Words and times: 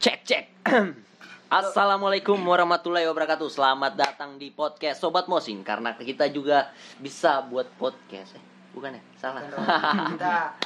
Cek 0.00 0.18
cek. 0.24 0.44
Assalamualaikum 1.60 2.40
warahmatullahi 2.40 3.04
wabarakatuh. 3.12 3.52
Selamat 3.52 3.92
datang 4.00 4.40
di 4.40 4.48
podcast 4.48 4.96
Sobat 4.96 5.28
Mosing 5.28 5.60
karena 5.60 5.92
kita 5.92 6.24
juga 6.32 6.72
bisa 6.96 7.44
buat 7.44 7.68
podcast. 7.76 8.32
Eh, 8.32 8.44
bukan 8.72 8.96
ya? 8.96 9.02
Salah. 9.20 9.44
kita 10.16 10.56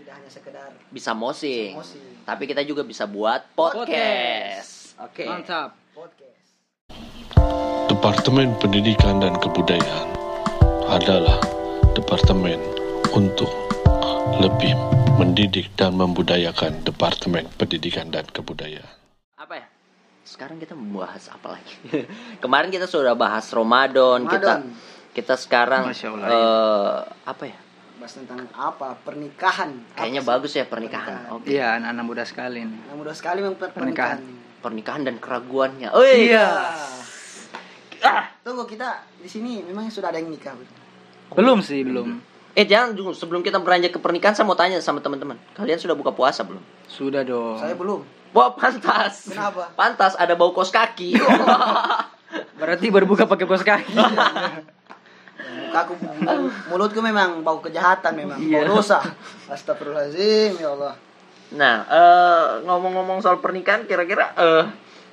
tidak 0.00 0.12
hanya 0.16 0.30
sekedar 0.32 0.72
bisa 0.88 1.12
mosing. 1.12 1.76
Tapi 2.24 2.48
kita 2.48 2.64
juga 2.64 2.80
bisa 2.80 3.04
buat 3.04 3.52
podcast. 3.52 4.96
Oke. 4.96 5.28
Mantap. 5.28 5.76
podcast 5.92 6.48
Departemen 7.92 8.56
Pendidikan 8.64 9.20
dan 9.20 9.36
Kebudayaan 9.44 10.08
adalah 10.88 11.36
departemen 11.92 12.56
untuk 13.12 13.69
lebih 14.20 14.76
mendidik 15.16 15.72
dan 15.80 15.96
membudayakan 15.96 16.84
Departemen 16.84 17.48
Pendidikan 17.56 18.12
dan 18.12 18.28
Kebudayaan. 18.28 18.92
Apa 19.40 19.64
ya? 19.64 19.66
Sekarang 20.28 20.60
kita 20.60 20.76
membahas 20.76 21.32
apa 21.32 21.56
lagi? 21.56 21.72
Kemarin 22.44 22.68
kita 22.68 22.84
sudah 22.84 23.16
bahas 23.16 23.48
Ramadan, 23.48 24.28
kita 24.28 24.60
Ramadan. 24.60 24.76
kita 25.16 25.34
sekarang 25.40 25.88
Masya 25.88 26.08
Allah, 26.12 26.28
eh, 26.28 26.96
apa 27.24 27.44
ya? 27.48 27.58
bahas 28.00 28.16
tentang 28.16 28.48
apa 28.56 28.96
pernikahan 29.04 29.76
Kayaknya 29.92 30.24
Apa 30.24 30.30
bagus 30.36 30.52
ya 30.56 30.64
pernikahan. 30.64 31.20
Oke. 31.36 31.52
Iya, 31.52 31.76
anak-anak 31.80 32.04
muda 32.04 32.24
sekali 32.24 32.64
nih. 32.64 32.80
Yang 32.88 32.96
mudah 32.96 33.14
sekali 33.16 33.38
memang 33.44 33.56
per- 33.60 33.72
Pernikahan. 33.72 34.20
pernikahan 34.20 34.60
Pernikahan 34.60 35.02
dan 35.08 35.16
keraguannya. 35.16 35.88
Oi. 35.96 36.32
Iya. 36.32 36.48
Ah. 38.00 38.24
tunggu 38.40 38.64
kita 38.64 39.04
di 39.20 39.28
sini 39.28 39.60
memang 39.64 39.92
sudah 39.92 40.08
ada 40.08 40.16
yang 40.16 40.32
nikah 40.32 40.56
belum? 40.56 40.76
Belum 41.36 41.58
sih, 41.60 41.84
belum. 41.84 42.29
Eh 42.52 42.64
jangan 42.64 42.92
dulu 42.92 43.10
sebelum 43.10 43.40
kita 43.40 43.56
beranjak 43.56 43.90
ke 43.90 43.98
pernikahan 43.98 44.32
saya 44.32 44.42
mau 44.42 44.54
tanya 44.54 44.78
sama 44.78 44.98
teman-teman. 44.98 45.38
Kalian 45.54 45.76
sudah 45.76 45.94
buka 45.94 46.10
puasa 46.10 46.42
belum? 46.42 46.60
Sudah 46.84 47.22
dong. 47.22 47.56
saya 47.56 47.74
belum 47.74 48.02
Wah 48.30 48.50
pantas. 48.52 49.26
Kenapa? 49.26 49.74
Pantas 49.74 50.14
ada 50.14 50.34
bau 50.34 50.50
kos 50.50 50.70
kaki. 50.70 51.18
Berarti 52.60 52.86
berbuka 52.88 53.26
pakai 53.26 53.42
kos 53.44 53.62
kaki. 53.62 53.94
mukaku 55.40 55.92
mul- 56.20 56.54
mulutku 56.68 57.00
memang 57.00 57.40
bau 57.40 57.58
kejahatan 57.58 58.12
memang 58.14 58.38
Iya. 58.38 58.60
bau 58.60 58.76
dosa 58.76 58.98
astagfirullahaladzim 59.46 60.58
ya 60.58 60.68
Allah 60.68 60.94
nah 61.50 61.86
eh, 61.86 62.46
ngomong-ngomong 62.62 63.18
soal 63.18 63.38
pernikahan 63.38 63.82
kira-kira 63.82 64.30
eh, 64.32 64.64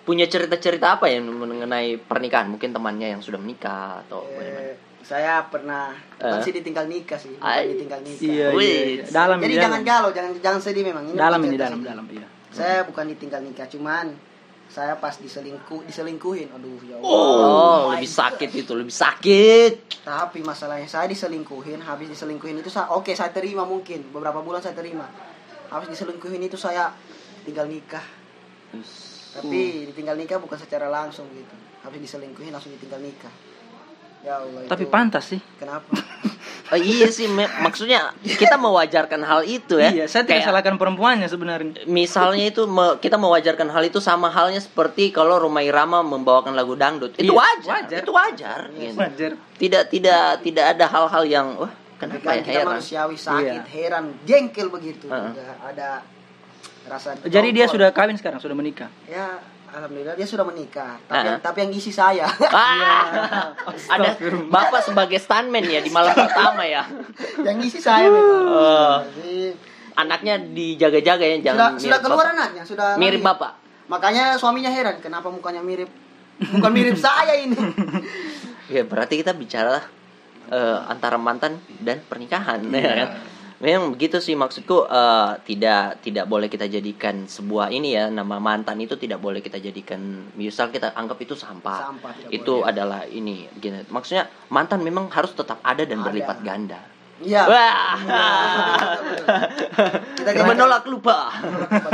punya 0.02 0.25
cerita-cerita 0.25 0.95
apa 0.95 1.09
ya 1.09 1.19
mengenai 1.19 1.99
pernikahan? 1.99 2.47
Mungkin 2.47 2.71
temannya 2.71 3.11
yang 3.11 3.19
sudah 3.19 3.35
menikah 3.35 3.99
atau 4.08 4.23
bagaimana? 4.23 4.71
Saya 5.08 5.39
pernah 5.47 5.95
bukan 6.13 6.36
Eh. 6.36 6.44
sih 6.44 6.52
ditinggal 6.52 6.83
nikah 6.86 7.16
sih 7.16 7.31
bukan 7.31 7.63
ditinggal 7.66 8.00
nikah 8.02 8.27
Iya, 8.27 8.47
iya, 8.53 8.80
iya. 8.94 9.03
Dalam 9.08 9.39
jadi 9.39 9.49
ini, 9.49 9.61
jangan 9.61 9.80
dalam. 9.80 9.91
galau 9.94 10.09
jangan 10.11 10.31
jangan 10.38 10.59
sedih 10.59 10.83
memang 10.83 11.03
Dalam 11.09 11.39
bukan 11.39 11.47
ini, 11.47 11.58
dalam, 11.58 11.80
dalam, 11.81 12.05
iya. 12.11 12.27
saya 12.49 12.83
bukan 12.83 13.08
ditinggal 13.08 13.39
nikah 13.39 13.67
cuman 13.67 14.11
saya 14.67 14.94
pas 14.94 15.16
diselingkuh 15.16 15.88
diselingkuhin 15.88 16.52
aduh 16.52 16.75
ya 16.83 16.99
Allah 16.99 17.08
Oh, 17.08 17.80
my 17.88 17.97
lebih 17.97 18.03
God. 18.05 18.19
sakit 18.19 18.49
itu, 18.53 18.72
lebih 18.73 18.91
sakit. 18.94 19.73
tapi 20.03 20.39
masalahnya 20.41 20.86
saya 20.86 21.08
diselingkuhin 21.08 21.80
habis 21.80 22.08
diselingkuhin 22.09 22.58
itu 22.58 22.67
saya 22.67 22.92
oke 22.92 23.08
saya 23.11 23.31
terima 23.31 23.64
mungkin 23.64 24.11
beberapa 24.11 24.39
bulan 24.39 24.59
saya 24.59 24.73
terima 24.73 25.08
habis 25.67 25.88
diselingkuhin 25.89 26.42
itu 26.42 26.55
saya 26.55 26.92
tinggal 27.42 27.64
nikah 27.66 28.03
tapi 29.33 29.59
ditinggal 29.88 30.16
nikah 30.16 30.36
bukan 30.38 30.58
secara 30.58 30.88
langsung 30.88 31.27
gitu 31.30 31.55
habis 31.80 31.99
diselingkuhin 32.02 32.49
langsung 32.49 32.71
ditinggal 32.71 32.99
nikah 32.99 33.31
ya 34.28 34.36
Allah 34.38 34.59
Tapi 34.67 34.83
itu- 34.83 34.92
pantas 34.92 35.23
sih. 35.25 35.39
kenapa 35.56 35.88
Oh, 36.67 36.75
iya 36.75 37.08
sih, 37.08 37.31
me- 37.31 37.47
maksudnya 37.58 38.11
kita 38.20 38.59
mewajarkan 38.59 39.23
hal 39.23 39.39
itu 39.42 39.80
ya. 39.80 39.88
Iya, 39.88 40.06
saya 40.06 40.28
tidak 40.28 40.44
Kayak- 40.44 40.47
salahkan 40.52 40.75
perempuannya 40.75 41.23
sebenarnya. 41.25 41.88
misalnya 41.88 42.44
itu 42.45 42.67
me- 42.67 43.00
kita 43.00 43.16
mewajarkan 43.16 43.72
hal 43.72 43.83
itu 43.83 44.00
sama 44.00 44.28
halnya 44.28 44.59
seperti 44.59 45.09
kalau 45.09 45.39
Rumah 45.39 45.64
Irama 45.64 46.03
membawakan 46.03 46.52
lagu 46.53 46.75
dangdut 46.75 47.16
itu 47.16 47.23
Iya, 47.23 47.31
wajar, 47.31 47.72
wajar. 47.80 48.00
itu 48.03 48.11
wajar 48.11 48.59
gitu. 48.73 49.00
Wajar. 49.00 49.31
tidak 49.55 49.83
tidak 49.88 50.23
tidak 50.44 50.66
ada 50.70 50.86
hal-hal 50.86 51.23
yang 51.26 51.48
wah 51.55 51.71
kenapa 51.95 52.20
kan 52.21 52.36
ya 52.36 52.42
kita 52.42 52.52
heran 52.54 52.67
manusiawi 52.76 53.16
sakit 53.17 53.48
Iya. 53.48 53.64
heran 53.66 54.05
jengkel 54.21 54.67
begitu 54.67 55.08
Heeh. 55.08 55.32
Nggak 55.33 55.58
ada 55.71 55.89
rasa 56.86 57.16
Jadi 57.21 57.48
dia 57.49 57.66
sudah 57.66 57.92
kawin 57.92 58.16
sekarang, 58.16 58.39
sudah 58.39 58.54
menikah. 58.54 58.92
ya 59.05 59.39
alhamdulillah 59.77 60.14
dia 60.14 60.23
sudah 60.23 60.43
menikah. 60.43 60.98
Tapi 61.04 61.17
Heeh. 61.23 61.38
tapi 61.39 61.58
yang 61.61 61.71
isi 61.71 61.92
saya. 61.92 62.26
Ah, 62.52 63.54
ada 63.89 64.17
bapak 64.45 64.82
sebagai 64.83 65.17
stuntman 65.17 65.61
ya 65.61 65.80
di 65.80 65.89
malam 65.89 66.11
pertama 66.11 66.64
ya? 66.64 66.83
Yang 67.48 67.58
isi 67.67 67.80
saya 67.80 68.08
memang 68.08 68.42
Eh, 68.48 68.95
Jadi, 69.08 69.36
anaknya 69.95 70.33
dijaga-jaga 70.39 71.23
ya 71.23 71.36
sudah 71.36 71.43
jangan 71.43 71.70
sudah 71.73 71.80
mirip 71.89 72.02
keluar 72.04 72.17
bapak. 72.23 72.36
anaknya 72.36 72.64
sudah 72.64 72.87
mirip 72.95 73.02
lahir. 73.16 73.27
bapak? 73.27 73.52
Makanya 73.87 74.23
suaminya 74.36 74.70
heran 74.70 74.98
kenapa 74.98 75.27
mukanya 75.27 75.61
mirip? 75.61 75.89
Bukan 76.39 76.71
mirip 76.71 76.98
saya 76.98 77.33
ini. 77.36 77.55
Ya 78.67 78.83
berarti 78.83 79.16
kita 79.17 79.32
bicara 79.32 79.80
eh, 80.48 80.77
antara 80.86 81.16
mantan 81.16 81.55
dan 81.80 82.04
pernikahan 82.04 82.60
Iya. 82.66 82.82
ya 82.82 82.93
kan 82.98 83.10
memang 83.57 83.89
begitu 83.89 84.17
sih 84.17 84.33
maksudku 84.33 84.85
eh, 84.85 85.31
tidak 85.43 85.99
tidak 85.99 86.25
boleh 86.25 86.45
kita 86.45 86.65
jadikan 86.65 87.25
sebuah 87.25 87.69
ini 87.69 87.93
ya 87.93 88.05
nama 88.07 88.37
mantan 88.37 88.77
itu 88.77 88.93
tidak 88.95 89.17
boleh 89.17 89.41
kita 89.41 89.57
jadikan 89.57 89.97
misal 90.33 90.69
kita 90.69 90.93
anggap 90.93 91.17
itu 91.17 91.33
sampah, 91.33 91.89
Sampah, 91.89 92.11
itu 92.29 92.61
boleh. 92.61 92.69
adalah 92.69 93.01
ini 93.03 93.49
gini. 93.55 93.81
Maksudnya 93.87 94.25
mantan 94.47 94.81
memang 94.81 95.09
harus 95.09 95.31
tetap 95.31 95.57
ada 95.61 95.81
dan 95.81 95.99
Ada. 95.99 96.05
berlipat 96.05 96.37
ganda. 96.41 96.79
Iya. 97.17 97.49
Wah. 97.49 97.97
Kita 100.13 100.29
jadikan, 100.29 100.45
menolak 100.47 100.85
lupa. 100.85 101.33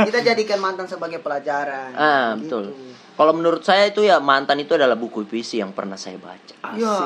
Kita 0.04 0.20
jadikan 0.20 0.60
mantan 0.60 0.84
sebagai 0.84 1.18
pelajaran. 1.18 1.96
Ah 1.96 2.36
Gitu. 2.36 2.44
betul 2.44 2.64
kalau 3.14 3.30
menurut 3.30 3.62
saya 3.62 3.88
itu 3.88 4.02
ya 4.02 4.18
mantan 4.18 4.58
itu 4.58 4.74
adalah 4.74 4.98
buku 4.98 5.22
puisi 5.22 5.62
yang 5.62 5.70
pernah 5.70 5.94
saya 5.94 6.18
baca. 6.18 6.56
Ya 6.76 6.98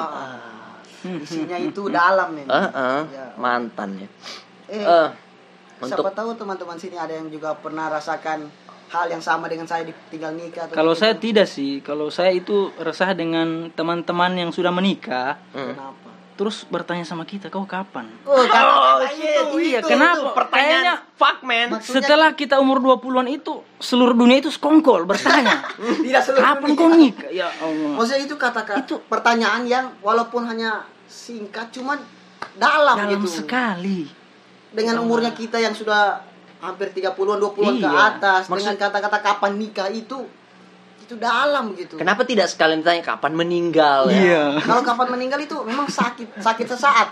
isinya 0.99 1.55
itu 1.55 1.87
dalam 1.87 2.35
memang 2.35 2.51
Ah, 2.51 2.69
ah, 2.75 3.01
Ya. 3.07 3.27
mantan 3.39 4.03
ya 4.03 4.09
eh, 4.71 5.09
siapa 5.79 5.85
untuk 6.03 6.13
tahu 6.13 6.31
teman-teman 6.37 6.77
sini 6.77 6.95
ada 6.95 7.13
yang 7.13 7.27
juga 7.27 7.55
pernah 7.55 7.89
rasakan 7.89 8.49
hal 8.89 9.07
yang 9.07 9.21
sama 9.21 9.47
dengan 9.47 9.65
saya 9.65 9.85
ditinggal 9.85 10.33
nikah 10.33 10.65
atau 10.65 10.75
Kalau 10.75 10.93
begitu. 10.93 11.03
saya 11.03 11.15
tidak 11.15 11.47
sih, 11.47 11.81
kalau 11.81 12.09
saya 12.09 12.33
itu 12.33 12.57
resah 12.79 13.13
dengan 13.13 13.69
teman-teman 13.71 14.33
yang 14.35 14.49
sudah 14.49 14.71
menikah, 14.71 15.37
Hmm. 15.51 15.73
kenapa 15.73 16.09
terus 16.35 16.63
bertanya 16.65 17.03
sama 17.03 17.23
kita, 17.23 17.47
kau 17.49 17.63
kapan? 17.63 18.07
oh, 18.23 18.39
kata-kata 18.41 19.11
shit. 19.11 19.43
itu, 19.45 19.57
Iya, 19.61 19.79
itu, 19.83 19.89
kenapa? 19.89 20.17
itu. 20.17 20.27
pertanyaan 20.33 20.71
Kayaknya- 20.87 20.99
fuck 21.15 21.39
man 21.43 21.67
Maksudnya- 21.69 21.95
Setelah 22.01 22.31
kita 22.33 22.57
umur 22.57 22.79
20-an 22.79 23.27
itu, 23.29 23.53
seluruh 23.77 24.15
dunia 24.15 24.39
itu 24.39 24.49
sekongkol 24.49 25.03
bertanya, 25.05 25.67
tidak 26.07 26.23
seluruh 26.23 26.41
kapan 26.41 26.69
dunia. 26.69 26.79
kau 26.79 26.89
nikah? 26.91 27.29
Ya 27.29 27.49
Allah. 27.53 27.93
Maksudnya 27.93 28.23
itu 28.23 28.37
kata-kata 28.37 28.81
Itu- 28.81 29.03
pertanyaan 29.05 29.63
yang 29.63 29.93
walaupun 29.99 30.47
hanya 30.47 30.81
singkat 31.05 31.69
cuman 31.71 31.99
dalam, 32.55 32.97
Dalam 32.97 33.19
gitu. 33.19 33.29
sekali. 33.37 34.07
Dengan 34.69 35.01
umurnya 35.01 35.33
kita 35.33 35.57
yang 35.57 35.73
sudah 35.73 36.21
hampir 36.59 36.91
30-an 36.91 37.39
20-an 37.39 37.75
ke 37.77 37.87
Iya. 37.87 38.03
atas 38.11 38.43
Maksud- 38.45 38.59
dengan 38.59 38.75
kata-kata 38.77 39.19
kapan 39.19 39.53
nikah 39.57 39.89
itu 39.89 40.27
itu 40.99 41.15
dalam 41.17 41.73
gitu. 41.73 41.97
Kenapa 41.97 42.21
tidak 42.23 42.47
sekalian 42.47 42.83
ditanya 42.83 43.01
kapan 43.01 43.33
meninggal 43.33 44.09
ya? 44.09 44.19
Iya. 44.19 44.43
Kalau 44.61 44.83
kapan 44.83 45.09
meninggal 45.11 45.41
itu 45.41 45.57
memang 45.63 45.89
sakit, 45.89 46.37
sakit 46.37 46.67
sesaat. 46.69 47.09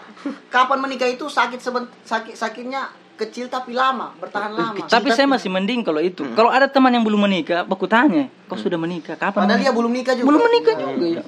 Kapan 0.48 0.78
menikah 0.78 1.06
itu 1.06 1.24
sakit 1.24 1.56
seben, 1.56 1.88
sakit 2.02 2.36
sakitnya 2.36 2.92
kecil 3.16 3.48
tapi 3.48 3.72
lama, 3.72 4.12
bertahan 4.14 4.52
lama. 4.52 4.84
Tapi 4.84 5.08
saya 5.08 5.24
masih 5.24 5.48
mending 5.48 5.80
kalau 5.80 5.96
itu. 5.98 6.28
Kalau 6.36 6.52
ada 6.52 6.68
teman 6.68 6.92
yang 6.92 7.00
belum 7.00 7.24
menikah, 7.24 7.64
aku 7.64 7.88
tanya, 7.88 8.28
kau 8.44 8.60
sudah 8.60 8.76
menikah? 8.76 9.16
Kapan? 9.16 9.48
Padahal 9.48 9.60
dia 9.62 9.72
belum 9.72 9.88
nikah 9.90 10.12
juga. 10.12 10.26
belum 10.28 10.42
menikah 10.44 10.74
Iya. 10.74 10.84
juga 10.84 11.06
ya. 11.08 11.22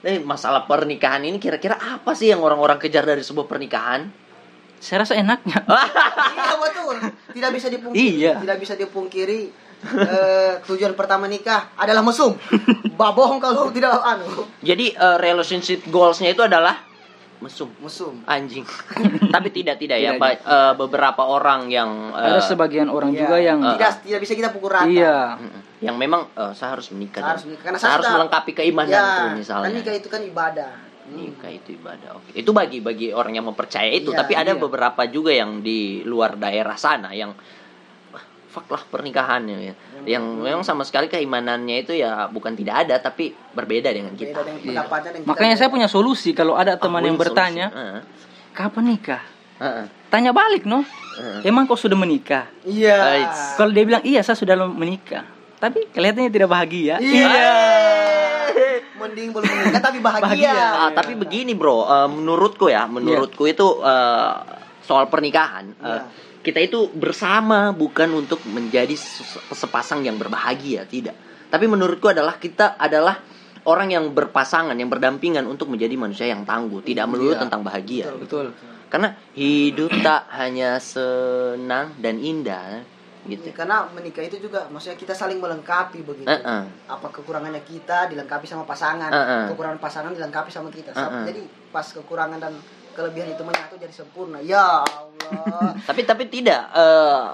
Eh, 0.00 0.16
masalah 0.18 0.64
pernikahan 0.64 1.20
ini 1.20 1.36
kira-kira 1.36 1.76
apa 1.76 2.16
sih 2.16 2.32
yang 2.32 2.40
orang-orang 2.40 2.80
kejar 2.80 3.04
dari 3.04 3.20
sebuah 3.20 3.44
pernikahan? 3.44 4.08
Saya 4.80 5.04
rasa 5.04 5.14
enaknya. 5.14 5.60
iya 6.34 6.56
betul. 6.56 6.96
Tidak 7.30 7.50
bisa 7.52 7.68
dipungkiri. 7.68 8.00
Iya. 8.16 8.32
Tidak 8.38 8.56
bisa 8.58 8.74
dipungkiri. 8.74 9.40
eh, 9.80 10.60
tujuan 10.62 10.92
pertama 10.92 11.24
nikah 11.24 11.72
adalah 11.74 12.00
mesum. 12.00 12.36
Babohong 12.92 13.38
kalau 13.38 13.68
tidak 13.68 13.96
anu. 13.96 14.44
Jadi 14.60 14.92
eh, 14.92 15.16
relationship 15.16 15.84
goalsnya 15.86 16.30
itu 16.30 16.40
adalah 16.40 16.84
mesum 17.40 17.72
Mesum. 17.80 18.20
anjing. 18.26 18.68
Tapi 19.34 19.48
tidak 19.48 19.76
tidak 19.76 19.96
ya, 19.96 20.12
eh, 20.12 20.72
beberapa 20.74 21.24
orang 21.24 21.68
yang 21.68 22.12
eh, 22.12 22.28
ada 22.30 22.40
sebagian 22.42 22.88
orang 22.88 23.12
Iya. 23.12 23.18
juga 23.18 23.36
yang 23.36 23.58
tidak 23.74 23.92
tidak 24.02 24.20
bisa 24.20 24.32
kita 24.34 24.48
pukul 24.50 24.68
rata. 24.68 24.84
iya. 24.84 25.40
yang 25.80 25.96
memang 25.96 26.28
eh, 26.30 26.52
saya 26.52 26.76
harus 26.76 26.92
menikah. 26.92 27.24
Harus 27.24 27.40
dan 27.40 27.48
menikah. 27.48 27.64
Karena 27.64 27.78
saya 27.80 27.82
saya 27.82 27.92
harus 27.96 28.04
sudah- 28.04 28.16
melengkapi 28.20 28.50
keimanan 28.52 28.92
Ya, 28.92 29.04
tuh 29.16 29.28
misalnya. 29.32 29.64
Kan 29.64 29.76
nikah 29.80 29.94
itu 29.96 30.08
kan 30.08 30.20
ibadah. 30.20 30.72
Hmm. 31.10 31.18
Nikah 31.26 31.50
itu 31.50 31.74
ibadah. 31.74 32.14
Oke. 32.14 32.30
Itu 32.32 32.50
bagi 32.50 32.78
bagi 32.78 33.10
orang 33.10 33.34
yang 33.34 33.44
mempercaya 33.44 33.88
itu, 33.88 34.08
Iya, 34.08 34.16
tapi 34.16 34.32
ada 34.32 34.52
iya. 34.52 34.58
beberapa 34.58 35.02
juga 35.04 35.30
yang 35.30 35.58
di 35.58 35.78
luar 36.02 36.34
daerah 36.34 36.74
sana 36.74 37.10
yang 37.10 37.34
"Wah, 38.08 38.22
fuck 38.48 38.66
lah 38.66 38.82
pernikahannya 38.84 39.56
ya. 39.60 39.74
Yang 40.08 40.24
memang 40.38 40.62
sama 40.62 40.82
sekali 40.82 41.06
keimanannya 41.06 41.76
itu 41.80 41.92
ya 41.92 42.24
bukan 42.26 42.54
tidak 42.54 42.86
ada 42.86 42.96
tapi 43.00 43.34
berbeda 43.50 43.90
dengan 43.90 44.14
Beda 44.14 44.22
kita. 44.22 44.40
dengan 44.40 44.56
Iya. 44.56 44.68
pendapatnya 44.70 45.10
kita. 45.12 45.26
Makanya 45.26 45.54
saya 45.56 45.68
punya 45.68 45.86
solusi 45.86 46.30
kalau 46.30 46.54
ada 46.54 46.74
teman 46.74 46.98
Aku 46.98 47.06
yang 47.06 47.16
solusi. 47.16 47.24
bertanya, 47.26 47.66
Heeh. 47.68 48.00
kapan 48.52 48.84
nikah? 48.88 49.22
Heeh. 49.58 49.86
tanya 50.08 50.32
balik 50.32 50.64
no 50.64 50.82
Heeh. 50.82 51.44
emang 51.44 51.66
kau 51.66 51.76
sudah 51.76 51.94
menikah 51.94 52.48
Iya. 52.62 52.96
Eits. 53.20 53.54
kalau 53.54 53.70
dia 53.70 53.84
bilang 53.84 54.02
iya 54.02 54.18
saya 54.20 54.34
sudah 54.34 54.56
menikah 54.58 55.22
tapi 55.56 55.84
kelihatannya 55.86 56.30
tidak 56.30 56.48
bahagia 56.48 56.96
Iya. 56.96 57.54
Mending 59.00 59.28
belum 59.32 59.48
menikah 59.48 59.82
tapi 59.82 59.98
bahagia. 59.98 60.28
Bahagia. 60.28 60.64
Ah, 60.76 60.90
tapi 60.92 61.12
begini 61.16 61.52
bro, 61.52 61.84
eh, 61.84 62.08
menurutku 62.08 62.68
ya, 62.68 62.84
menurutku 62.84 63.44
itu 63.44 63.80
eh, 63.80 64.32
soal 64.80 65.08
pernikahan, 65.08 65.72
eh, 65.72 65.88
Iya. 65.88 66.00
kita 66.40 66.58
itu 66.60 66.92
bersama 66.92 67.70
bukan 67.70 68.10
untuk 68.16 68.44
menjadi 68.44 68.92
se- 68.92 69.24
sepasang 69.50 70.04
yang 70.04 70.16
berbahagia, 70.16 70.84
tidak. 70.84 71.16
Tapi 71.48 71.64
menurutku 71.66 72.08
adalah 72.08 72.36
kita 72.36 72.76
adalah 72.76 73.18
orang 73.64 73.92
yang 73.92 74.04
berpasangan, 74.10 74.72
yang 74.72 74.88
berdampingan 74.88 75.44
untuk 75.44 75.68
menjadi 75.68 75.92
manusia 75.94 76.26
yang 76.26 76.44
tangguh, 76.44 76.80
tidak 76.80 77.04
melulu 77.06 77.36
Iya. 77.36 77.42
tentang 77.44 77.60
bahagia. 77.60 78.08
betul 78.16 78.52
Karena 78.90 79.14
hidup 79.32 79.90
tak 80.02 80.26
hanya 80.34 80.82
senang 80.82 81.94
dan 82.02 82.18
indah, 82.18 82.82
gitu. 83.28 83.48
Iya, 83.48 83.54
Karena 83.56 83.84
menikah 83.92 84.24
itu 84.24 84.40
juga 84.40 84.64
maksudnya 84.72 84.96
kita 84.96 85.12
saling 85.12 85.36
melengkapi 85.36 86.00
begitu. 86.00 86.28
Heeh. 86.28 86.62
Apa 86.88 87.08
kekurangannya 87.12 87.60
kita 87.64 88.08
dilengkapi 88.08 88.46
sama 88.48 88.64
pasangan, 88.64 89.12
Heeh. 89.12 89.52
kekurangan 89.52 89.76
pasangan 89.76 90.12
dilengkapi 90.16 90.48
sama 90.48 90.72
kita. 90.72 90.96
Heeh. 90.96 91.24
Jadi 91.28 91.42
pas 91.68 91.84
kekurangan 91.84 92.40
dan 92.40 92.56
kelebihan 92.96 93.32
itu 93.32 93.42
menyatu 93.44 93.76
jadi 93.76 93.92
sempurna. 93.92 94.40
Ya 94.40 94.82
Allah. 94.84 95.76
tapi 95.88 96.02
tapi 96.08 96.26
tidak 96.26 96.70
eh, 96.74 97.24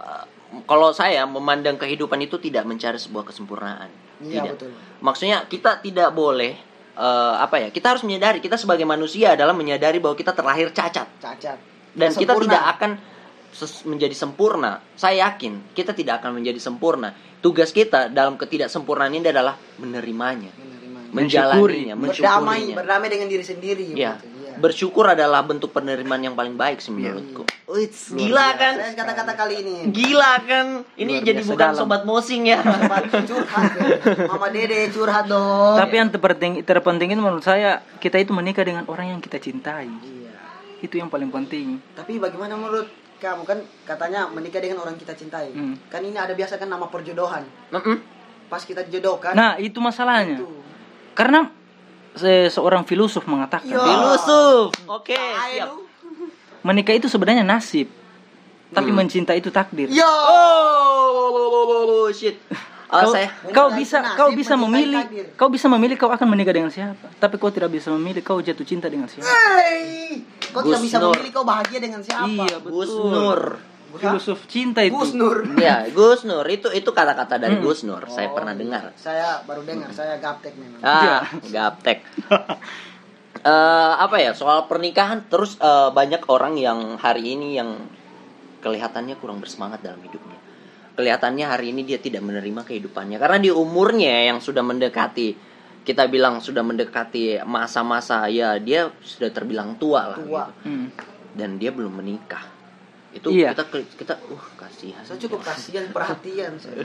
kalau 0.68 0.92
saya 0.92 1.24
memandang 1.26 1.76
kehidupan 1.76 2.18
itu 2.22 2.36
tidak 2.38 2.64
mencari 2.64 2.96
sebuah 3.00 3.24
kesempurnaan 3.28 3.88
Iya 4.20 4.40
tidak 4.44 4.52
betul. 4.56 4.70
maksudnya 5.04 5.44
kita 5.48 5.80
tidak 5.80 6.12
boleh 6.12 6.56
eh, 6.96 7.34
apa 7.40 7.56
ya 7.60 7.68
kita 7.72 7.96
harus 7.96 8.02
menyadari 8.04 8.40
kita 8.40 8.56
sebagai 8.56 8.84
manusia 8.88 9.32
adalah 9.36 9.52
menyadari 9.52 10.00
bahwa 10.00 10.16
kita 10.16 10.32
terlahir 10.32 10.72
cacat 10.72 11.08
Cacat. 11.20 11.58
dan 11.96 12.10
kita 12.12 12.32
tidak 12.36 12.62
akan 12.76 12.90
menjadi 13.82 14.12
sempurna 14.12 14.82
saya 14.94 15.26
yakin 15.26 15.72
kita 15.72 15.90
tidak 15.90 16.20
akan 16.20 16.36
menjadi 16.36 16.58
sempurna 16.58 17.12
tugas 17.38 17.70
kita 17.70 18.08
dalam 18.08 18.34
ketidaksempurnaan 18.34 19.12
ini 19.12 19.26
adalah 19.26 19.54
menerimanya 19.76 20.52
Menerima. 20.52 21.00
menjalaninya 21.12 21.94
Berdamai, 21.96 22.62
berdamai 22.70 23.08
dengan 23.08 23.26
diri 23.26 23.40
sendiri. 23.42 23.86
ya 23.90 24.16
begitu, 24.16 24.26
iya. 24.42 24.52
bersyukur 24.56 25.04
adalah 25.06 25.40
bentuk 25.40 25.70
penerimaan 25.70 26.20
yang 26.22 26.34
paling 26.34 26.54
baik 26.54 26.78
sih 26.78 26.90
menurutku 26.90 27.46
Wits, 27.66 28.12
gila 28.12 28.54
kan 28.54 28.74
Saya 28.76 28.94
kata-kata 28.94 29.32
kali 29.34 29.54
ini. 29.58 29.74
Gila 29.90 30.32
kan, 30.40 30.66
ini 30.94 31.18
Luar 31.18 31.26
jadi 31.26 31.42
bukan 31.42 31.66
dalam. 31.66 31.74
sobat 31.76 32.02
mosing 32.04 32.46
ya. 32.46 32.62
Sobat 32.62 33.02
curhat. 33.26 33.70
ya. 33.74 33.86
Mama 34.24 34.48
Dede 34.48 34.86
curhat 34.88 35.24
dong. 35.26 35.74
tapi 35.76 35.94
yang 35.96 36.08
terpenting 36.08 36.52
terpenting 36.62 37.08
itu 37.10 37.18
menurut 37.18 37.42
saya 37.42 37.82
kita 37.98 38.16
itu 38.18 38.30
menikah 38.30 38.62
dengan 38.62 38.86
orang 38.86 39.10
yang 39.10 39.20
kita 39.20 39.36
cintai 39.36 39.90
Iya. 39.90 40.30
itu 40.80 40.94
yang 40.94 41.06
paling 41.06 41.26
penting 41.28 41.82
Tapi 41.92 42.16
bagaimana 42.16 42.54
menurut 42.54 42.86
kamu 43.16 43.42
kan 43.42 43.58
katanya 43.82 44.26
menikah 44.26 44.58
dengan 44.58 44.78
orang 44.78 44.94
kita 44.94 45.12
cintai. 45.12 45.50
Hmm. 45.50 45.74
Kan 45.86 46.00
ini 46.00 46.14
ada 46.14 46.30
biasa 46.30 46.54
kan 46.54 46.66
nama 46.66 46.86
perjodohan. 46.86 47.42
Mm-mm. 47.70 47.96
Pas 48.46 48.60
kita 48.60 48.82
dijodohkan. 48.82 49.32
nah 49.32 49.56
itu 49.56 49.76
masalahnya 49.76 50.36
itu. 50.36 50.44
karena 51.12 51.48
se- 52.12 52.48
seorang 52.48 52.82
filosof 52.82 53.24
mengatakan 53.24 53.66
Yo. 53.66 53.76
Filosof. 53.76 54.68
Oke, 54.86 55.12
Tai 55.12 55.52
siap. 55.56 55.68
menikah 56.62 56.92
itu 56.92 57.06
sebenarnya 57.06 57.42
nasib 57.42 57.86
tapi 58.68 58.88
Hmm. 58.88 58.96
mencinta 58.98 59.32
itu 59.32 59.48
takdir 59.48 59.86
Yo. 59.88 60.04
Oh, 60.06 62.06
shit. 62.10 62.36
Ah, 62.86 63.02
kau, 63.02 63.10
saya 63.10 63.28
kau 63.48 63.68
bisa 63.72 63.98
nasib, 63.98 64.14
kau 64.14 64.30
bisa 64.30 64.54
memilih 64.54 65.02
takdir. 65.02 65.26
kau 65.34 65.48
bisa 65.48 65.66
memilih 65.66 65.96
kau 65.96 66.06
akan 66.08 66.26
menikah 66.28 66.54
dengan 66.54 66.70
siapa 66.70 67.06
tapi 67.18 67.34
kau 67.34 67.50
tidak 67.50 67.68
bisa 67.68 67.90
memilih 67.90 68.22
kau 68.22 68.38
jatuh 68.38 68.62
cinta 68.62 68.86
dengan 68.86 69.06
siapa 69.06 69.26
Hey. 69.26 70.22
Kau 70.48 70.62
Gus 70.62 70.70
tidak 70.72 70.82
bisa 70.84 70.96
Nur. 70.96 71.10
memilih 71.12 71.30
kau 71.32 71.42
bahagia 71.42 71.78
dengan 71.78 72.00
siapa? 72.00 72.24
iya 72.24 72.56
Gus 72.58 72.86
Nur. 72.88 73.42
filosof 73.92 74.44
cinta 74.44 74.80
itu 74.80 74.92
Gus 74.92 75.12
Nur. 75.12 75.56
Ya, 75.56 75.88
Gus 75.88 76.22
Nur 76.22 76.44
itu 76.44 76.68
itu 76.70 76.90
kata-kata 76.90 77.38
dari 77.38 77.56
Hmm. 77.56 77.64
Gus 77.64 77.80
Nur. 77.82 78.04
Saya 78.06 78.28
Oh, 78.28 78.34
pernah 78.34 78.52
iya. 78.52 78.60
dengar. 78.60 78.84
Saya 78.94 79.40
baru 79.42 79.64
dengar, 79.64 79.88
saya 79.90 80.18
gaptek 80.18 80.52
memang. 80.54 80.78
Ah, 80.80 81.24
gaptek. 81.44 82.04
Eh, 83.38 83.52
apa 83.96 84.18
ya 84.18 84.32
soal 84.32 84.66
pernikahan 84.66 85.22
terus 85.24 85.54
eh, 85.56 85.90
banyak 85.92 86.18
orang 86.26 86.56
yang 86.56 86.78
hari 86.96 87.30
ini 87.30 87.54
yang 87.54 87.78
kelihatannya 88.58 89.14
kurang 89.14 89.38
bersemangat 89.38 89.78
dalam 89.80 90.02
hidupnya. 90.02 90.34
Kelihatannya 90.96 91.44
hari 91.44 91.70
ini 91.70 91.84
dia 91.84 91.96
tidak 91.96 92.20
menerima 92.20 92.60
kehidupannya 92.62 93.16
karena 93.16 93.36
di 93.38 93.50
umurnya 93.50 94.26
yang 94.26 94.40
sudah 94.40 94.60
mendekati 94.60 95.36
kita 95.82 96.08
bilang 96.08 96.40
sudah 96.40 96.60
mendekati 96.60 97.44
masa-masa 97.44 98.26
ya 98.26 98.56
dia 98.56 98.88
sudah 98.98 99.28
terbilang 99.28 99.76
tua 99.76 100.08
lah 100.08 100.18
Tua. 100.18 100.44
gitu. 100.48 100.66
Hmm. 100.66 100.88
dan 101.32 101.56
dia 101.56 101.68
belum 101.68 101.92
menikah. 101.94 102.42
Itu 103.12 103.28
Iya. 103.28 103.52
kita 103.52 103.64
kita 103.94 104.14
uh 104.18 104.44
kasihan. 104.56 105.00
Saya 105.00 105.20
cukup 105.20 105.40
kasihan 105.42 105.84
perhatian 105.88 106.56
saya. 106.56 106.82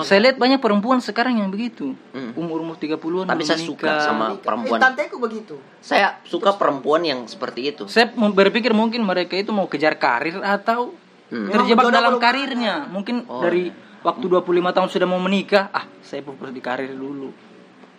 saya 0.00 0.18
lihat 0.22 0.38
banyak 0.38 0.56
perempuan 0.56 0.98
sekarang 0.98 1.36
yang 1.36 1.50
begitu 1.50 1.92
Hmm. 2.08 2.32
umur 2.32 2.62
umur 2.62 2.78
30-an 2.78 3.26
Tapi 3.26 3.42
belum 3.42 3.44
saya 3.44 3.58
suka 3.60 3.84
menikah. 3.90 4.00
sama 4.00 4.24
Menikah. 4.30 4.44
perempuan. 4.44 4.78
Eh, 4.78 4.82
tanteku 4.82 5.16
begitu. 5.18 5.54
Saya 5.78 6.16
suka 6.22 6.54
perempuan 6.54 7.02
yang 7.02 7.26
seperti 7.26 7.68
itu. 7.68 7.84
saya 7.86 8.06
berpikir 8.14 8.70
mungkin 8.72 9.02
mereka 9.02 9.34
itu 9.34 9.50
mau 9.50 9.66
kejar 9.66 9.94
karir 9.96 10.38
atau 10.40 10.94
Hmm. 11.32 11.48
Memang 11.48 11.64
terjebak 11.64 11.84
jodoh 11.88 11.96
dalam 11.96 12.14
karirnya 12.20 12.74
mungkin 12.92 13.24
Oh, 13.24 13.40
dari 13.40 13.72
waktu 14.04 14.24
25 14.28 14.76
tahun 14.76 14.88
sudah 14.92 15.08
mau 15.08 15.16
menikah 15.16 15.72
ah 15.72 15.88
saya 16.04 16.20
fokus 16.20 16.52
di 16.52 16.60
karir 16.60 16.92
dulu 16.92 17.32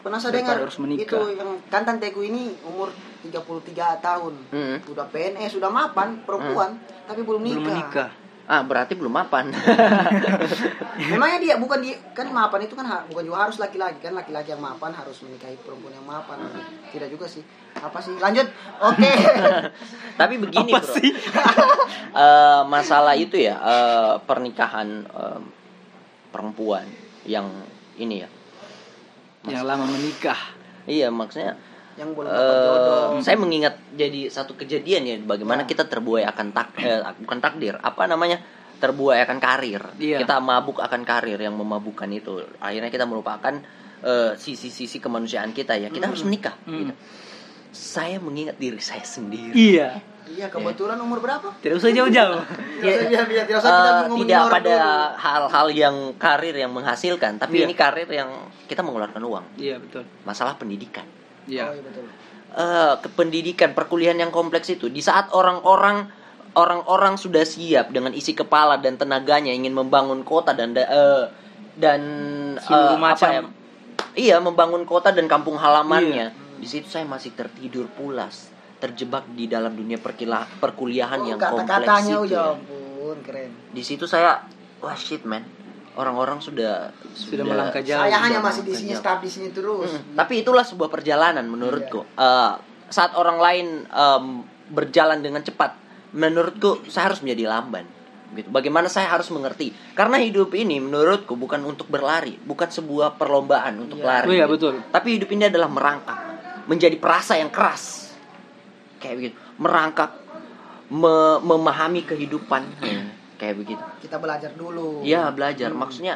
Pernah 0.03 0.19
saya 0.19 0.35
dengar 0.35 0.59
harus 0.67 0.77
menikah. 0.83 1.15
itu 1.15 1.19
yang 1.39 1.49
kan 1.71 1.87
tanteku 1.87 2.27
ini 2.27 2.51
umur 2.67 2.91
33 3.23 4.03
tahun. 4.03 4.33
Hmm. 4.51 4.77
Sudah 4.83 5.07
PNS, 5.07 5.55
sudah 5.55 5.71
mapan, 5.71 6.19
perempuan, 6.27 6.75
tapi 7.07 7.23
belum 7.23 7.39
nikah. 7.39 7.55
belum 7.55 7.71
menikah 7.71 8.09
Ah, 8.43 8.59
berarti 8.59 8.99
belum 8.99 9.15
mapan. 9.15 9.55
Memangnya 11.11 11.39
dia 11.39 11.55
bukan 11.55 11.79
dia 11.79 11.95
kan 12.11 12.27
mapan 12.27 12.67
itu 12.67 12.75
kan 12.75 12.83
ha- 12.83 13.05
bukan 13.07 13.23
juga 13.23 13.47
harus 13.47 13.55
laki-laki 13.55 14.03
kan 14.03 14.11
laki-laki 14.11 14.51
yang 14.51 14.59
mapan 14.59 14.91
harus 14.91 15.23
menikahi 15.23 15.55
perempuan 15.63 15.95
yang 15.95 16.03
mapan. 16.03 16.43
Tidak 16.91 17.07
juga 17.07 17.23
sih. 17.23 17.39
Apa 17.79 18.03
sih? 18.03 18.19
Lanjut. 18.19 18.51
Oke. 18.83 19.11
Tapi 20.19 20.33
begini, 20.43 20.71
Apa 20.75 20.83
Bro. 20.83 20.95
sih? 20.99 21.09
Eh, 22.13 22.61
masalah 22.69 23.17
itu 23.17 23.41
ya, 23.41 23.57
eh, 23.57 24.13
pernikahan 24.29 25.01
eh, 25.01 25.41
perempuan 26.29 26.85
yang 27.25 27.49
ini 27.97 28.21
ya. 28.21 28.29
yang 29.49 29.65
lama 29.65 29.89
menikah 29.89 30.37
Iya, 30.85 31.09
maksudnya 31.09 31.57
yang 31.95 32.09
belum 32.11 32.25
dapat 32.25 32.57
jodoh. 32.59 32.97
eh 33.13 33.21
saya 33.21 33.37
mengingat 33.37 33.75
jadi 33.91 34.27
satu 34.27 34.53
kejadian 34.53 35.01
ya 35.03 35.15
bagaimana 35.19 35.63
kita 35.63 35.83
terbuai 35.83 36.25
akan 36.25 36.47
tak 36.49 36.73
eh, 36.77 36.99
bukan 37.19 37.39
takdir, 37.39 37.75
apa 37.77 38.03
namanya? 38.05 38.41
terbuai 38.75 39.23
akan 39.23 39.39
karir. 39.39 39.79
Iya. 39.95 40.19
Kita 40.19 40.43
mabuk 40.43 40.77
akan 40.77 41.01
karir 41.01 41.39
yang 41.39 41.55
memabukkan 41.55 42.09
itu. 42.09 42.43
Akhirnya 42.59 42.89
kita 42.89 43.03
melupakan 43.03 43.55
eh, 44.01 44.31
sisi-sisi 44.35 44.99
kemanusiaan 44.99 45.49
kita 45.49 45.77
ya. 45.77 45.87
Kita 45.87 46.05
harus 46.05 46.21
menikah 46.21 46.51
Hmm. 46.63 46.79
gitu. 46.83 46.93
Saya 47.71 48.19
mengingat 48.19 48.57
diri 48.57 48.77
saya 48.77 49.01
sendiri. 49.01 49.49
iya 49.51 49.97
Iya, 50.25 50.47
kebetulan 50.47 50.95
umur 50.97 51.19
berapa? 51.19 51.51
tidak 51.59 51.77
usah 51.77 51.91
jauh-jauh 51.91 52.39
Tidak 52.79 52.95
usah 52.95 53.07
biar 53.07 53.25
biar 53.25 53.43
tidak 53.43 53.59
usah 53.59 53.69
kita 53.69 53.83
Eh, 53.83 53.99
ngomongin 54.01 54.21
tidak 54.23 54.39
orang 54.39 54.53
pada 54.55 54.75
hal-hal 55.15 55.67
yang 55.69 55.95
karir 56.15 56.55
yang 56.55 56.71
menghasilkan, 56.71 57.31
tapi 57.37 57.55
Iya. 57.59 57.65
ini 57.67 57.73
karir 57.73 58.07
yang 58.07 58.29
kita 58.63 58.79
mengeluarkan 58.79 59.19
uang. 59.21 59.45
iya 59.57 59.75
betul 59.77 60.07
Masalah 60.23 60.55
pendidikan. 60.55 61.03
Iya 61.45 61.65
Oh, 61.65 61.73
iya 61.73 61.81
betul. 61.81 62.05
eh 62.53 62.93
kependidikan 62.99 63.71
perkuliahan 63.71 64.19
yang 64.19 64.29
kompleks 64.29 64.69
itu 64.69 64.85
di 64.87 64.99
saat 64.99 65.31
orang-orang 65.31 66.05
orang-orang 66.53 67.15
sudah 67.15 67.41
siap 67.43 67.89
dengan 67.89 68.11
isi 68.11 68.31
kepala 68.31 68.77
dan 68.77 68.93
tenaganya 68.93 69.49
ingin 69.49 69.73
membangun 69.73 70.21
kota 70.21 70.53
dan 70.53 70.71
da- 70.71 70.85
eh, 70.85 71.25
dan 71.73 72.01
Seluruh 72.55 72.93
eh, 72.93 73.01
macam. 73.01 73.29
ya, 73.29 73.41
iya 74.13 74.37
membangun 74.37 74.83
kota 74.83 75.09
dan 75.09 75.25
kampung 75.25 75.57
halamannya 75.57 76.29
Iya. 76.29 76.37
di 76.55 76.67
situ 76.67 76.85
saya 76.87 77.03
masih 77.03 77.33
tertidur 77.33 77.89
pulas 77.89 78.53
terjebak 78.77 79.25
di 79.31 79.47
dalam 79.47 79.73
dunia 79.73 79.97
perkila- 79.97 80.45
perkuliahan 80.59 81.17
Oh, 81.17 81.25
yang 81.25 81.39
kompleks 81.39 81.65
kata-katanya 81.65 82.15
oh, 82.15 82.23
itu 82.23 82.29
ya 82.29 82.37
ya. 82.37 82.45
ampun, 82.53 83.17
keren. 83.25 83.49
di 83.71 83.81
situ 83.81 84.05
saya 84.05 84.45
wah 84.77 84.93
shit 84.93 85.23
man 85.23 85.41
orang-orang 85.93 86.41
sudah 86.41 86.89
sudah 87.13 87.45
melangkah 87.45 87.81
jauh 87.81 88.01
Saya 88.01 88.17
hanya 88.17 88.39
sudah 88.39 88.47
masih 88.49 88.63
di 88.65 88.73
sini 88.73 88.93
stop 88.93 89.19
di 89.21 89.29
sini 89.29 89.47
terus. 89.53 89.91
Mm, 89.93 90.17
Tapi 90.17 90.33
itulah 90.41 90.65
sebuah 90.65 90.89
perjalanan 90.89 91.45
menurutku. 91.45 92.03
Eh, 92.17 92.53
saat 92.89 93.13
orang 93.13 93.37
lain 93.37 93.65
em, 93.85 94.25
berjalan 94.69 95.21
dengan 95.21 95.41
cepat, 95.41 95.77
menurutku 96.13 96.85
saya 96.89 97.13
harus 97.13 97.21
menjadi 97.21 97.49
lamban. 97.49 97.85
Gitu. 98.33 98.49
Bagaimana 98.49 98.89
saya 98.89 99.13
harus 99.13 99.29
mengerti? 99.29 99.69
Karena 99.93 100.17
hidup 100.17 100.57
ini 100.57 100.81
menurutku 100.81 101.37
bukan 101.37 101.61
untuk 101.61 101.85
berlari, 101.85 102.33
bukan 102.41 102.65
sebuah 102.65 103.13
perlombaan 103.13 103.77
untuk 103.77 104.01
Iya. 104.01 104.09
lari. 104.09 104.27
Oh 104.29 104.33
iya, 104.33 104.45
gitu. 104.49 104.53
betul. 104.57 104.73
Tapi 104.89 105.07
hidup 105.21 105.29
ini 105.29 105.43
adalah 105.45 105.69
merangkak, 105.69 106.17
menjadi 106.65 106.97
perasa 106.97 107.37
yang 107.37 107.53
keras. 107.53 108.09
Kayak 108.97 109.15
begitu, 109.21 109.35
merangkak, 109.61 110.11
me- 110.89 111.41
memahami 111.45 112.01
kehidupan, 112.01 112.63
kayak 113.35 113.55
begitu. 113.57 113.83
Kita 113.99 114.17
belajar 114.17 114.51
dulu. 114.53 115.01
Iya 115.01 115.29
belajar. 115.29 115.69
Hmm. 115.69 115.81
Maksudnya 115.81 116.15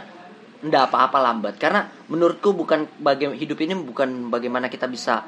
ndak 0.61 0.89
apa-apa 0.89 1.17
lambat. 1.21 1.55
Karena 1.55 1.85
menurutku 2.07 2.51
bukan 2.51 2.89
baga 2.97 3.29
hidup 3.29 3.57
ini 3.59 3.77
bukan 3.77 4.27
bagaimana 4.27 4.67
kita 4.67 4.85
bisa 4.85 5.21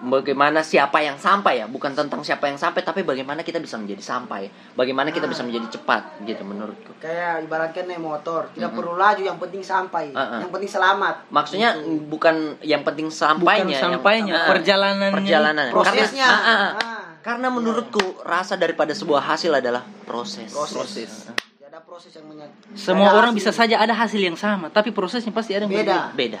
bagaimana 0.00 0.64
siapa 0.64 1.04
yang 1.04 1.20
sampai 1.20 1.60
ya 1.60 1.66
bukan 1.68 1.92
tentang 1.92 2.24
siapa 2.24 2.48
yang 2.48 2.56
sampai 2.56 2.80
tapi 2.80 3.04
bagaimana 3.04 3.44
kita 3.44 3.60
bisa 3.60 3.76
menjadi 3.76 4.00
sampai 4.00 4.48
bagaimana 4.72 5.12
kita 5.12 5.28
Ah. 5.28 5.30
bisa 5.30 5.44
menjadi 5.44 5.68
cepat 5.70 6.24
gitu 6.24 6.40
menurutku 6.40 6.96
kayak 6.96 7.44
ibaratkan 7.44 7.84
naik 7.84 8.00
motor 8.00 8.48
tidak 8.56 8.72
perlu 8.72 8.96
laju 8.96 9.20
yang 9.20 9.36
penting 9.36 9.60
sampai 9.60 10.16
Ah, 10.16 10.24
ah. 10.24 10.40
yang 10.40 10.48
penting 10.48 10.72
selamat 10.72 11.28
maksudnya 11.28 11.76
Gitu. 11.76 12.08
bukan 12.08 12.56
yang 12.64 12.80
penting 12.80 13.12
bukan 13.12 13.20
sampainya 13.20 13.76
yang- 13.76 13.84
sampainya 14.00 14.34
Ah, 14.34 14.48
perjalanannya 14.48 15.16
perjalanan 15.20 15.66
prosesnya 15.68 16.24
karena, 16.24 16.48
ah, 16.48 16.56
ah. 16.56 16.72
Ah. 16.80 16.99
Karena 17.20 17.48
menurutku 17.48 18.00
rasa 18.24 18.56
daripada 18.56 18.92
sebuah 18.92 19.20
hasil 19.22 19.52
adalah 19.52 19.84
proses. 20.04 20.48
Proses. 20.50 21.28
Ada 21.60 21.78
proses 21.86 22.10
yang 22.10 22.26
menyat 22.26 22.50
semua 22.74 23.14
ada 23.14 23.18
orang 23.22 23.32
hasil. 23.32 23.40
bisa 23.46 23.50
saja 23.54 23.78
ada 23.78 23.94
hasil 23.94 24.18
yang 24.18 24.34
sama 24.34 24.66
tapi 24.68 24.90
prosesnya 24.90 25.30
pasti 25.30 25.54
ada 25.54 25.64
yang 25.64 25.72
Beda. 25.72 26.10
berbeda. 26.10 26.40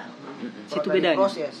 Situ 0.66 0.74
Kalau 0.74 0.84
dari 0.90 0.96
bedanya. 0.98 1.18
proses. 1.22 1.54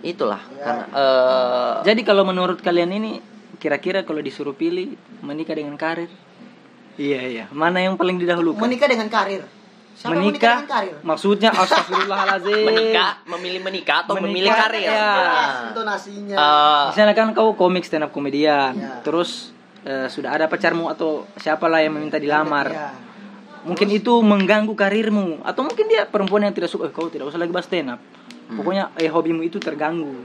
Itulah 0.00 0.40
Ya. 0.54 0.62
karena 0.64 0.84
eh, 0.86 1.72
jadi 1.84 2.00
kalau 2.06 2.22
menurut 2.22 2.62
kalian 2.62 2.94
ini 2.94 3.12
kira-kira 3.58 4.06
kalau 4.06 4.22
disuruh 4.22 4.54
pilih 4.54 4.94
menikah 5.20 5.52
dengan 5.52 5.74
karir? 5.74 6.08
Iya 6.94 7.20
iya. 7.26 7.44
Mana 7.50 7.82
yang 7.82 7.98
paling 7.98 8.16
didahulukan? 8.16 8.60
Menikah 8.62 8.86
dengan 8.86 9.10
karir 9.10 9.42
Siapa 10.00 10.16
menikah 10.16 10.64
karir 10.64 10.96
maksudnya 11.02 11.52
astagfirullahalazim 11.52 12.64
menikah 12.64 13.20
memilih 13.28 13.60
menikah 13.60 13.96
atau 14.00 14.16
memilih 14.16 14.48
Menikah, 14.48 14.64
karir 14.64 14.80
ya. 14.82 15.12
Intonasinya 15.68 16.34
eh, 16.34 16.82
misalnya 16.88 17.12
kan 17.14 17.28
kau 17.30 17.52
komik 17.52 17.84
stand 17.84 18.02
up 18.02 18.10
komedian 18.10 18.72
Ya. 18.72 18.98
terus 19.00 19.52
eh, 19.82 20.08
sudah 20.08 20.32
ada 20.32 20.46
pacarmu 20.46 20.88
atau 20.88 21.28
siapalah 21.36 21.78
yang 21.78 21.92
meminta 21.92 22.16
dilamar 22.16 22.66
Ya. 22.66 22.96
mungkin 23.60 23.88
itu 23.90 24.16
mengganggu 24.18 24.72
karirmu 24.72 25.44
atau 25.44 25.60
mungkin 25.60 25.84
dia 25.84 26.04
perempuan 26.04 26.42
yang 26.42 26.54
tidak 26.54 26.68
suka 26.68 26.88
eh, 26.88 26.90
kau 26.90 27.06
tidak 27.06 27.28
usah 27.28 27.36
lagi 27.36 27.52
bahas 27.52 27.68
stand 27.68 27.92
up 27.92 28.00
pokoknya 28.50 28.96
eh 28.96 29.06
hobimu 29.06 29.42
itu 29.42 29.56
terganggu 29.56 30.16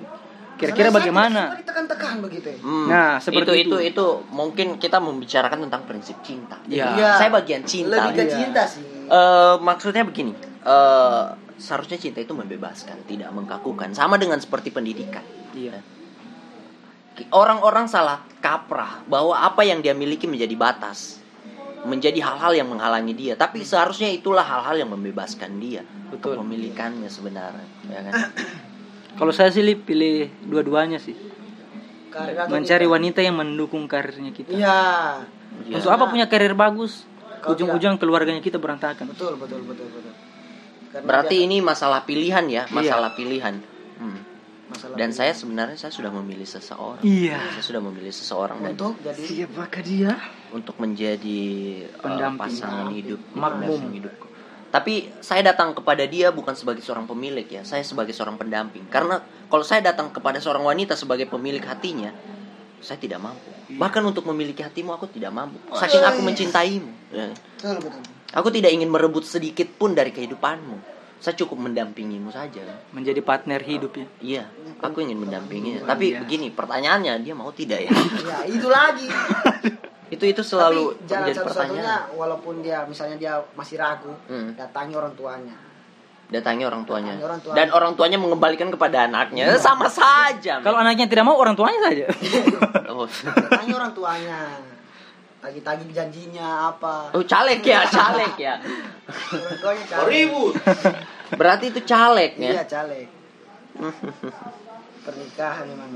kira-kira 0.55 0.87
bagaimana 0.89 1.59
ditekan-tekan 1.59 2.23
begitu 2.23 2.47
ya 2.47 2.57
Hmm, 2.57 2.87
Nah, 2.87 3.19
seperti 3.19 3.59
itu, 3.59 3.75
itu 3.75 3.91
itu. 3.91 3.91
itu 3.91 4.05
mungkin 4.31 4.79
kita 4.79 4.97
membicarakan 4.97 5.67
tentang 5.67 5.83
prinsip 5.83 6.15
cinta. 6.21 6.55
Iya. 6.63 6.95
Iya. 6.95 7.09
Saya 7.17 7.29
bagian 7.29 7.61
cinta. 7.61 7.99
lebih 7.99 8.11
ke 8.13 8.23
Iya. 8.23 8.31
cinta 8.31 8.63
sih 8.63 8.87
Eh, 9.05 9.55
maksudnya 9.61 10.03
begini, 10.03 10.33
eh, 10.65 11.23
seharusnya 11.55 11.97
cinta 12.01 12.19
itu 12.21 12.33
membebaskan, 12.33 13.05
tidak 13.05 13.29
mengkakukan. 13.31 13.93
Sama 13.93 14.17
dengan 14.17 14.41
seperti 14.41 14.73
pendidikan. 14.73 15.23
iya 15.55 15.79
Orang-orang 17.31 17.87
salah 17.87 18.27
kaprah 18.43 19.07
bahwa 19.07 19.39
apa 19.39 19.63
yang 19.63 19.79
dia 19.79 19.95
miliki 19.95 20.27
menjadi 20.27 20.51
batas, 20.59 21.23
menjadi 21.87 22.19
hal-hal 22.19 22.51
yang 22.59 22.67
menghalangi 22.67 23.15
dia. 23.15 23.33
Tapi 23.39 23.63
seharusnya 23.63 24.11
itulah 24.11 24.43
hal-hal 24.43 24.83
yang 24.83 24.91
membebaskan 24.91 25.55
dia, 25.63 25.87
Betul. 26.11 26.43
memilikannya 26.43 27.07
sebenarnya. 27.07 27.63
Ya 27.87 27.99
kan? 28.03 28.13
kalau 29.19 29.31
saya 29.31 29.47
sih 29.51 29.63
Lip, 29.63 29.87
pilih 29.87 30.27
dua-duanya 30.43 30.99
sih 30.99 31.15
Karir 32.11 32.47
mencari 32.47 32.87
wanita 32.87 33.19
yang 33.19 33.35
mendukung 33.35 33.91
karirnya 33.91 34.31
kita 34.31 34.55
iya 34.55 34.79
Iya. 35.67 35.79
untuk 35.79 35.91
apa 35.91 36.11
punya 36.11 36.27
karir 36.27 36.51
bagus 36.51 37.07
ujung-ujung 37.47 37.95
keluarganya 37.95 38.39
kita 38.39 38.57
berantakan 38.57 39.05
betul 39.07 39.35
betul 39.35 39.61
betul 39.63 39.87
betul 39.87 40.13
Karena 40.87 41.05
Berarti 41.05 41.35
dia- 41.35 41.45
ini 41.45 41.57
masalah 41.59 42.01
pilihan 42.01 42.45
ya, 42.45 42.63
Iya. 42.63 42.71
masalah 42.71 43.11
pilihan. 43.11 43.55
Hmm. 43.95 44.19
masalah 44.65 44.95
Dan 44.95 45.09
pilihan. 45.09 45.13
saya 45.13 45.31
sebenarnya 45.31 45.77
saya 45.77 45.91
sudah 45.91 46.09
memilih 46.09 46.47
seseorang. 46.47 47.01
iya 47.01 47.37
Saya 47.51 47.63
sudah 47.65 47.81
memilih 47.81 48.09
seseorang 48.09 48.57
dan 48.59 48.71
untuk 48.71 48.93
jadi 48.99 49.21
siapakah 49.21 49.81
dia 49.81 50.11
untuk 50.49 50.75
menjadi 50.75 51.41
uh, 51.91 52.01
Pendamping. 52.01 52.39
pasangan 52.41 52.87
hidup, 52.89 53.19
Makmum. 53.31 53.81
hidupku. 53.91 54.27
Tapi 54.67 54.93
saya 55.19 55.39
datang 55.45 55.71
kepada 55.71 56.03
dia 56.03 56.27
bukan 56.29 56.51
sebagai 56.51 56.79
seorang 56.79 57.05
pemilik 57.05 57.45
ya, 57.45 57.61
saya 57.61 57.79
sebagai 57.81 58.11
seorang 58.11 58.35
pendamping. 58.35 58.83
Karena 58.85 59.19
kalau 59.45 59.63
saya 59.63 59.79
datang 59.81 60.09
kepada 60.09 60.35
seorang 60.37 60.63
wanita 60.63 60.93
sebagai 60.93 61.25
pemilik 61.25 61.61
hatinya, 61.61 62.11
saya 62.85 62.95
tidak 62.95 63.17
mampu. 63.17 63.49
Bahkan 63.71 64.01
untuk 64.05 64.23
memiliki 64.25 64.61
hatimu 64.61 64.93
aku 64.93 65.09
tidak 65.09 65.33
mampu. 65.33 65.57
Saking 65.73 66.05
aku 66.05 66.21
mencintaimu. 66.21 66.91
ya. 67.09 67.33
Aku 68.31 68.47
tidak 68.47 68.69
ingin 68.69 68.87
merebut 68.87 69.25
sedikit 69.25 69.65
pun 69.71 69.91
dari 69.91 70.13
kehidupanmu. 70.13 70.93
Saya 71.15 71.33
cukup 71.33 71.57
mendampingimu 71.59 72.29
saja. 72.29 72.61
menjadi 72.93 73.17
partner 73.19 73.57
hidup 73.57 73.97
ya 73.97 74.05
Iya, 74.21 74.43
aku 74.77 75.01
ingin 75.01 75.17
mendampinginya. 75.17 75.81
Tapi 75.83 76.13
Iya. 76.13 76.21
begini, 76.21 76.53
pertanyaannya 76.53 77.17
dia 77.19 77.33
mau 77.33 77.49
tidak 77.49 77.81
ya? 77.81 77.89
ya 78.29 78.37
itu 78.45 78.67
lagi 78.69 79.09
itu 80.05 80.21
itu 80.23 80.41
selalu 80.45 80.93
tapi 80.93 81.07
jalan 81.07 81.21
menjadi 81.23 81.37
satu-satunya 81.41 81.81
pertanyaan. 81.81 82.13
walaupun 82.13 82.53
dia 82.61 82.85
misalnya 82.85 83.17
dia 83.17 83.33
masih 83.51 83.75
ragu 83.75 84.13
Hmm. 84.29 84.53
datangi 84.53 84.93
orang 84.93 85.17
tuanya 85.17 85.57
Datangi 86.25 86.65
orang 86.65 86.83
tuanya. 86.83 87.13
Datangi 87.13 87.25
orang 87.25 87.39
tuanya. 87.39 87.55
Dan 87.55 87.67
orang 87.69 87.91
tuanya 87.93 88.17
mengembalikan 88.17 88.67
kepada 88.69 89.05
anaknya. 89.05 89.45
Sama 89.57 89.85
saja. 89.85 90.57
kalau 90.59 90.81
anaknya 90.81 91.05
tidak 91.05 91.23
mau 91.23 91.37
orang 91.37 91.53
tuanya 91.53 91.79
saja 91.81 92.05
oh. 92.91 93.05
datangi 93.05 93.71
orang 93.71 93.91
tuanya 93.93 94.39
tagi-tagi 95.37 95.85
janjinya 95.93 96.73
apa 96.73 97.13
oh, 97.13 97.21
caleg 97.21 97.61
ya, 97.61 97.85
caleg 97.85 98.33
ya. 98.35 98.57
orang 99.29 99.57
tuanya 99.61 99.83
caleg 99.85 100.29
Berarti 101.25 101.65
itu 101.69 101.81
caleg 101.85 102.31
iya 102.37 102.61
ya. 102.61 102.65
caleg 102.65 103.05
pernikahan 105.01 105.65
memang 105.67 105.89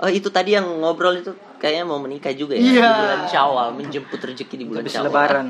Oh, 0.00 0.08
itu 0.08 0.32
tadi 0.32 0.56
yang 0.56 0.64
ngobrol 0.80 1.12
itu 1.14 1.28
kayaknya 1.60 1.84
mau 1.84 2.00
menikah 2.00 2.32
juga 2.32 2.56
ya 2.56 2.64
Iya. 2.64 2.72
di 2.88 3.00
bulan 3.04 3.20
Syawal, 3.28 3.68
menjemput 3.76 4.16
rezeki 4.16 4.56
di 4.56 4.64
bulan 4.64 4.80
habis 4.80 4.96
Syawal. 4.96 5.12
lebaran 5.12 5.46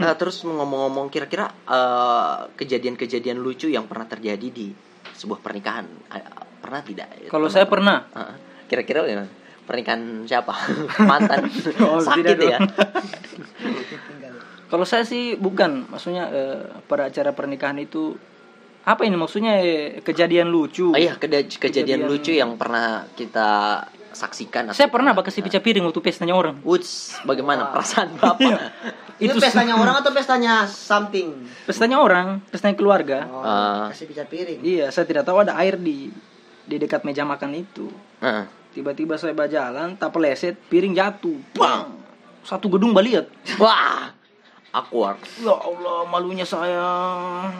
Nah, 0.00 0.16
terus 0.16 0.40
ngomong-ngomong 0.42 1.06
kira-kira 1.08 1.52
eh, 1.62 2.36
kejadian-kejadian 2.56 3.36
lucu 3.36 3.68
yang 3.68 3.84
pernah 3.84 4.04
terjadi 4.04 4.48
di 4.48 4.72
sebuah 5.12 5.38
pernikahan 5.38 5.84
eh, 6.08 6.24
pernah 6.58 6.80
tidak? 6.80 7.08
kalau 7.28 7.46
saya 7.46 7.64
pernah 7.64 8.08
Ah, 8.10 8.32
kira-kira 8.64 9.04
bagaimana? 9.04 9.28
Pernikahan 9.60 10.02
siapa? 10.24 10.50
Mantan. 11.10 11.46
Oh, 11.84 12.00
Sakit 12.00 12.24
tidak 12.26 12.48
ya. 12.48 12.58
Kalau 14.66 14.86
saya 14.86 15.02
sih 15.02 15.34
bukan, 15.34 15.90
maksudnya 15.90 16.30
eh, 16.30 16.58
pada 16.86 17.10
acara 17.10 17.34
pernikahan 17.34 17.74
itu 17.76 18.14
apa 18.80 19.02
ini 19.02 19.14
maksudnya 19.14 19.58
eh, 19.58 19.98
kejadian 20.00 20.48
lucu. 20.48 20.94
Oh 20.94 20.98
iya, 20.98 21.18
kejadian, 21.18 21.58
Kejadian- 21.60 22.06
lucu 22.06 22.30
yang 22.30 22.54
pernah 22.54 23.04
kita 23.12 23.82
saksikan. 24.10 24.70
Saya 24.70 24.86
pernah 24.90 25.10
pakai 25.10 25.30
si 25.30 25.38
piring 25.42 25.84
waktu 25.84 26.00
pestanya 26.00 26.34
orang. 26.34 26.62
Woods, 26.62 27.18
bagaimana 27.22 27.66
Wah. 27.66 27.70
perasaan 27.74 28.14
Bapak? 28.16 28.58
Itu, 29.20 29.30
Itu 29.30 29.38
pestanya 29.38 29.76
orang 29.76 30.00
atau 30.00 30.10
pestanya 30.10 30.64
something 30.64 31.44
Pestanya 31.62 32.00
orang, 32.00 32.40
pestanya 32.48 32.72
keluarga. 32.74 33.28
oh, 33.28 33.44
Ah. 33.44 33.86
kasih 33.92 34.08
pica 34.08 34.24
piring 34.24 34.60
Iya, 34.60 34.88
saya 34.88 35.04
tidak 35.04 35.22
tahu 35.22 35.44
ada 35.44 35.54
air 35.56 35.76
di 35.76 36.08
di 36.64 36.76
dekat 36.78 37.02
meja 37.02 37.22
makan 37.22 37.50
itu. 37.52 37.90
Heeh. 38.18 38.46
Tiba-tiba 38.70 39.18
saya 39.18 39.34
berjalan, 39.34 39.98
tak 39.98 40.14
peleset, 40.14 40.54
piring 40.70 40.94
jatuh. 40.94 41.34
Bang! 41.52 41.98
Satu 42.40 42.70
gedung 42.70 42.94
baliat. 42.94 43.26
Wah, 43.58 44.14
awkward. 44.70 45.18
Ya 45.36 45.50
Allah, 45.50 46.06
malunya 46.06 46.42
saya. 46.42 46.86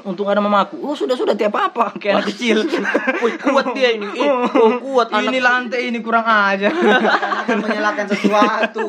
Untung 0.03 0.27
ada 0.27 0.39
mamaku. 0.39 0.79
Oh, 0.81 0.95
sudah 0.95 1.13
sudah 1.13 1.35
tiap 1.35 1.53
apa, 1.53 1.91
kayak 2.01 2.15
anak 2.17 2.27
kecil. 2.31 2.63
Wih, 3.23 3.35
kuat 3.37 3.71
dia 3.73 3.93
ini. 3.93 4.07
Eh, 4.15 4.31
oh, 4.31 4.79
kuat 4.81 5.11
anak. 5.11 5.27
Ini 5.27 5.39
lantai 5.39 5.81
ini 5.87 5.99
kurang 5.99 6.23
aja. 6.23 6.71
akan 7.41 7.57
menyalakan 7.59 8.07
sesuatu 8.07 8.87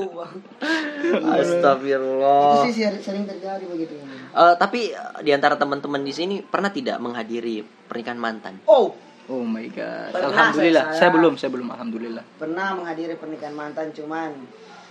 Astagfirullah. 1.32 2.62
itu 2.62 2.70
sih 2.72 2.86
sering- 3.00 3.26
terjadi 3.26 3.64
begitu 3.66 3.94
Eh, 4.32 4.54
tapi 4.56 4.92
eh, 4.92 5.20
di 5.22 5.32
antara 5.32 5.56
teman-teman 5.56 6.00
di 6.00 6.12
sini 6.12 6.40
pernah 6.40 6.70
tidak 6.70 6.98
menghadiri 6.98 7.60
pernikahan 7.86 8.18
mantan? 8.18 8.62
oh 8.66 8.94
Oh 9.30 9.42
my 9.42 9.64
god. 9.70 10.12
Pernah 10.12 10.28
alhamdulillah. 10.28 10.84
saya- 10.86 10.92
Saya, 10.92 11.00
saya- 11.02 11.14
belum, 11.14 11.34
saya 11.36 11.50
belum 11.50 11.68
alhamdulillah. 11.70 12.24
pernah 12.36 12.68
menghadiri 12.74 13.16
pernikahan 13.16 13.54
mantan 13.54 13.92
cuman 13.92 14.36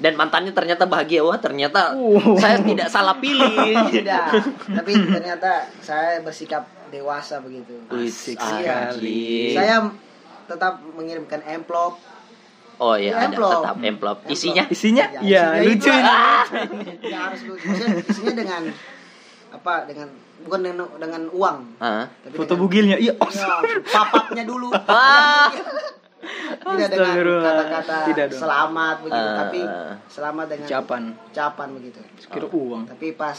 Dan 0.00 0.16
mantannya 0.16 0.50
ternyata 0.50 0.84
bahagia. 0.84 1.20
Wah, 1.20 1.36
ternyata 1.36 1.92
Uh. 1.92 2.34
saya 2.34 2.56
tidak 2.58 2.88
salah 2.88 3.16
pilih. 3.16 3.76
tidak 3.92 4.32
tapi 4.66 4.92
ternyata 4.96 5.50
saya 5.78 6.18
bersikap 6.20 6.64
dewasa 6.88 7.38
begitu 7.38 7.78
Wih, 7.88 8.08
Asik 8.08 8.34
sekali. 8.34 8.66
sekali. 8.66 9.22
saya 9.52 9.76
tetap 10.44 10.82
mengirimkan 10.90 11.38
amplop 11.44 12.00
Oh 12.76 12.96
iya, 12.96 13.12
ada 13.14 13.28
Amplop. 13.30 13.60
tetap 13.60 13.76
amplop. 13.78 14.18
Isinya? 14.26 14.64
Isinya? 14.66 15.04
Ya, 15.14 15.20
Ya, 15.20 15.44
isinya 15.60 15.68
lucu 15.68 15.90
ini. 15.92 16.14
ya 17.12 17.18
harus 17.22 17.40
lucu 17.44 17.66
isinya 18.02 18.34
dengan 18.34 18.62
apa 19.52 19.84
dengan 19.84 20.08
bukan 20.40 20.60
dengan, 20.64 20.88
dengan 20.96 21.22
uang 21.28 21.56
Hah? 21.76 22.08
tapi 22.08 22.34
Foto 22.34 22.48
dengan- 22.48 22.60
bugilnya. 22.64 22.96
Iya. 22.96 23.12
ya, 23.20 23.46
papapnya 23.84 24.42
dulu 24.42 24.72
Ah. 24.80 25.52
tidak 26.52 26.88
dengan 26.88 27.14
kata-kata 27.40 27.96
selamat 28.30 28.96
begitu 29.00 29.26
Ah. 29.26 29.36
tapi 29.38 29.60
selamat 30.06 30.46
dengan 30.48 30.66
Ucapan. 30.66 31.02
ucapan 31.26 31.68
begitu 31.74 31.98
Kira 32.26 32.46
uang. 32.48 32.82
tapi 32.86 33.06
pas 33.12 33.38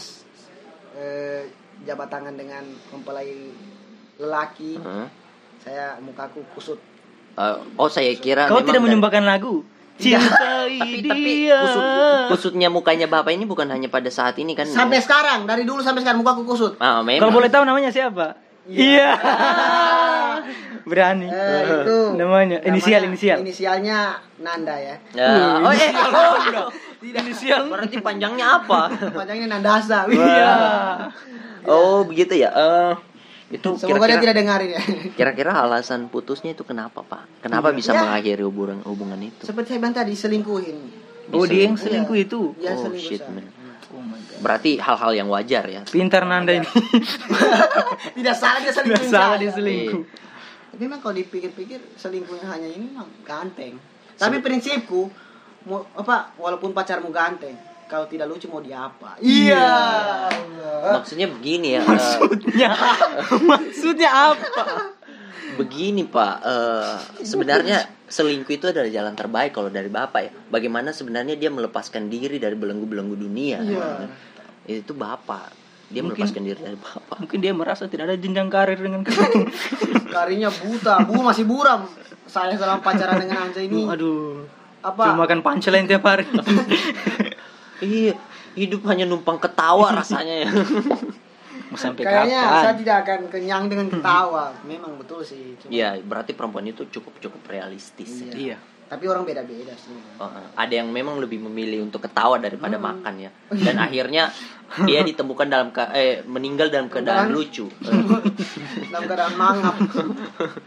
eh, 0.93 1.41
jabat 1.81 2.07
tangan 2.07 2.33
dengan 2.33 2.63
mempelai 2.89 3.51
lelaki 4.17 4.77
Hah? 4.77 5.07
saya 5.57 5.97
mukaku 5.99 6.41
kusut 6.53 6.79
Eh, 7.31 7.55
oh, 7.75 7.87
saya 7.87 8.11
kira 8.13 8.43
Kau 8.45 8.59
tidak 8.59 8.83
menyumbangkan 8.83 9.23
lagu. 9.23 9.63
Cintai 9.95 10.75
tapi 10.75 10.99
tapi 10.99 11.33
kusut, 11.47 11.83
kusutnya 12.27 12.67
mukanya 12.67 13.05
bapak 13.05 13.31
ini 13.31 13.45
bukan 13.45 13.69
hanya 13.69 13.87
pada 13.87 14.09
saat 14.09 14.35
ini 14.35 14.51
kan 14.51 14.65
sampai 14.65 14.97
sekarang 14.97 15.45
dari 15.45 15.61
dulu 15.61 15.79
sampai 15.79 16.01
sekarang 16.01 16.19
mukaku 16.19 16.43
kusut 16.43 16.73
ah, 16.75 16.99
memang 16.99 17.21
Kalau 17.21 17.31
boleh 17.31 17.47
tahu 17.47 17.63
namanya 17.63 17.87
siapa? 17.87 18.35
Iya. 18.71 19.09
Berani. 20.81 21.27
Eh, 21.29 21.61
itu 21.61 21.97
Namanya, 22.17 22.57
inisial, 22.65 23.05
inisial. 23.05 23.37
Inisialnya 23.39 24.17
Nanda 24.41 24.75
ya. 24.75 24.95
Ya, 25.13 25.61
oh 25.61 25.69
eh, 25.75 25.91
Inisial. 27.01 27.69
berarti 27.69 28.01
panjangnya 28.01 28.61
apa? 28.61 28.89
Panjangnya 29.17 29.47
Nandasa. 29.51 30.09
Iya. 30.09 30.53
Oh, 31.67 32.01
begitu 32.01 32.33
ya. 32.33 32.49
Eh, 32.49 32.93
itu 33.51 33.67
Semoga 33.77 34.07
dia 34.07 34.17
kira-kira 34.17 34.21
tidak 34.23 34.35
dengarin 34.41 34.69
ya. 34.73 34.81
kira-kira 35.19 35.51
alasan 35.53 36.07
putusnya 36.07 36.55
itu 36.55 36.63
kenapa, 36.63 37.03
Pak? 37.03 37.45
Kenapa 37.45 37.69
bisa 37.69 37.93
Ya. 37.93 38.01
mengakhiri 38.01 38.41
hubungan 38.41 38.79
hubungan 38.87 39.19
itu? 39.21 39.43
Seperti 39.45 39.75
saya 39.75 39.79
bilang 39.83 39.95
tadi 39.95 40.13
selingkuhin. 40.15 40.77
Oh, 41.31 41.45
dia 41.45 41.69
yang 41.69 41.77
Iya. 41.77 41.83
selingkuh 41.85 42.17
itu. 42.17 42.41
Dia 42.57 42.73
Oh, 42.73 42.89
selingkuh. 42.89 43.05
shit, 43.05 43.23
man. 43.29 43.45
Oh 43.91 43.99
my 43.99 44.15
god. 44.17 44.39
Berarti 44.39 44.71
hal-hal 44.75 45.11
yang 45.13 45.27
wajar 45.27 45.63
ya. 45.65 45.81
Pintar 45.83 46.23
Nanda 46.23 46.55
ini. 46.55 46.65
Tidak 48.17 48.33
salah 48.33 48.59
dia 48.59 48.69
Tidak 48.69 48.75
selingkuhin. 48.97 49.11
salah 49.11 49.35
dia 49.35 49.51
selingkuh. 49.51 50.03
Tapi 50.71 50.81
memang 50.81 50.99
kalau 50.99 51.13
dipikir-pikir 51.13 51.79
selingkuhnya 51.93 52.47
hanya 52.47 52.65
ini 52.65 52.87
memang 52.87 53.11
ganteng. 53.21 53.75
Tapi 54.15 54.39
prinsipku 54.39 55.11
mau 55.63 55.83
apa 55.93 56.31
walaupun 56.35 56.71
pacarmu 56.71 57.11
ganteng, 57.11 57.53
kalau 57.85 58.07
tidak 58.07 58.25
lucu 58.25 58.47
mau 58.47 58.59
diapa? 58.59 59.19
Iya. 59.19 59.67
Maksudnya 60.93 61.27
begini 61.27 61.75
ya. 61.75 61.81
eh, 61.81 61.85
Maksudnya, 61.85 62.69
maksudnya 63.43 64.09
apa? 64.09 64.63
begini, 65.51 66.07
Pak. 66.07 66.35
eh, 66.41 66.95
sebenarnya 67.21 67.83
selingkuh 68.11 68.51
itu 68.51 68.65
adalah 68.67 68.91
jalan 68.91 69.15
terbaik 69.15 69.55
kalau 69.55 69.71
dari 69.71 69.87
Bapak 69.87 70.21
ya. 70.21 70.31
Bagaimana 70.51 70.91
sebenarnya 70.91 71.39
dia 71.39 71.47
melepaskan 71.47 72.11
diri 72.11 72.37
dari 72.37 72.53
belenggu-belenggu 72.59 73.15
dunia. 73.15 73.63
Iya. 73.63 74.11
Itu 74.67 74.91
Bapak. 74.91 75.55
Dia 75.87 76.03
Mungkin- 76.03 76.19
melepaskan 76.19 76.43
diri 76.43 76.59
dari 76.59 76.75
Bapak. 76.75 77.17
Mungkin 77.23 77.39
dia 77.39 77.55
merasa 77.55 77.87
tidak 77.87 78.11
ada 78.11 78.15
jenjang 78.19 78.51
karir 78.51 78.75
dengan 78.75 79.07
kamu. 79.07 79.47
Karinya 80.15 80.51
buta, 80.51 81.07
bu 81.07 81.23
masih 81.23 81.47
buram. 81.47 81.87
Saya 82.27 82.55
selama 82.59 82.83
pacaran 82.83 83.19
dengan 83.19 83.47
Anja 83.47 83.63
ini 83.63 83.87
Aduh. 83.87 84.43
apa? 84.83 85.03
Cuma 85.11 85.23
makan 85.27 85.39
punchline 85.39 85.87
tiap 85.87 86.03
hari. 86.03 86.27
Iya, 87.81 88.13
hidup 88.53 88.85
hanya 88.93 89.09
numpang 89.09 89.41
ketawa 89.41 89.89
rasanya 89.89 90.45
ya. 90.45 90.49
Sampai 91.71 92.03
Kayaknya 92.03 92.41
kapan? 92.41 92.61
saya 92.61 92.75
tidak 92.75 92.97
akan 92.99 93.19
kenyang 93.27 93.63
dengan 93.65 93.87
ketawa. 93.87 94.51
Memang 94.63 94.95
betul 94.95 95.21
sih. 95.21 95.55
Cuma- 95.55 95.71
Iya, 95.71 95.99
berarti 95.99 96.31
perempuan 96.31 96.65
itu 96.65 96.83
cukup 96.85 97.15
cukup 97.17 97.41
realistis. 97.45 98.11
ya. 98.21 98.33
Iya. 98.33 98.57
Tapi 98.85 99.07
orang 99.07 99.23
beda-beda 99.23 99.71
sih. 99.73 99.95
Oh, 100.17 100.27
eh, 100.27 100.47
ada 100.53 100.73
yang 100.73 100.91
memang 100.91 101.15
lebih 101.15 101.39
memilih 101.39 101.79
untuk 101.81 102.03
ketawa 102.03 102.35
daripada 102.37 102.75
makan 102.75 103.21
ya. 103.21 103.31
Dan 103.47 103.79
akhirnya 103.79 104.27
dia 104.83 104.99
ditemukan 105.01 105.47
dalam 105.47 105.69
ke- 105.69 105.91
eh 105.93 106.19
meninggal 106.25 106.67
dalam 106.67 106.87
keadaan 106.87 107.27
Dalam- 107.27 107.33
lucu. 107.33 107.71
Dalam 108.91 109.03
keadaan 109.05 109.35
mangap. 109.35 109.75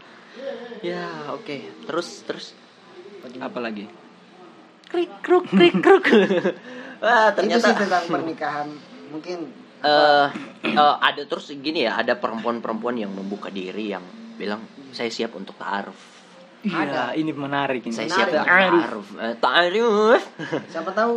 ya, 0.81 1.05
oke. 1.29 1.55
Terus 1.85 2.07
terus 2.23 2.45
Apa 3.35 3.57
lagi? 3.59 3.85
krik 4.85 5.11
kruk 5.19 5.45
krik 5.47 5.75
kruk. 5.75 6.05
Wah, 6.97 7.29
Itu 7.29 7.35
ternyata 7.35 7.67
sih 7.67 7.75
tentang 7.75 8.03
pernikahan. 8.07 8.67
Mungkin 9.11 9.37
eh 9.85 10.27
eh, 10.65 10.95
ada 10.99 11.21
terus 11.23 11.53
gini 11.53 11.85
ya, 11.85 11.95
ada 11.95 12.13
perempuan-perempuan 12.13 12.97
yang 12.97 13.11
membuka 13.11 13.47
diri 13.49 13.89
yang 13.89 14.01
bilang 14.35 14.65
saya 14.89 15.07
siap 15.07 15.31
untuk 15.31 15.53
ta'aruf. 15.55 16.17
Iya, 16.61 17.13
ini 17.13 17.29
menarik 17.29 17.85
ini. 17.85 17.93
Saya 17.93 18.09
Menarik. 18.09 18.17
siap 18.17 18.29
untuk 18.33 18.47
ta'aruf. 18.47 19.07
Eh, 19.15 19.33
Ta'aruf. 19.37 20.21
siapa 20.73 20.91
tahu 20.91 21.13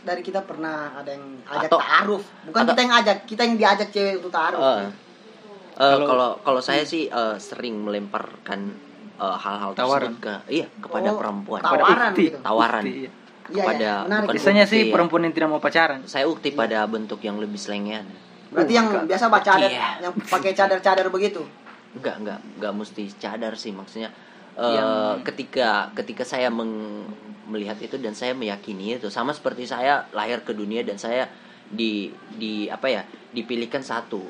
dari 0.00 0.18
kita 0.20 0.40
pernah 0.40 0.94
ada 0.94 1.10
yang 1.10 1.42
ajak 1.44 1.66
Atau- 1.66 1.80
ta'aruf. 1.80 2.22
Bukan 2.44 2.60
atau- 2.60 2.70
kita 2.70 2.80
yang 2.80 2.94
ajak, 2.96 3.16
kita 3.24 3.42
yang 3.42 3.56
diajak 3.56 3.88
cewek 3.90 4.14
untuk 4.16 4.30
ta'aruf. 4.30 4.62
Eh, 4.62 4.78
eh, 4.78 4.86
Kalau- 5.74 6.06
kalau 6.06 6.30
kalau 6.40 6.60
saya 6.60 6.84
sih 6.84 7.06
eh, 7.06 7.36
sering 7.36 7.82
melemparkan 7.82 8.70
hal-hal 9.18 9.70
Tawaran. 9.72 10.14
tersebut 10.14 10.18
ke 10.18 10.34
iya 10.52 10.66
kepada 10.76 11.08
Oh, 11.08 11.16
perempuan. 11.16 11.60
tawaran 11.60 11.86
Pada 11.86 12.10
ukti. 12.10 12.22
gitu. 12.24 12.38
Tawaran. 12.40 12.82
Ukti, 12.82 12.94
iya. 12.98 13.10
Iya, 13.44 13.54
kepada 13.58 13.80
iya, 13.80 13.94
menarik. 14.04 14.22
bukan 14.22 14.34
Biasanya 14.36 14.64
sih 14.64 14.80
ya. 14.82 14.92
perempuan 14.92 15.22
yang 15.22 15.32
tidak 15.32 15.48
mau 15.48 15.58
pacaran. 15.58 16.00
Saya 16.04 16.24
ukti 16.24 16.52
pada 16.52 16.84
bentuk 16.84 17.18
yang 17.20 17.36
lebih 17.36 17.56
selengean. 17.56 18.06
Berarti 18.48 18.72
yang 18.72 18.86
biasa 19.02 19.24
baca 19.26 19.42
cadar, 19.56 19.66
Iya. 19.66 19.88
yang 20.00 20.12
pakai 20.14 20.52
cadar-cadar 20.52 21.06
begitu. 21.08 21.42
Enggak, 21.92 22.16
enggak, 22.18 22.38
enggak 22.54 22.72
mesti 22.74 23.02
cadar 23.16 23.52
sih 23.54 23.70
maksudnya. 23.70 24.12
eh, 24.52 24.60
Yang- 24.68 25.24
ketika 25.24 25.68
ketika 25.94 26.22
saya 26.22 26.46
meng- 26.46 27.08
melihat 27.42 27.80
itu 27.80 27.96
dan 27.96 28.12
saya 28.12 28.32
meyakini 28.32 28.94
itu 28.94 29.08
sama 29.08 29.32
seperti 29.32 29.64
saya 29.64 30.04
lahir 30.10 30.40
ke 30.40 30.52
dunia 30.52 30.84
dan 30.84 30.94
saya 30.94 31.24
di 31.64 32.12
di 32.30 32.68
apa 32.68 32.84
ya 32.86 33.00
dipilihkan 33.30 33.80
satu 33.80 34.20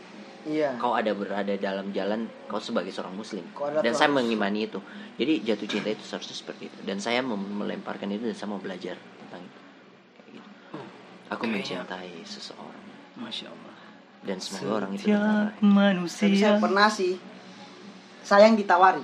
Iya. 0.42 0.74
kau 0.74 0.90
ada 0.92 1.10
berada 1.12 1.54
dalam 1.54 1.90
jalan 1.90 2.26
kau 2.44 2.58
sebagai 2.58 2.90
seorang 2.90 3.14
muslim 3.14 3.46
dan 3.78 3.92
saya 3.92 4.08
mengimani 4.08 4.66
itu 4.66 4.82
jadi 5.14 5.38
jatuh 5.44 5.68
cinta 5.68 5.88
itu 5.88 6.02
seharusnya 6.02 6.34
seperti 6.34 6.66
itu 6.66 6.78
dan 6.82 6.98
saya 6.98 7.22
melemparkan 7.22 8.10
itu 8.10 8.24
dan 8.24 8.34
saya 8.34 8.48
mau 8.48 8.58
belajar 8.58 8.98
tentang 9.20 9.38
itu 9.40 9.60
Kayak 10.12 10.30
gitu. 10.34 10.50
aku 11.28 11.44
Oke. 11.44 11.52
mencintai 11.52 12.12
seseorang 12.22 12.82
Masya 13.14 13.46
Allah. 13.46 13.74
dan 14.22 14.36
semoga 14.36 14.70
orang 14.76 14.90
itu 14.92 15.04
Setiap 15.04 15.20
benar 15.20 15.46
Tapi 15.94 16.08
saya 16.08 16.26
manusia. 16.32 16.50
pernah 16.58 16.88
sih 16.88 17.12
saya 18.20 18.42
yang 18.44 18.54
ditawari. 18.54 19.02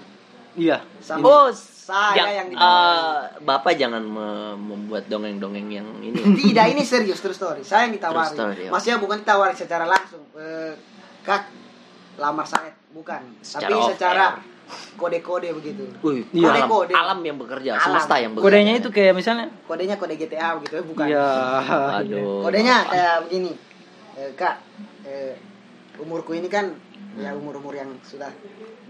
Iya. 0.55 0.79
Sama 0.99 1.23
oh 1.23 1.47
saya 1.51 2.15
yang, 2.17 2.31
yang 2.37 2.49
ditawari. 2.51 2.99
eh, 2.99 3.17
bapak 3.41 3.73
jangan 3.75 4.03
me- 4.03 4.55
membuat 4.57 5.07
dongeng-dongeng 5.07 5.69
yang 5.69 5.87
ini 6.01 6.19
Tidak, 6.37 6.67
ini 6.69 6.83
serius 6.83 7.19
terus 7.19 7.35
story. 7.35 7.63
Saya 7.63 7.87
yang 7.87 7.95
ditawari. 7.95 8.31
Story, 8.33 8.61
ya. 8.67 8.71
Maksudnya 8.71 8.99
bukan 8.99 9.19
ditawari 9.19 9.55
secara 9.55 9.85
langsung. 9.85 10.23
Eh, 10.35 10.75
kak, 11.29 11.43
lamar 12.17 12.43
saya 12.43 12.73
bukan. 12.91 13.21
Secara 13.39 13.69
Tapi 13.69 13.77
secara 13.87 14.25
kode-kode 14.97 15.49
begitu. 15.55 15.85
Wih, 16.01 16.25
Iya. 16.31 16.49
alam, 16.55 16.69
Kode. 16.69 16.93
alam 16.93 17.19
yang 17.21 17.37
bekerja 17.37 17.71
Alam. 17.75 17.85
semesta 17.85 18.15
yang 18.17 18.33
bekerja 18.33 18.49
Kodenya 18.49 18.73
itu 18.75 18.89
kayak 18.89 19.13
misalnya. 19.13 19.47
Kodenya 19.65 19.97
kode 19.97 20.15
GTA 20.17 20.57
begitu, 20.57 20.81
bukan. 20.85 21.05
Iya. 21.07 21.29
aduh 21.95 22.41
Kodenya 22.43 22.77
kayak 22.85 23.17
begini. 23.25 23.53
Eh, 24.19 24.31
kak, 24.35 24.57
eh, 25.05 25.37
umurku 25.97 26.33
ini 26.33 26.49
kan 26.49 26.73
ya 27.15 27.33
umur-umur 27.33 27.73
yang 27.73 27.89
sudah 28.03 28.29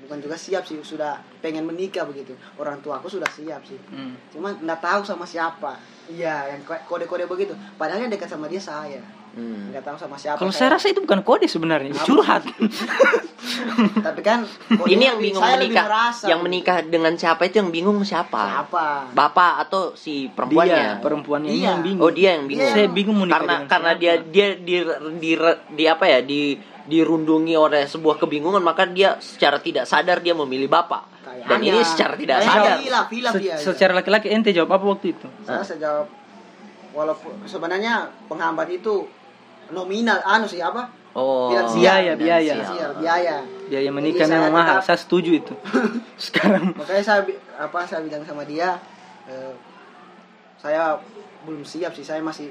bukan 0.01 0.19
juga 0.19 0.35
siap 0.35 0.65
sih, 0.65 0.81
sudah 0.81 1.21
pengen 1.39 1.63
menikah 1.63 2.03
begitu. 2.03 2.33
Orang 2.57 2.81
tua 2.81 2.97
aku 2.97 3.07
sudah 3.07 3.29
siap 3.29 3.61
sih. 3.63 3.77
Hmm. 3.89 4.17
Cuma 4.33 4.51
nggak 4.53 4.81
tahu 4.81 5.05
sama 5.05 5.23
siapa. 5.23 5.77
Iya, 6.09 6.49
yang 6.49 6.65
ko- 6.65 6.81
kode-kode 6.89 7.29
begitu. 7.29 7.53
Padahal 7.77 8.01
yang 8.01 8.11
dekat 8.11 8.27
sama 8.27 8.49
dia 8.49 8.59
saya. 8.59 9.05
Hmm. 9.39 9.71
Nggak 9.71 9.85
tahu 9.85 9.97
sama 9.97 10.17
siapa. 10.17 10.35
Kalau 10.37 10.51
saya. 10.51 10.67
saya 10.67 10.75
rasa 10.75 10.87
itu 10.89 10.99
bukan 10.99 11.23
kode 11.23 11.47
sebenarnya, 11.47 11.95
Apa? 11.95 12.03
curhat. 12.03 12.43
Tapi 14.03 14.21
kan 14.21 14.43
ini 14.85 15.05
yang 15.05 15.19
bingung 15.19 15.39
saya 15.39 15.57
lebih 15.57 15.71
menikah 15.71 15.87
merasa 15.87 16.25
yang 16.27 16.41
menikah 16.43 16.77
dengan 16.83 17.13
siapa 17.15 17.43
itu 17.45 17.57
yang 17.57 17.71
bingung 17.71 17.97
siapa 18.03 18.67
Siapa? 18.67 18.87
bapak 19.13 19.53
atau 19.63 19.95
si 19.95 20.27
perempuannya 20.29 20.75
Dia, 20.75 20.99
perempuannya 20.99 21.49
ini 21.49 21.57
Iya. 21.57 21.69
yang 21.69 21.81
bingung. 21.81 22.03
oh 22.03 22.11
dia 22.11 22.31
yang 22.35 22.47
bingung. 22.47 22.69
Saya 22.69 22.89
bingung 22.89 23.15
mau 23.15 23.25
nikah 23.25 23.39
karena 23.39 23.55
dengan 23.55 23.69
karena 23.69 23.91
siapa. 23.91 24.03
dia 24.03 24.15
dia 24.27 24.49
di, 24.57 24.75
di 25.17 25.31
di 25.73 25.85
apa 25.87 26.05
ya 26.09 26.19
di 26.21 26.41
dirundungi 26.85 27.55
oleh 27.55 27.83
sebuah 27.85 28.17
kebingungan 28.19 28.61
maka 28.61 28.85
dia 28.85 29.17
secara 29.19 29.59
tidak 29.59 29.85
sadar 29.85 30.19
dia 30.19 30.33
memilih 30.33 30.67
bapak 30.67 31.05
dan 31.39 31.47
Kayaknya. 31.55 31.69
ini 31.69 31.81
secara 31.85 32.15
tidak 32.17 32.37
Kayaknya 32.39 32.57
sadar 32.57 32.77
Hilaf, 32.81 33.07
hilaf 33.09 33.33
Se- 33.33 33.41
dia. 33.41 33.55
secara 33.57 33.93
laki-laki 33.95 34.27
ente 34.29 34.51
jawab 34.51 34.73
apa 34.73 34.85
waktu 34.89 35.07
itu? 35.13 35.27
saya 35.43 35.61
sejawab 35.63 36.09
walaupun 36.91 37.45
sebenarnya 37.45 37.95
penghambat 38.27 38.69
itu 38.73 39.05
nominal 39.71 40.19
anu 40.23 40.45
sih 40.45 40.59
apa? 40.59 40.89
oh 41.13 41.51
Biaya, 41.75 42.15
biaya. 42.15 42.55
finansial. 42.55 42.75
Sial, 42.75 42.93
biaya. 42.97 43.37
Biaya 43.67 43.91
menikah 43.91 44.25
Jadi 44.25 44.33
saya 44.33 44.41
memang 44.43 44.55
mahal, 44.57 44.77
tetap- 44.79 44.87
saya 44.87 44.99
setuju 44.99 45.31
itu. 45.37 45.55
Sekarang 46.21 46.73
Makanya 46.73 47.05
saya 47.05 47.21
apa 47.55 47.79
saya 47.85 48.01
bilang 48.01 48.23
sama 48.23 48.43
dia 48.43 48.79
eh, 49.27 49.53
saya 50.57 50.97
belum 51.43 51.63
siap 51.63 51.93
sih, 51.93 52.03
saya 52.03 52.19
masih 52.21 52.51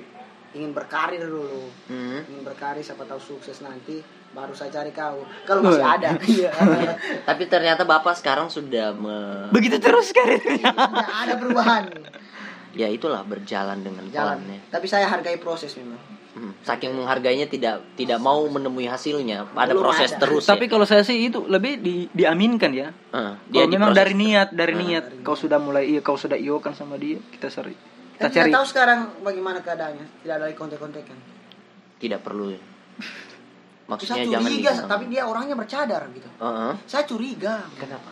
ingin 0.51 0.71
berkarir 0.71 1.21
dulu. 1.21 1.67
Hmm. 1.87 2.23
Ingin 2.23 2.43
berkarir 2.43 2.81
siapa 2.81 3.03
tahu 3.03 3.19
sukses 3.19 3.59
nanti 3.59 3.99
baru 4.29 4.51
saya 4.51 4.69
cari 4.69 4.91
kau. 4.91 5.23
Kalau 5.43 5.61
masih 5.63 5.83
ada. 5.83 6.09
Iya. 6.27 6.51
tapi 7.29 7.47
ternyata 7.47 7.81
bapak 7.81 8.13
sekarang 8.15 8.47
sudah 8.47 8.91
me- 8.91 9.49
begitu 9.49 9.77
terus 9.77 10.11
karirnya. 10.11 10.69
Tidak 10.69 11.09
ada 11.23 11.33
perubahan. 11.35 11.83
ya 12.73 12.85
itulah 12.85 13.23
berjalan 13.23 13.81
dengan 13.81 14.05
Jalan. 14.07 14.37
pelannya 14.37 14.59
Tapi 14.69 14.85
saya 14.85 15.07
hargai 15.07 15.39
proses 15.39 15.73
memang. 15.73 15.97
Hmm. 16.37 16.53
saking 16.61 16.93
menghargainya 16.93 17.45
tidak 17.45 17.81
tidak 17.93 18.17
mau 18.17 18.45
menemui 18.45 18.85
hasilnya 18.85 19.49
ada 19.51 19.73
Belum 19.73 19.81
proses 19.83 20.13
ada. 20.13 20.21
terus 20.21 20.45
Tapi 20.45 20.65
ya. 20.65 20.69
kalau 20.69 20.85
saya 20.85 21.01
sih 21.01 21.17
itu 21.23 21.41
lebih 21.43 21.77
di, 21.77 22.05
diaminkan 22.07 22.69
ya. 22.71 22.93
Eh, 23.09 23.33
dia 23.49 23.65
Kalau 23.65 23.73
memang 23.73 23.91
dari 23.91 24.13
niat, 24.13 24.53
dari 24.53 24.71
Ah, 24.71 24.79
niat 24.79 25.05
kau 25.19 25.33
sudah 25.33 25.57
mulai 25.57 25.89
iya 25.89 25.99
kau 25.99 26.13
sudah 26.13 26.37
iokan 26.37 26.71
sama 26.71 26.93
dia, 26.95 27.17
kita 27.27 27.49
seri. 27.49 27.73
Kita 27.73 28.23
Tapi 28.23 28.37
cari. 28.37 28.49
tahu 28.51 28.65
sekarang 28.65 28.99
bagaimana 29.19 29.59
keadaannya. 29.59 30.05
Tidak 30.21 30.33
ada 30.33 30.45
lagi 30.45 30.55
kontek-kontekan. 30.55 31.17
tidak 31.97 32.21
perlu 32.21 32.53
Saya 32.53 33.89
maksudnya 33.89 34.23
jangan 34.29 34.45
curiga, 34.45 34.71
di- 34.71 34.85
tapi 34.85 35.05
dia 35.07 35.23
orangnya 35.23 35.55
bercadar 35.55 36.01
gitu. 36.11 36.29
Heeh. 36.37 36.73
Saya 36.85 37.03
curiga. 37.03 37.65
kenapa 37.73 38.09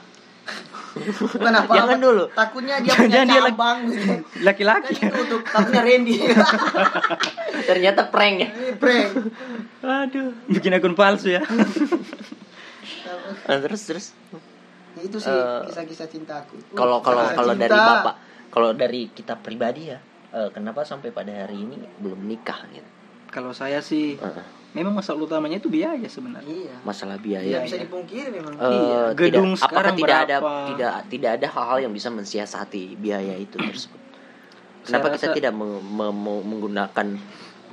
Bukan 0.96 1.52
apa 1.52 1.72
Jangan 1.76 2.00
dulu. 2.00 2.24
Takutnya 2.32 2.80
dia 2.80 2.96
punya 2.96 3.28
Jangan 3.28 3.52
cabang. 3.52 3.80
Laki-laki. 4.48 4.96
Kan 4.96 5.12
ditutup. 5.12 5.42
Takutnya 5.44 5.82
Randy. 5.84 6.16
ternyata 7.70 8.02
prank 8.08 8.36
ya 8.40 8.50
Ini 8.56 8.72
prank. 8.80 9.10
Aduh, 9.84 10.32
bikin 10.48 10.72
akun 10.78 10.96
palsu 10.96 11.36
ya. 11.36 11.44
Ah, 13.46 13.60
terus 13.60 13.82
terus 13.86 14.06
itu 14.96 15.18
sih 15.20 15.28
Eh, 15.28 15.62
kisah-kisah 15.70 16.08
cintaku 16.08 16.56
Uh, 16.56 16.78
Kalau 16.78 17.04
kalau 17.04 17.28
kalau 17.36 17.54
dari 17.54 17.76
Bapak, 17.76 18.16
kalau 18.50 18.72
dari 18.72 19.12
kita 19.12 19.36
pribadi 19.38 19.92
ya, 19.92 20.00
eh, 20.32 20.50
kenapa 20.56 20.88
sampai 20.88 21.12
pada 21.12 21.30
hari 21.46 21.62
ini 21.68 21.78
belum 22.00 22.26
nikah 22.26 22.64
gitu? 22.72 22.90
Kalau 23.30 23.52
saya 23.52 23.84
sih 23.84 24.16
Heeh. 24.16 24.65
Memang 24.76 24.94
masalah 24.94 25.18
utamanya 25.18 25.56
itu 25.56 25.68
biaya 25.68 26.04
sebenarnya. 26.06 26.52
iya 26.52 26.76
masalah 26.84 27.16
Tidak 27.16 27.26
biaya. 27.42 27.64
bisa 27.64 27.76
iya. 27.76 27.84
dipungkiri 27.84 28.30
memang 28.30 28.54
Eh, 28.54 28.68
Iya, 28.68 28.76
tidak- 28.76 29.16
gedung 29.18 29.50
apakah 29.52 29.66
sekarang 29.66 29.96
tidak 29.96 30.18
ada 30.20 30.36
berapa? 30.38 30.54
tidak 30.68 30.94
tidak 31.08 31.32
ada 31.34 31.48
hal-hal 31.50 31.78
yang 31.82 31.94
bisa 31.94 32.10
mensiasati 32.10 32.84
biaya 32.96 33.36
itu 33.36 33.56
tersebut. 33.56 34.02
Kenapa 34.84 35.08
Saya 35.08 35.16
kita 35.16 35.26
rasa- 35.26 35.38
tidak 35.40 35.54
me- 35.54 35.82
me- 35.82 36.14
me- 36.14 36.46
menggunakan 36.46 37.08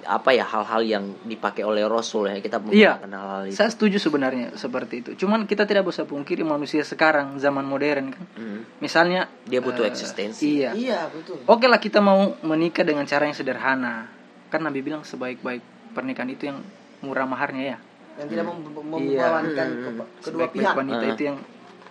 apa 0.02 0.30
ya 0.30 0.42
hal-hal 0.42 0.82
yang 0.82 1.04
dipakai 1.22 1.62
oleh 1.62 1.86
Rasul 1.86 2.26
ya 2.26 2.34
kita 2.36 2.58
Iya. 2.64 2.98
menggunakan 2.98 3.10
hal-hal 3.12 3.42
itu. 3.44 3.54
Saya 3.54 3.70
setuju 3.70 3.96
sebenarnya 3.98 4.46
seperti 4.56 4.94
itu. 4.98 5.10
Cuman 5.16 5.44
kita 5.44 5.62
tidak 5.62 5.84
bisa 5.84 6.02
pungkiri 6.02 6.42
manusia 6.42 6.82
sekarang 6.82 7.36
zaman 7.36 7.62
modern 7.62 8.10
kan. 8.10 8.24
Hmm. 8.32 8.66
Misalnya 8.78 9.30
Dia 9.44 9.58
butuh 9.58 9.82
eh, 9.82 9.90
eksistensi. 9.90 10.58
Iya. 10.58 10.74
iya 10.74 11.06
betul 11.06 11.38
Oke 11.44 11.66
lah 11.66 11.78
kita 11.78 11.98
mau 11.98 12.34
menikah 12.40 12.82
dengan 12.82 13.04
cara 13.04 13.24
yang 13.24 13.36
sederhana. 13.36 14.10
Kan 14.48 14.62
Nabi 14.62 14.80
bilang 14.80 15.02
sebaik-baik 15.02 15.62
pernikahan 15.92 16.28
itu 16.28 16.46
yang 16.46 16.58
murah 17.02 17.26
maharnya 17.26 17.64
ya. 17.68 17.78
yang 18.12 18.28
tidak 18.28 18.44
mem- 18.44 18.60
mem- 18.60 19.08
Iya. 19.08 19.24
membebankan 19.24 19.68
Hmm. 19.68 19.80
ke- 19.80 19.92
kedua 20.20 20.44
Sebaik-baik 20.44 20.52
pihak 20.54 20.74
wanita 20.76 21.04
itu 21.08 21.22
yang 21.24 21.38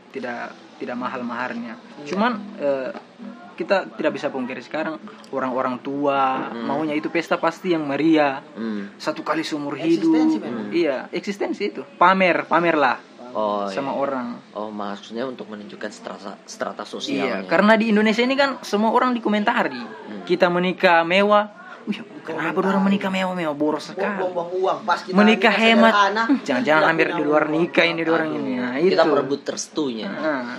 tidak 0.10 0.40
tidak 0.78 0.96
mahal 0.96 1.22
maharnya. 1.22 1.74
Iya. 1.98 2.08
Cuman 2.08 2.32
eh, 2.58 2.90
kita 3.52 3.90
tidak 3.92 4.12
bisa 4.14 4.28
pungkiri 4.28 4.60
sekarang 4.60 5.02
orang-orang 5.30 5.78
tua 5.80 6.50
Hmm. 6.50 6.62
maunya 6.64 6.94
itu 6.94 7.10
pesta 7.10 7.38
pasti 7.38 7.72
yang 7.72 7.86
meriah. 7.86 8.42
Hmm. 8.52 8.94
Satu 8.98 9.22
kali 9.22 9.42
seumur 9.42 9.74
Eksistensi 9.76 10.38
hidup. 10.38 10.42
memang. 10.44 10.66
Iya, 10.70 11.10
eksistensi 11.12 11.64
itu. 11.68 11.82
Pamer, 11.96 12.46
pamer 12.46 12.76
lah 12.76 12.98
Oh, 13.32 13.64
sama 13.66 13.92
iya. 13.92 13.98
orang. 13.98 14.28
Oh, 14.52 14.68
maksudnya 14.68 15.24
untuk 15.24 15.48
menunjukkan 15.48 15.88
strata 15.90 16.36
strata 16.44 16.84
Iya, 16.84 16.92
sosialnya. 16.92 17.48
karena 17.48 17.74
di 17.74 17.90
Indonesia 17.90 18.20
ini 18.20 18.36
kan 18.36 18.60
semua 18.62 18.92
orang 18.92 19.16
dikomentari. 19.16 19.80
Hmm. 19.80 20.22
Kita 20.22 20.50
menikah 20.50 21.02
mewah. 21.02 21.61
Kenapa 22.22 22.58
orang 22.62 22.84
menikah 22.86 23.10
mewah-mewah 23.10 23.56
boros 23.58 23.92
sekali? 23.92 24.22
buang-buang 24.22 24.50
uang 24.56 24.78
pas 24.86 25.00
kita 25.02 25.16
Menikah 25.18 25.54
hemat. 25.54 25.94
Jangan-jangan 26.48 26.84
hampir 26.88 27.08
di 27.14 27.24
luar 27.24 27.44
nikah 27.50 27.86
ini 27.86 28.02
orang 28.06 28.30
ini. 28.32 28.52
Nah, 28.58 28.74
itu. 28.78 28.94
kita 28.94 29.04
merebut 29.06 29.42
restunya. 29.46 30.10
Nah, 30.10 30.58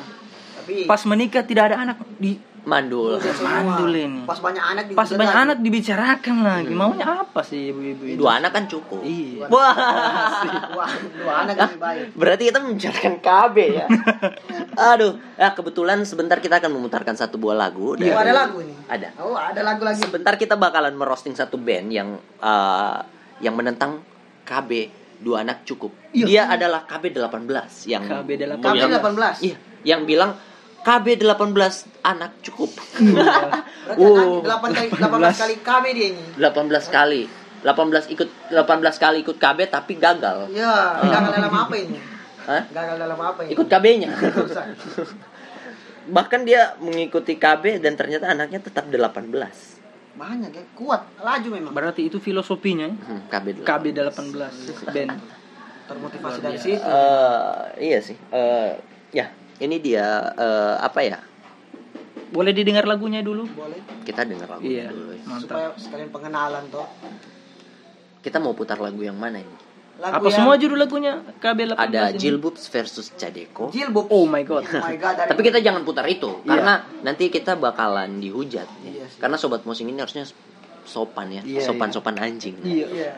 tapi 0.58 0.86
pas 0.86 1.02
menikah 1.06 1.42
tidak 1.42 1.72
ada 1.72 1.76
anak 1.82 1.96
di 2.18 2.38
Mandul. 2.62 3.18
mandul 3.18 3.90
ini. 3.90 4.22
pas 4.22 4.38
banyak 4.38 4.62
anak 4.62 4.84
pas 4.88 5.02
dibicarakan. 5.02 5.18
banyak 5.18 5.36
anak 5.36 5.58
dibicarakan 5.58 6.36
lagi. 6.40 6.70
Maunya 6.70 7.06
apa 7.18 7.40
sih 7.42 7.74
ibu-ibu 7.74 8.02
itu? 8.06 8.16
Dua 8.16 8.38
anak 8.38 8.50
kan 8.50 8.64
cukup. 8.66 9.02
Iya. 9.02 9.50
Wah. 9.50 9.74
dua, 10.70 10.84
dua 11.18 11.32
anak 11.42 11.54
lebih 11.58 11.80
baik 11.80 12.06
Berarti 12.14 12.42
kita 12.46 12.58
membicarakan 12.58 13.14
KB 13.18 13.56
ya. 13.66 13.86
Aduh, 14.94 15.18
ya 15.34 15.50
kebetulan 15.50 15.98
sebentar 16.02 16.38
kita 16.38 16.58
akan 16.58 16.70
memutarkan 16.72 17.14
satu 17.14 17.34
buah 17.36 17.58
lagu. 17.58 17.92
oh, 17.92 17.98
dari- 17.98 18.14
ada 18.14 18.30
lagu 18.32 18.62
nih 18.62 18.76
Ada. 18.86 19.08
oh 19.18 19.34
ada 19.34 19.60
lagu 19.60 19.82
lagi 19.82 19.98
Sebentar 19.98 20.38
kita 20.38 20.54
bakalan 20.54 20.94
merosting 20.94 21.34
satu 21.34 21.58
band 21.58 21.90
yang 21.90 22.14
eh, 22.38 22.98
yang 23.42 23.58
menentang 23.58 23.98
KB 24.42 24.70
dua 25.18 25.42
anak 25.42 25.62
cukup. 25.62 25.90
Iya. 26.10 26.26
Dia 26.26 26.42
adalah 26.48 26.82
KB 26.82 27.10
18 27.10 27.42
yang 27.86 28.02
KB 28.06 28.28
18. 28.38 28.58
kami 28.60 28.78
yang- 28.78 28.94
18 28.94 29.38
Iya, 29.40 29.56
yang 29.82 30.00
bilang 30.02 30.34
KB 30.82 31.06
18 31.16 32.02
anak 32.02 32.30
cukup. 32.42 32.70
berarti 32.74 33.60
Oh. 33.98 34.40
anak 34.40 34.56
8 34.62 34.72
kali 34.72 34.88
18 34.90 35.36
kali 35.36 35.54
kami 35.60 35.88
dia 35.92 36.06
ini 36.10 36.22
18 36.36 36.88
kali. 36.88 37.22
18 37.62 38.10
ikut 38.10 38.28
18 38.48 38.56
kali 38.96 39.16
ikut 39.22 39.36
KB 39.36 39.58
tapi 39.68 39.92
gagal. 39.94 40.48
ya 40.50 40.98
gagal 41.00 41.30
dalam 41.32 41.52
apa 41.56 41.74
ini 41.76 41.98
Hah? 42.42 42.62
gagal 42.68 42.96
dalam 42.98 43.16
apa 43.16 43.40
ini 43.40 43.48
Ikut 43.52 43.66
KB-nya. 43.66 44.10
Bahkan 46.10 46.40
dia 46.42 46.74
mengikuti 46.76 47.36
KB 47.36 47.78
dan 47.78 47.94
ternyata 47.94 48.28
anaknya 48.28 48.60
tetap 48.60 48.86
18. 48.86 49.30
banyak 50.12 50.52
ya 50.52 50.64
kuat 50.74 51.08
laju 51.16 51.48
memang 51.48 51.72
Berarti 51.72 52.04
itu 52.04 52.18
filosofinya. 52.18 52.84
ya? 52.84 52.92
Hmm, 53.00 53.20
KB 53.30 53.46
18. 53.62 53.62
KB 53.62 53.84
18 53.94 54.90
band. 54.90 55.12
termotivasi 55.82 56.38
dari 56.40 56.56
situ 56.56 56.78
Eh, 56.78 57.60
iya 57.80 57.98
sih. 57.98 58.14
Eh, 58.28 58.72
ya, 59.10 59.32
ini 59.62 59.78
dia 59.78 60.06
eh, 60.34 60.76
apa 60.76 61.00
ya? 61.00 61.18
Boleh 62.28 62.50
didengar 62.50 62.82
lagunya 62.82 63.20
dulu? 63.20 63.44
boleh 63.46 63.78
Kita 64.02 64.24
dengar 64.24 64.48
lagu 64.50 64.64
Iya. 64.64 64.88
dulu. 64.88 65.12
ya. 65.12 65.22
Mantap. 65.22 65.42
supaya 65.46 65.68
sekalian 65.76 66.10
pengenalan 66.10 66.64
toh 66.68 66.88
Kita 68.18 68.38
mau 68.38 68.52
putar 68.52 68.78
lagu 68.78 68.98
yang 68.98 69.14
mana 69.14 69.38
ini? 69.38 69.56
lagu 69.94 70.18
Apa 70.18 70.24
yang 70.24 70.34
semua 70.34 70.54
judul 70.56 70.78
lagunya 70.78 71.20
KB 71.36 71.58
18 71.68 71.76
Ada? 71.76 72.02
Jilbubs 72.16 72.64
versus 72.66 73.12
Cadeko. 73.12 73.68
Jilbub 73.68 74.08
Oh 74.08 74.24
my 74.24 74.42
god. 74.42 74.64
Oh 74.64 74.80
my 74.80 74.96
god 74.96 75.14
dari 75.18 75.28
Tapi 75.28 75.40
kita 75.42 75.58
jangan 75.60 75.82
putar 75.82 76.06
itu 76.06 76.40
Iya. 76.40 76.48
karena 76.48 76.74
nanti 77.02 77.28
kita 77.28 77.54
bakalan 77.54 78.18
dihujat. 78.18 78.66
ya. 78.80 78.90
Iya. 78.90 79.06
Karena 79.16 79.36
sobat 79.36 79.62
musing 79.62 79.86
ini 79.86 80.00
harusnya 80.00 80.24
sopan 80.82 81.30
ya, 81.30 81.42
Iya, 81.42 81.62
sopan-sopan 81.62 82.18
anjing. 82.18 82.58
Iya. 82.58 82.86
iya 82.88 83.12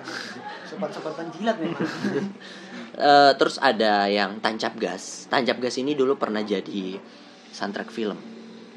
sopan-sopan 0.67 1.13
penjilat 1.15 1.57
memang 1.57 1.81
Eh, 2.95 3.33
terus 3.35 3.59
ada 3.59 4.07
yang 4.07 4.39
tancap 4.39 4.79
gas. 4.79 5.27
Tancap 5.27 5.59
gas 5.59 5.75
ini 5.77 5.99
dulu 5.99 6.15
pernah 6.15 6.41
jadi 6.41 6.95
soundtrack 7.51 7.91
film, 7.91 8.19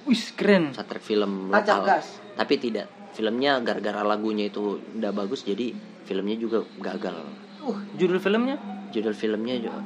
Wih, 0.06 0.24
keren. 0.34 0.74
soundtrack 0.74 1.02
film 1.02 1.54
Tancap 1.54 1.86
lokal. 1.86 1.90
gas. 2.02 2.06
Tapi 2.34 2.54
tidak. 2.58 2.88
Filmnya 3.14 3.58
gara-gara 3.62 4.02
lagunya 4.02 4.46
itu 4.46 4.78
udah 4.94 5.10
bagus 5.10 5.42
jadi 5.42 5.74
filmnya 6.06 6.38
juga 6.38 6.62
gagal. 6.78 7.18
uh 7.62 7.78
Judul 7.98 8.18
filmnya? 8.18 8.58
Judul 8.90 9.14
filmnya 9.14 9.58
juga 9.58 9.82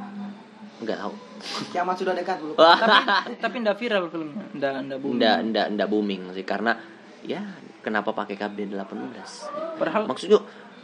nggak 0.82 0.98
tahu. 0.98 1.13
kiamat 1.70 1.94
sudah 1.94 2.13
dekat 2.13 2.38
dulu 2.38 2.54
tapi 2.58 3.34
tapi 3.38 3.56
enggak 3.62 3.78
viral 3.78 4.10
filmnya. 4.10 4.46
Enggak 4.52 4.74
enggak 4.82 5.00
booming. 5.00 5.17
Nggak, 5.17 5.38
nggak, 5.48 5.65
nggak 5.74 5.89
booming 5.89 6.22
sih 6.34 6.46
karena 6.46 6.72
ya 7.22 7.41
kenapa 7.82 8.12
pakai 8.12 8.36
KB 8.36 8.67
18? 8.70 9.78
Padahal 9.78 10.04
Maksudnya 10.10 10.41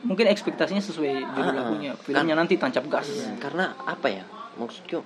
mungkin 0.08 0.26
ekspektasinya 0.26 0.80
sesuai 0.80 1.12
judul 1.30 1.44
Ah, 1.46 1.56
lagunya. 1.58 1.92
Filmnya 1.98 2.34
nanti 2.34 2.56
tancap 2.56 2.88
gas. 2.88 3.08
karena 3.38 3.76
apa 3.78 4.08
ya? 4.08 4.24
Maksudnya 4.56 5.04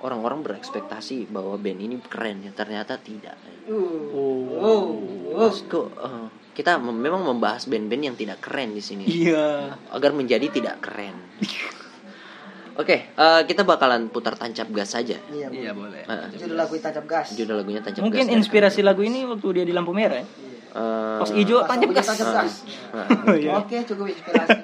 orang-orang 0.00 0.42
berekspektasi 0.42 1.28
bahwa 1.28 1.54
band 1.54 1.78
ini 1.78 1.96
keren 2.02 2.40
ya 2.40 2.50
ternyata 2.50 2.96
tidak. 2.96 3.36
uh 3.64 3.72
Oh. 4.10 4.48
oh 4.50 4.82
oh 5.30 5.44
Maksudku 5.44 5.80
eh, 5.94 6.26
kita 6.52 6.76
mem- 6.76 6.98
memang 6.98 7.22
membahas 7.22 7.64
band-band 7.64 8.02
yang 8.04 8.14
tidak 8.14 8.38
keren 8.38 8.70
di 8.70 8.80
sini 8.80 9.04
Iya. 9.04 9.76
agar 9.88 10.10
menjadi 10.10 10.46
tidak 10.48 10.80
keren. 10.80 11.16
Oke, 12.74 13.06
eh, 13.08 13.40
kita 13.44 13.62
bakalan 13.62 14.08
putar 14.08 14.34
tancap 14.34 14.66
gas 14.68 14.92
saja. 14.92 15.14
iya 15.28 15.46
Iya 15.46 15.70
boleh. 15.72 16.02
Eh, 16.02 16.26
judul 16.36 16.58
lagu 16.58 16.74
tancap 16.76 17.04
gas 17.04 17.30
judul 17.32 17.54
lagunya 17.56 17.78
tancap 17.78 18.02
Mungkin 18.02 18.26
gas. 18.26 18.34
inspirasi 18.34 18.82
lagu 18.82 19.00
ini 19.00 19.22
waktu 19.24 19.46
dia 19.52 19.64
di 19.64 19.70
lampu 19.70 19.90
merah 19.90 20.18
ya. 20.18 20.26
Eh, 20.74 21.18
Pas 21.22 21.30
hijau 21.30 21.62
tancap 21.62 21.90
gas. 21.94 22.66
oke 23.62 23.76
cukup 23.86 24.06
inspirasi. 24.10 24.58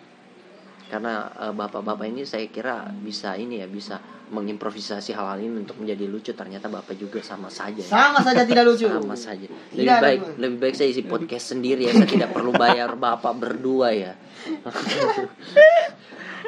Karena 0.90 1.28
eh, 1.28 1.52
bapak-bapak 1.52 2.08
ini 2.08 2.24
saya 2.24 2.48
kira 2.48 2.88
bisa 3.04 3.36
ini 3.36 3.60
ya 3.60 3.68
bisa 3.68 4.00
mengimprovisasi 4.30 5.10
hal-hal 5.12 5.42
ini 5.42 5.60
untuk 5.60 5.76
menjadi 5.76 6.08
lucu. 6.08 6.32
Ternyata 6.32 6.72
bapak 6.72 6.96
juga 6.96 7.20
sama 7.20 7.52
saja. 7.52 7.84
ya. 7.84 7.90
sama 7.90 8.24
saja 8.24 8.48
tidak 8.48 8.64
lucu 8.64 8.88
Sama 8.88 9.12
saja. 9.14 9.44
Lebih 9.44 9.76
Tidak 9.76 9.94
ada 9.94 10.02
baik 10.02 10.20
lucu. 10.24 10.38
lebih 10.40 10.56
baik 10.64 10.74
saya 10.74 10.88
isi 10.88 11.02
podcast 11.04 11.46
sendiri 11.52 11.84
ya. 11.84 11.92
Saya 11.92 12.08
tidak 12.08 12.30
perlu 12.32 12.50
bayar 12.56 12.96
bapak 12.96 13.34
berdua 13.36 13.92
ya. 13.92 14.12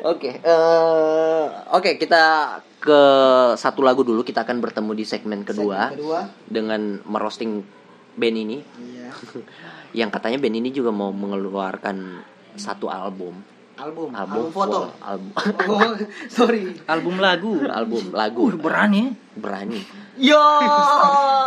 Oke, 0.03 0.35
eh, 0.43 1.45
oke 1.71 1.95
kita 1.95 2.59
ke 2.83 3.01
satu 3.55 3.87
lagu 3.87 4.03
dulu. 4.03 4.27
Kita 4.27 4.43
akan 4.43 4.59
bertemu 4.59 4.99
di 4.99 5.05
segmen 5.07 5.47
kedua 5.47 5.95
Segmen 5.95 5.95
kedua 5.95 6.21
dengan 6.51 6.81
merosting 7.07 7.63
band 8.15 8.37
ini. 8.39 8.59
iya 8.79 9.09
Yang 9.99 10.11
katanya 10.11 10.39
band 10.39 10.57
ini 10.57 10.69
juga 10.69 10.89
mau 10.89 11.11
mengeluarkan 11.11 12.25
satu 12.55 12.87
album. 12.87 13.37
album 13.73 14.13
Album, 14.13 14.13
album 14.13 14.45
foto 14.53 14.79
full, 14.85 15.01
album, 15.01 15.31
oh 15.67 15.97
sorry 16.31 16.77
Album 16.85 17.17
lagu. 17.19 17.57
album 17.65 18.13
lagu. 18.13 18.43
Uh, 18.47 18.55
berani 18.55 19.01
ya. 19.03 19.11
Berani. 19.35 19.81
yo 20.15 20.45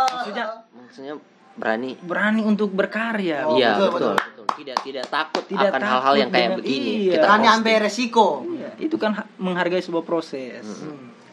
Maksudnya 0.04 0.46
Maksudnya 0.74 1.14
berani. 1.54 1.90
berani 1.96 2.42
untuk 2.42 2.70
berkarya. 2.70 3.46
Oh, 3.46 3.54
Iya 3.54 3.78
betul, 3.78 3.88
betul, 3.88 3.94
betul. 3.94 4.14
betul. 4.18 4.46
Tidak 4.56 4.76
tidak 4.80 5.06
takut 5.06 5.44
Tidak 5.44 5.68
akan 5.68 5.82
hal-hal 5.82 6.14
yang 6.16 6.30
kayak 6.30 6.50
begini. 6.56 6.90
iya. 7.04 7.12
Kita 7.14 7.28
posting. 7.30 7.54
ambil 7.54 7.76
resiko 7.78 8.28
Iya, 8.48 8.70
itu 8.80 8.96
kan 8.96 9.10
ha- 9.14 9.28
menghargai 9.36 9.80
sebuah 9.80 10.02
proses. 10.02 10.64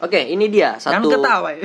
Oke, 0.04 0.20
ini 0.20 0.52
dia 0.52 0.76
Jangan 0.76 1.00
satu. 1.00 1.08
ketawa 1.16 1.48
ya. 1.56 1.64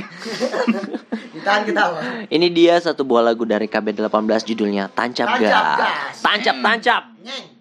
ditahan 1.35 1.61
ketawa 1.67 1.99
Ini 2.31 2.47
dia 2.55 2.79
satu 2.79 3.03
buah 3.03 3.23
lagu 3.31 3.43
dari 3.43 3.67
KB18 3.67 4.47
judulnya 4.47 4.87
Tancap, 4.87 5.27
Tancap 5.35 5.43
Gas. 5.43 5.77
Gas. 5.77 6.15
Tancap 6.23 6.55
tancap. 6.63 7.03
Nyeng. 7.19 7.58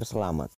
Agar 0.00 0.08
selamat. 0.16 0.50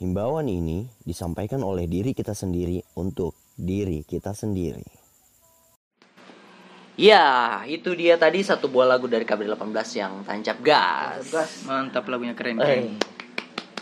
Himbauan 0.00 0.48
ini 0.48 0.88
disampaikan 1.04 1.60
oleh 1.60 1.84
diri 1.84 2.16
kita 2.16 2.32
sendiri 2.32 2.80
untuk 2.96 3.36
diri 3.60 4.00
kita 4.08 4.32
sendiri. 4.32 5.04
Ya, 6.96 7.60
itu 7.68 7.92
dia 7.92 8.16
tadi 8.16 8.40
satu 8.40 8.72
buah 8.72 8.96
lagu 8.96 9.04
dari 9.04 9.28
Kabel 9.28 9.52
18 9.52 10.00
yang 10.00 10.24
tancap 10.24 10.64
gas. 10.64 11.28
Mantap 11.68 12.08
lagunya 12.08 12.32
keren. 12.32 12.56
Eh. 12.56 12.64
keren. 12.64 12.86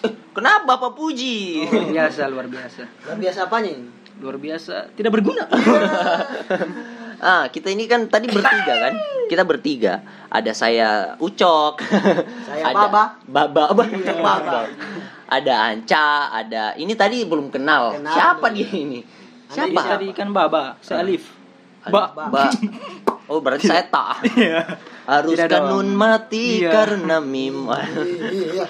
Eh, 0.03 0.15
Kenapa 0.35 0.75
Bapak 0.75 0.99
puji? 0.99 1.63
Luar 1.71 1.87
biasa, 1.87 2.23
luar 2.27 2.51
biasa. 2.51 2.83
Luar 3.07 3.19
biasa 3.23 3.39
apanya 3.47 3.71
ini? 3.71 3.87
Luar 4.19 4.37
biasa, 4.43 4.91
tidak 4.99 5.15
berguna. 5.15 5.47
ah, 7.23 7.45
kita 7.47 7.71
ini 7.71 7.87
kan 7.87 8.05
tadi 8.07 8.27
bertiga 8.27 8.75
kan? 8.81 8.95
Kita 9.25 9.43
bertiga. 9.43 9.95
Ada 10.29 10.53
saya 10.53 10.89
Ucok. 11.17 11.81
Saya 12.45 12.63
ada 12.69 12.87
Baba. 12.87 13.05
Baba. 13.25 13.63
Baba. 13.71 13.85
Ucok 13.87 14.19
Baba. 14.19 14.61
Ada 15.25 15.55
Anca, 15.67 16.07
ada 16.29 16.77
ini 16.77 16.93
tadi 16.93 17.25
belum 17.25 17.49
kenal. 17.49 17.97
Kenal 17.97 18.13
Siapa 18.13 18.47
dulu. 18.47 18.57
dia 18.59 18.69
ini? 18.75 19.01
Siapa? 19.49 19.81
tadi 19.97 20.13
kan 20.13 20.29
Baba, 20.29 20.77
saya 20.79 21.01
Alif. 21.01 21.25
Ba. 21.85 22.13
Ba. 22.13 22.53
Oh, 23.27 23.41
berarti 23.41 23.65
saya 23.65 23.85
tak. 23.85 24.23
Harus 25.11 25.35
Tidak 25.35 25.49
dong. 25.49 25.67
kanun 25.73 25.89
mati 25.93 26.61
Iya. 26.61 26.71
karena 26.71 27.17
mim. 27.19 27.65
Iya. 28.29 28.65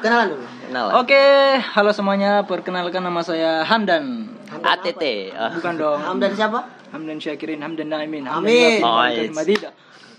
Kenalan 0.00 0.26
dulu. 0.32 0.44
Kenal. 0.64 0.86
Oke, 0.96 1.22
halo 1.58 1.90
semuanya. 1.90 2.46
Perkenalkan 2.46 3.02
nama 3.02 3.20
saya 3.20 3.60
Hamdan. 3.62 4.32
ATT. 4.62 5.02
ah. 5.34 5.50
Bukan 5.52 5.74
dong. 5.76 5.98
Hamdan 5.98 6.32
siapa? 6.32 6.62
Hamdan 6.90 7.18
Syakirin, 7.22 7.62
Hamdan 7.62 7.88
Naimin. 7.90 8.26
Hamdan 8.26 8.50
Amin. 8.50 8.82
Oh, 8.82 8.98
Hamdan. 8.98 9.32
Madida. 9.34 9.70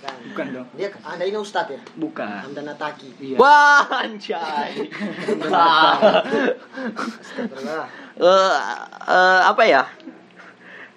Bukan. 0.01 0.15
Bukan 0.34 0.45
dong. 0.49 0.67
Dia 0.73 0.89
Anda 1.05 1.23
ini 1.29 1.38
ustad 1.38 1.69
ya? 1.69 1.81
Bukan. 1.93 2.25
Hamdan 2.25 2.73
Ataki. 2.73 3.10
Iya. 3.21 3.38
Wah, 3.38 3.86
anjay. 4.01 4.89
Eh, 8.21 8.57
eh, 9.07 9.41
apa 9.45 9.63
ya? 9.65 9.86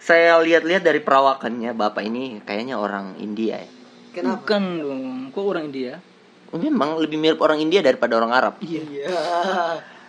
Saya 0.00 0.36
lihat-lihat 0.40 0.84
dari 0.84 1.00
perawakannya 1.00 1.72
Bapak 1.72 2.04
ini 2.04 2.40
kayaknya 2.44 2.76
orang 2.76 3.16
India 3.20 3.60
ya. 3.60 3.70
Kenapa? 4.12 4.40
Bukan 4.40 4.62
dong. 4.80 5.04
Kok 5.32 5.44
orang 5.44 5.64
India? 5.72 6.00
Memang 6.54 7.00
lebih 7.00 7.18
mirip 7.18 7.40
orang 7.42 7.58
India 7.60 7.82
daripada 7.82 8.14
orang 8.16 8.32
Arab. 8.32 8.54
Iya. 8.60 8.82
Iya. 8.84 9.16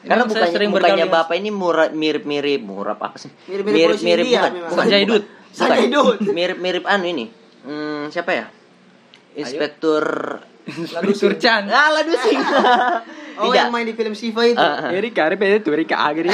Karena 0.05 0.23
bukannya, 0.29 0.53
sering 0.53 0.69
bukannya 0.69 1.07
Bapak 1.09 1.35
ini 1.35 1.49
murah 1.49 1.89
mirip-mirip 1.89 2.61
murah 2.61 2.93
apa 2.93 3.17
sih? 3.17 3.31
Mirip-mirip 3.49 3.97
polisi 3.97 4.05
India 4.05 4.39
bukan, 4.45 4.51
bukan 4.69 4.77
Sanjaidut. 4.77 5.23
Bukan. 5.55 5.67
Sanjaidut. 5.71 6.17
Mirip-mirip 6.27 6.83
anu 6.83 7.05
ini. 7.07 7.25
Hmm, 7.63 8.11
siapa 8.11 8.31
ya? 8.35 8.45
Inspektur 9.35 10.03
Lalu 10.97 11.11
Turcan. 11.13 11.69
Ah, 11.69 11.93
Ladu 11.93 12.13
Sing. 12.25 12.41
Oh 13.37 13.51
Tidak. 13.51 13.55
yang 13.55 13.69
main 13.69 13.85
di 13.85 13.93
film 13.93 14.17
Siva 14.17 14.43
itu. 14.49 14.57
Ah, 14.57 14.89
ah. 14.89 14.91
Eri 14.91 15.13
kare 15.13 15.37
pede 15.37 15.61
tu 15.61 15.69
eri 15.69 15.85
ka 15.85 16.09
agere. 16.09 16.33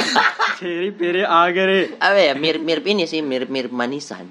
Ceri 0.56 0.88
pere 0.94 1.28
agere. 1.28 2.00
Apa 2.00 2.16
ya? 2.16 2.32
Mirip-mirip 2.32 2.84
ini 2.88 3.04
sih, 3.04 3.20
mirip-mirip 3.20 3.68
manisan. 3.70 4.24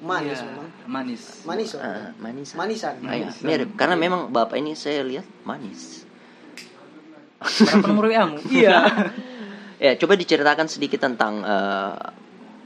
Manis 0.00 0.40
Iya, 0.40 0.48
memang. 0.48 0.68
Manis. 0.86 1.22
Manis. 1.44 1.70
oh. 1.76 1.82
Ah, 1.82 2.14
manisan. 2.16 2.56
Manisan. 2.56 2.94
Ah, 3.04 3.14
iya, 3.18 3.28
mirip. 3.42 3.74
Karena 3.74 3.98
memang 3.98 4.30
bapak 4.30 4.56
ini 4.56 4.72
saya 4.72 5.02
lihat 5.02 5.26
manis. 5.44 6.06
Berapa 7.40 7.86
nomor 7.88 8.06
WA-mu? 8.06 8.38
Iya. 8.52 8.78
Ya, 9.80 9.96
coba 9.96 10.12
diceritakan 10.12 10.68
sedikit 10.68 11.00
tentang 11.00 11.40
eh, 11.40 11.96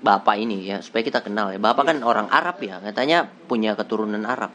bapak 0.04 0.36
ini 0.36 0.68
ya, 0.68 0.84
supaya 0.84 1.00
kita 1.00 1.24
kenal 1.24 1.48
ya. 1.48 1.56
Bapak 1.56 1.88
kan 1.88 1.98
orang 2.04 2.28
Arab 2.28 2.60
ya, 2.60 2.76
katanya 2.84 3.24
punya 3.24 3.72
keturunan 3.72 4.20
Arab. 4.28 4.52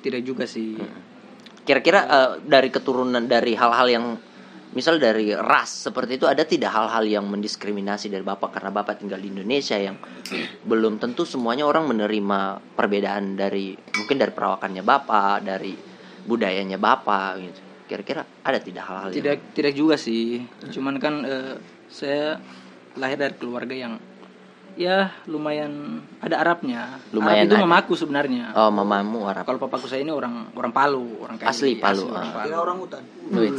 Tidak 0.00 0.24
juga 0.24 0.48
sih. 0.48 0.80
Kira-kira 1.68 2.00
eh, 2.08 2.30
dari 2.40 2.72
keturunan 2.72 3.20
dari 3.28 3.52
hal-hal 3.52 3.88
yang 3.92 4.06
misal 4.72 5.00
dari 5.00 5.32
ras 5.32 5.88
seperti 5.88 6.20
itu 6.20 6.28
ada 6.28 6.44
tidak 6.44 6.68
hal-hal 6.72 7.04
yang 7.08 7.24
mendiskriminasi 7.24 8.12
dari 8.12 8.20
bapak 8.20 8.60
karena 8.60 8.68
bapak 8.68 9.00
tinggal 9.00 9.16
di 9.16 9.32
Indonesia 9.32 9.80
yang 9.80 9.96
belum 10.68 11.00
tentu 11.00 11.24
semuanya 11.24 11.64
orang 11.64 11.88
menerima 11.88 12.60
perbedaan 12.76 13.32
dari 13.32 13.72
mungkin 13.76 14.16
dari 14.20 14.32
perawakannya 14.32 14.84
bapak, 14.84 15.36
dari 15.44 15.72
budayanya 16.24 16.76
bapak 16.76 17.30
gitu. 17.40 17.60
Kira-kira 17.88 18.20
ada 18.44 18.60
tidak 18.60 18.84
hal-hal 18.84 19.08
yang 19.12 19.16
Tidak 19.20 19.36
tidak 19.56 19.72
juga 19.72 19.96
sih. 19.96 20.44
Cuman 20.72 21.00
kan 21.00 21.24
eh, 21.24 21.56
saya 21.88 22.36
lahir 22.96 23.16
dari 23.16 23.34
keluarga 23.36 23.72
yang 23.72 23.96
ya 24.78 25.10
lumayan 25.26 25.98
ada 26.22 26.38
Arabnya. 26.38 27.02
Lumayan 27.10 27.44
Arab 27.44 27.50
itu 27.50 27.56
ada. 27.58 27.64
mamaku 27.66 27.92
sebenarnya. 27.98 28.54
Oh, 28.54 28.70
mamamu 28.70 29.26
Arab. 29.26 29.42
Kalau 29.42 29.58
papaku 29.58 29.90
saya 29.90 30.06
ini 30.06 30.14
orang 30.14 30.54
orang 30.54 30.70
Palu, 30.70 31.18
orang 31.18 31.34
Kaili, 31.34 31.50
Asli 31.50 31.72
Palu, 31.82 32.06
orang 32.06 32.30
ah. 32.30 32.34
Palu. 32.38 32.46
Kira 32.46 32.58
orang 32.62 32.76
hutan. 32.78 33.02
Wait. 33.34 33.58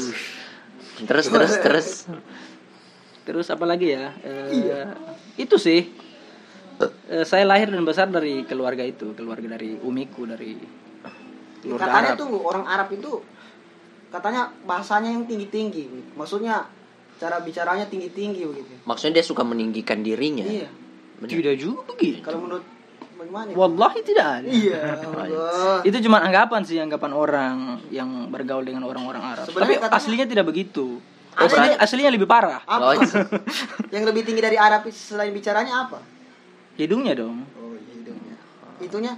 Terus 1.03 1.25
terus 1.27 1.53
terus. 1.60 1.88
Terus 3.27 3.47
apa 3.51 3.67
lagi 3.67 3.93
ya? 3.93 4.15
Eh, 4.23 4.88
Itu 5.36 5.60
sih. 5.60 5.91
Eh, 7.12 7.27
saya 7.27 7.43
lahir 7.43 7.67
dan 7.67 7.84
besar 7.84 8.08
dari 8.08 8.47
keluarga 8.47 8.82
itu, 8.88 9.12
keluarga 9.12 9.60
dari 9.60 9.75
umiku 9.84 10.23
dari 10.23 10.55
keluarga 11.60 11.91
Katanya 11.91 12.12
Arab. 12.15 12.21
tuh 12.23 12.29
orang 12.39 12.63
Arab 12.65 12.89
itu 12.95 13.12
katanya 14.10 14.47
bahasanya 14.63 15.12
yang 15.12 15.27
tinggi-tinggi. 15.27 16.15
Maksudnya 16.15 16.63
cara 17.19 17.43
bicaranya 17.43 17.84
tinggi-tinggi 17.91 18.41
begitu. 18.47 18.71
Maksudnya 18.88 19.19
dia 19.19 19.25
suka 19.27 19.43
meninggikan 19.43 19.99
dirinya. 19.99 20.47
Iya. 20.47 20.71
Benar. 21.19 21.29
Tidak 21.29 21.55
juga 21.60 21.82
begitu. 21.91 22.23
Kalau 22.23 22.39
menurut 22.39 22.63
bagaimana? 23.19 23.49
Wallahi 23.51 23.99
tidak 24.08 24.25
ada. 24.39 24.47
Iya. 24.47 24.79
Allah. 25.03 25.79
Itu 25.84 25.97
cuma 25.99 26.23
anggapan 26.23 26.62
sih, 26.63 26.79
anggapan 26.79 27.12
orang 27.12 27.55
yang 27.91 28.32
bergaul 28.32 28.63
dengan 28.63 28.88
orang-orang 28.88 29.21
Arab. 29.21 29.45
Tapi 29.45 29.53
Sebenarnya 29.53 29.79
katanya- 29.84 29.99
aslinya 29.99 30.25
tidak 30.27 30.45
begitu. 30.47 30.88
Ada 31.39 31.79
Aslinya, 31.79 32.12
lebih 32.12 32.27
parah. 32.27 32.60
Oh, 32.67 32.91
Apa? 32.91 32.99
yang 33.95 34.03
lebih 34.03 34.27
tinggi 34.27 34.43
dari 34.43 34.60
Arab 34.60 34.84
selain 34.91 35.32
bicaranya 35.32 35.88
apa? 35.88 36.03
Hidungnya 36.75 37.15
dong. 37.15 37.47
Oh, 37.55 37.75
hidungnya. 37.79 38.36
Itunya? 38.84 39.13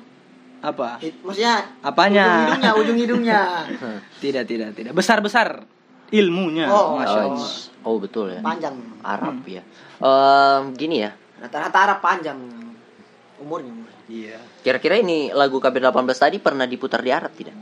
Apa? 0.61 1.01
Hid- 1.01 1.17
maksudnya 1.25 1.65
Apanya? 1.81 2.25
Ujung 2.29 2.45
hidungnya, 2.45 2.71
ujung 2.77 2.97
hidungnya. 3.01 3.39
Tidak, 4.21 4.43
tidak, 4.45 4.77
tidak. 4.77 4.93
Besar-besar 4.93 5.65
ilmunya. 6.13 6.69
Oh, 6.69 7.01
Masya 7.01 7.19
oh, 7.25 7.25
Allah. 7.33 7.49
oh, 7.89 7.97
betul 7.97 8.29
ya. 8.29 8.41
Panjang. 8.45 8.77
Arab 9.01 9.41
ya. 9.49 9.65
Em, 9.97 10.63
gini 10.77 11.01
ya. 11.01 11.17
Rata-rata 11.41 11.77
Arab 11.81 11.99
panjang 11.99 12.37
umurnya. 13.41 13.73
Iya. 14.05 14.37
Kira-kira 14.61 15.01
ini 15.01 15.33
lagu 15.33 15.57
KB 15.57 15.81
18 15.81 15.89
tadi 16.13 16.37
pernah 16.37 16.69
diputar 16.69 17.01
di 17.01 17.09
Arab 17.09 17.33
tidak? 17.33 17.57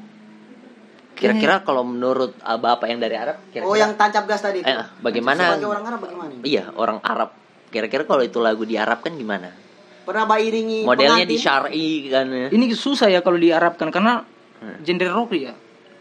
Kira-kira 1.15 1.63
kalau 1.63 1.83
menurut 1.83 2.35
Bapak 2.39 2.87
yang 2.87 2.99
dari 2.99 3.15
Arab, 3.15 3.43
kira-kira 3.51 3.67
Oh, 3.67 3.75
yang 3.75 3.95
tancap 3.95 4.23
gas 4.23 4.39
tadi 4.39 4.63
itu. 4.63 4.67
Eh, 4.67 4.87
bagaimana- 4.99 5.55
Sebagai 5.55 5.67
orang 5.67 5.83
Arab 5.83 5.99
bagaimana? 5.99 6.31
Iya, 6.43 6.63
orang 6.75 6.99
Arab. 7.03 7.29
Kira-kira 7.69 8.03
kalau 8.03 8.23
itu 8.23 8.39
lagu 8.39 8.63
di 8.63 8.75
Arab 8.75 9.03
kan 9.03 9.13
gimana? 9.13 9.51
Pernah 10.07 10.23
Mbak 10.25 10.39
iringi 10.41 10.79
Modelnya 10.87 11.27
di 11.27 11.37
syar'i 11.37 12.07
kan 12.09 12.25
ya. 12.25 12.47
Ini 12.49 12.65
susah 12.71 13.11
ya 13.11 13.19
kalau 13.19 13.35
diarabkan 13.35 13.91
karena 13.91 14.23
Hmm. 14.59 14.79
genre 14.81 15.11
rock 15.11 15.31
ya. 15.35 15.53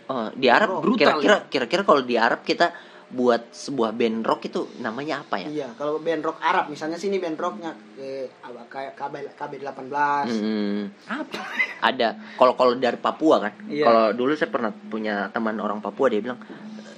Oh, 0.08 0.32
di 0.32 0.48
Arab 0.48 0.80
Brutal, 0.80 1.18
kira-kira 1.20 1.36
kira-kira 1.46 1.82
kalau 1.84 2.00
di 2.00 2.16
Arab 2.16 2.40
kita 2.40 2.72
buat 3.08 3.48
sebuah 3.48 3.96
band 3.96 4.20
rock 4.20 4.44
itu 4.44 4.68
namanya 4.78 5.24
apa 5.24 5.40
ya? 5.40 5.48
Iya, 5.48 5.68
kalau 5.74 5.96
band 5.96 6.20
rock 6.20 6.38
Arab 6.38 6.68
misalnya 6.68 7.00
sini 7.00 7.16
band 7.16 7.36
rocknya 7.36 7.72
eh, 7.96 8.28
apa, 8.44 8.68
kayak 8.68 8.92
KB 8.94 9.14
KB 9.32 9.52
18. 9.64 10.28
Hmm, 10.28 10.92
ada 11.80 12.08
kalau 12.36 12.52
kalau 12.52 12.72
dari 12.74 12.98
Papua 12.98 13.40
kan 13.40 13.52
Iya. 13.64 13.84
kalau 13.84 14.04
dulu 14.12 14.32
saya 14.34 14.50
pernah 14.50 14.68
punya 14.70 15.30
teman 15.30 15.56
orang 15.56 15.80
Papua 15.80 16.10
dia 16.10 16.20
bilang 16.20 16.36
"E, 16.36 16.90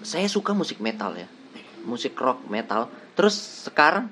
saya 0.00 0.24
suka 0.24 0.54
musik 0.54 0.78
metal 0.78 1.12
ya 1.14 1.28
musik 1.82 2.14
rock 2.14 2.46
metal 2.46 2.86
terus 3.12 3.34
sekarang 3.66 4.08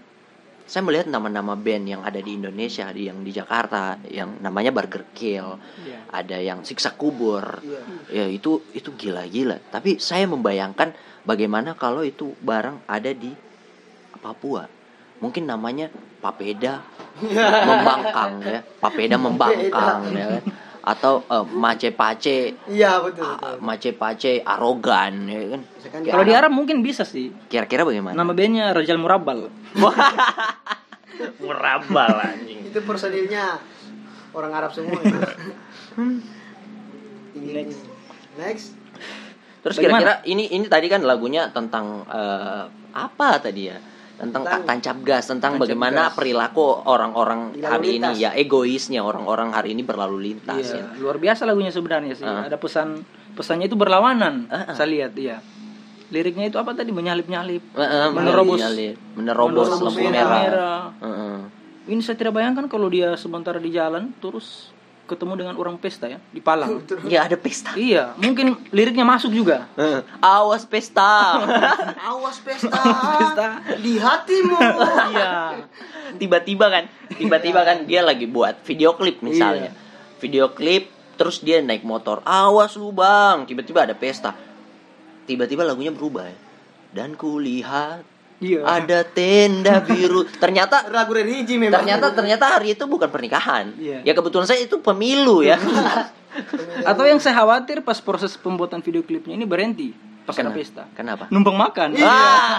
saya 0.66 0.86
melihat 0.86 1.08
nama-nama 1.08 1.58
band 1.58 1.82
yang 1.88 2.02
ada 2.04 2.18
di 2.18 2.36
Indonesia 2.36 2.86
di 2.90 3.06
yang 3.06 3.22
di 3.22 3.30
Jakarta 3.30 3.98
yang 4.06 4.38
namanya 4.38 4.70
Burger 4.70 5.08
Kill 5.10 5.56
Iya. 5.82 5.98
ada 6.10 6.36
yang 6.36 6.62
siksa 6.62 6.94
kubur 6.94 7.62
Iya. 7.62 7.80
ya 8.10 8.24
itu 8.28 8.60
itu 8.70 8.92
gila-gila 8.92 9.56
tapi 9.70 9.96
saya 9.96 10.26
membayangkan 10.26 10.94
bagaimana 11.22 11.72
kalau 11.72 12.00
itu 12.00 12.32
barang 12.38 12.84
ada 12.84 13.10
di 13.10 13.32
Papua 14.16 14.64
mungkin 15.16 15.44
namanya 15.44 15.88
papeda 16.18 16.80
membangkang 17.68 18.40
ya 18.40 18.58
papeda 18.76 19.14
membangkang 19.16 20.00
ya 20.10 20.26
kan 20.36 20.42
atau 20.80 21.20
eh, 21.22 21.44
mace 21.46 21.88
pace 21.90 22.56
Iya, 22.66 22.98
betul. 23.00 23.30
betul. 23.30 23.54
mace 23.60 23.90
pace 23.92 24.40
arogan 24.40 25.24
ya 25.24 25.38
kan 25.50 25.60
Kalau 26.02 26.22
di 26.22 26.32
Arab 26.32 26.50
mungkin 26.50 26.80
bisa 26.80 27.04
sih. 27.04 27.28
kira-kira 27.46 27.84
bagaimana 27.84 28.14
Nama 28.14 28.32
bandnya 28.32 28.72
Rajal 28.72 28.96
Murabbal. 28.96 29.48
murabal 31.36 32.16
anjing 32.18 32.64
itu 32.64 32.80
personilnya 32.80 33.60
orang 34.32 34.52
Arab 34.54 34.70
semua. 34.72 35.00
ya. 35.00 35.20
Ini- 37.36 37.54
Next. 37.54 37.80
Next. 38.36 38.66
Terus 39.60 39.76
kira-kira 39.76 40.24
ini 40.24 40.48
ini 40.48 40.66
tadi 40.66 40.86
kan 40.86 41.00
lagunya 41.00 41.48
tentang 41.48 42.04
eh, 42.04 42.64
apa 42.90 43.28
tadi 43.38 43.62
ya 43.64 43.76
tentang 44.16 44.44
Tentang- 44.44 44.64
tancap 44.66 44.96
gas 45.00 45.24
tentang 45.26 45.56
Tancap 45.56 45.62
bagaimana 45.64 46.02
gas. 46.06 46.14
perilaku 46.14 46.60
orang-orang 46.84 47.56
hari 47.58 47.96
ini 47.96 48.04
lintas. 48.04 48.16
ya 48.18 48.30
egoisnya 48.34 49.00
orang-orang 49.00 49.48
hari 49.48 49.72
ini 49.72 49.80
berlalu 49.80 50.20
lintas 50.22 50.60
ya. 50.66 50.84
Iya, 50.84 51.00
luar 51.00 51.16
biasa 51.16 51.48
lagunya 51.48 51.72
sebenarnya 51.72 52.12
sih. 52.12 52.28
Ah. 52.28 52.44
Ada 52.44 52.56
pesan 52.56 53.00
pesannya 53.32 53.64
itu 53.64 53.80
berlawanan. 53.80 54.44
Ah, 54.46 54.68
ah. 54.68 54.74
Saya 54.74 54.92
lihat 54.92 55.16
iya. 55.16 55.40
Liriknya 56.10 56.48
itu 56.48 56.58
apa 56.58 56.74
tadi 56.74 56.90
menyalip-nyalip. 56.90 57.62
Eh, 57.70 57.80
eh, 57.80 58.06
Menerobos. 58.10 58.60
menyalip, 58.60 58.96
menerobos 59.14 59.56
Menerobos 59.70 59.88
lampu 59.88 60.00
merah. 60.02 60.12
merah. 60.12 60.42
merah. 60.42 60.80
Heeh. 61.00 61.36
Ini 61.88 62.00
saya 62.02 62.16
tidak 62.18 62.34
bayangkan 62.34 62.66
kalau 62.66 62.92
dia 62.92 63.16
sebentar 63.16 63.56
di 63.56 63.70
jalan 63.70 64.12
terus 64.20 64.68
ketemu 65.10 65.32
dengan 65.34 65.54
orang 65.58 65.74
pesta 65.74 66.06
ya 66.06 66.22
di 66.30 66.38
Palang. 66.38 66.86
Ya 67.10 67.26
ada 67.26 67.34
pesta. 67.34 67.74
iya, 67.74 68.14
mungkin 68.14 68.54
liriknya 68.70 69.02
masuk 69.02 69.34
juga. 69.34 69.66
Heeh. 69.74 70.06
Awas 70.22 70.62
pesta. 70.62 71.42
Awas 72.14 72.38
pesta. 72.38 72.70
Pesta. 73.18 73.48
di 73.82 73.98
hatimu. 73.98 74.54
iya. 75.10 75.58
tiba-tiba 76.14 76.70
kan, 76.70 76.84
tiba-tiba 77.18 77.66
kan 77.66 77.82
dia 77.90 78.06
lagi 78.06 78.30
buat 78.30 78.62
video 78.62 78.94
klip 78.94 79.18
misalnya. 79.26 79.74
Video 80.22 80.54
klip 80.54 80.86
terus 81.18 81.42
dia 81.42 81.58
naik 81.58 81.82
motor. 81.82 82.22
Awas 82.22 82.78
lu 82.78 82.94
bang. 82.94 83.44
Tiba-tiba 83.50 83.90
ada 83.90 83.98
pesta. 83.98 84.32
Tiba-tiba 85.26 85.66
lagunya 85.66 85.90
berubah 85.90 86.30
ya. 86.30 86.38
Dan 86.90 87.18
kulihat 87.18 88.06
Iya. 88.40 88.64
ada 88.64 89.04
tenda 89.04 89.84
biru. 89.84 90.24
Ternyata 90.24 90.84
Ragu 90.94 91.12
religi 91.12 91.60
memang. 91.60 91.84
ternyata 91.84 92.16
ternyata 92.16 92.56
hari 92.56 92.72
itu 92.72 92.88
bukan 92.88 93.12
pernikahan. 93.12 93.76
Iya. 93.76 94.00
Ya 94.00 94.12
kebetulan 94.16 94.48
saya 94.48 94.64
itu 94.64 94.80
pemilu 94.80 95.44
ya. 95.44 95.60
Atau 96.90 97.04
yang 97.04 97.20
saya 97.20 97.36
khawatir 97.36 97.84
pas 97.84 98.00
proses 98.00 98.34
pembuatan 98.40 98.80
video 98.80 99.04
klipnya 99.04 99.36
ini 99.36 99.44
berhenti 99.44 99.92
pas 100.24 100.36
Kenapa? 100.36 100.56
pesta. 100.56 100.84
Kenapa? 100.94 101.24
Numpang 101.28 101.56
makan. 101.58 101.88
Ah. 102.00 102.58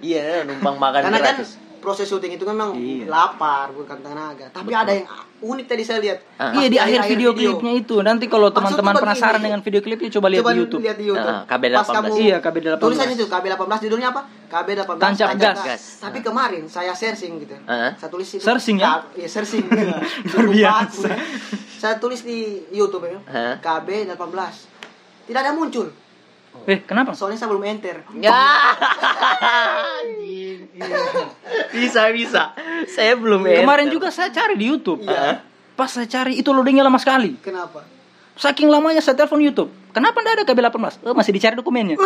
Iya, 0.00 0.42
numpang 0.48 0.78
makan 0.78 1.00
Karena 1.08 1.18
kan 1.20 1.36
gratis. 1.36 1.58
Proses 1.80 2.06
syuting 2.06 2.36
itu 2.36 2.44
kan 2.44 2.54
memang 2.54 2.76
Iya. 2.76 3.08
lapar 3.08 3.72
bukan 3.72 3.98
tenaga. 3.98 4.46
Tapi 4.52 4.70
ada 4.70 4.92
yang 4.92 5.08
unik 5.40 5.66
tadi 5.66 5.82
saya 5.82 5.98
lihat. 5.98 6.18
Ah. 6.36 6.52
Iya 6.52 6.66
di 6.68 6.78
akhir 6.78 7.00
video 7.08 7.32
klipnya 7.32 7.72
itu. 7.74 7.96
Nanti 8.00 8.28
kalau 8.28 8.52
teman-teman 8.52 8.94
penasaran 8.94 9.40
dengan 9.40 9.60
video 9.60 9.80
klipnya 9.80 10.12
coba 10.12 10.28
lihat 10.28 10.44
Coba 10.44 10.52
di 10.52 10.60
YouTube. 10.60 10.82
lihat 10.84 10.98
di 11.00 11.06
YouTube. 11.08 11.32
Ah, 11.32 11.42
KB 11.48 11.62
Pas 11.72 11.88
18. 11.88 11.96
kamu 11.96 12.12
Iya, 12.20 12.36
KB 12.38 12.56
18. 12.60 12.84
Tulisan 12.84 13.08
itu 13.10 13.24
KB 13.26 13.44
18 13.48 13.80
judulnya 13.80 14.08
apa? 14.12 14.20
KB 14.46 14.68
18 14.76 15.00
Tancap 15.00 15.28
gas. 15.34 15.58
Gas. 15.64 15.82
Tapi 15.98 16.18
kemarin 16.20 16.62
saya 16.68 16.92
searching 16.92 17.32
gitu. 17.40 17.56
Ah. 17.64 17.96
Saya 17.96 18.10
tulis 18.12 18.28
itu. 18.28 18.44
Searching 18.44 18.76
ya? 18.78 19.02
Iya, 19.16 19.28
searching. 19.32 19.64
Luar 20.30 20.46
biasa. 20.46 21.08
Saya 21.80 21.96
tulis 21.96 22.20
di 22.20 22.68
YouTube 22.70 23.08
ya. 23.08 23.18
Hah? 23.26 23.54
KB 23.58 24.04
18. 24.06 24.20
Tidak 25.26 25.40
ada 25.40 25.52
muncul. 25.54 25.88
Eh, 26.68 26.78
kenapa? 26.84 27.16
Soalnya 27.16 27.40
saya 27.40 27.48
belum 27.50 27.64
enter. 27.64 28.04
Ya. 28.20 28.36
Anjing. 30.04 30.68
bisa 31.76 32.12
bisa. 32.12 32.52
Saya 32.86 33.16
belum 33.16 33.42
Kemarin 33.48 33.88
enter. 33.88 33.96
juga 33.96 34.08
saya 34.12 34.28
cari 34.30 34.54
di 34.60 34.68
YouTube. 34.68 35.02
Iya. 35.02 35.40
Pas 35.74 35.88
saya 35.88 36.04
cari 36.04 36.36
itu 36.36 36.52
loadingnya 36.52 36.84
lama 36.84 37.00
sekali. 37.00 37.40
Kenapa? 37.40 37.82
Saking 38.36 38.68
lamanya 38.72 39.04
saya 39.04 39.16
telepon 39.16 39.40
YouTube. 39.40 39.68
kenapa 39.90 40.22
ndak 40.22 40.32
ada 40.40 40.44
KB18 40.46 41.02
oh, 41.02 41.18
masih 41.18 41.34
dicari 41.34 41.58
dokumennya 41.58 41.98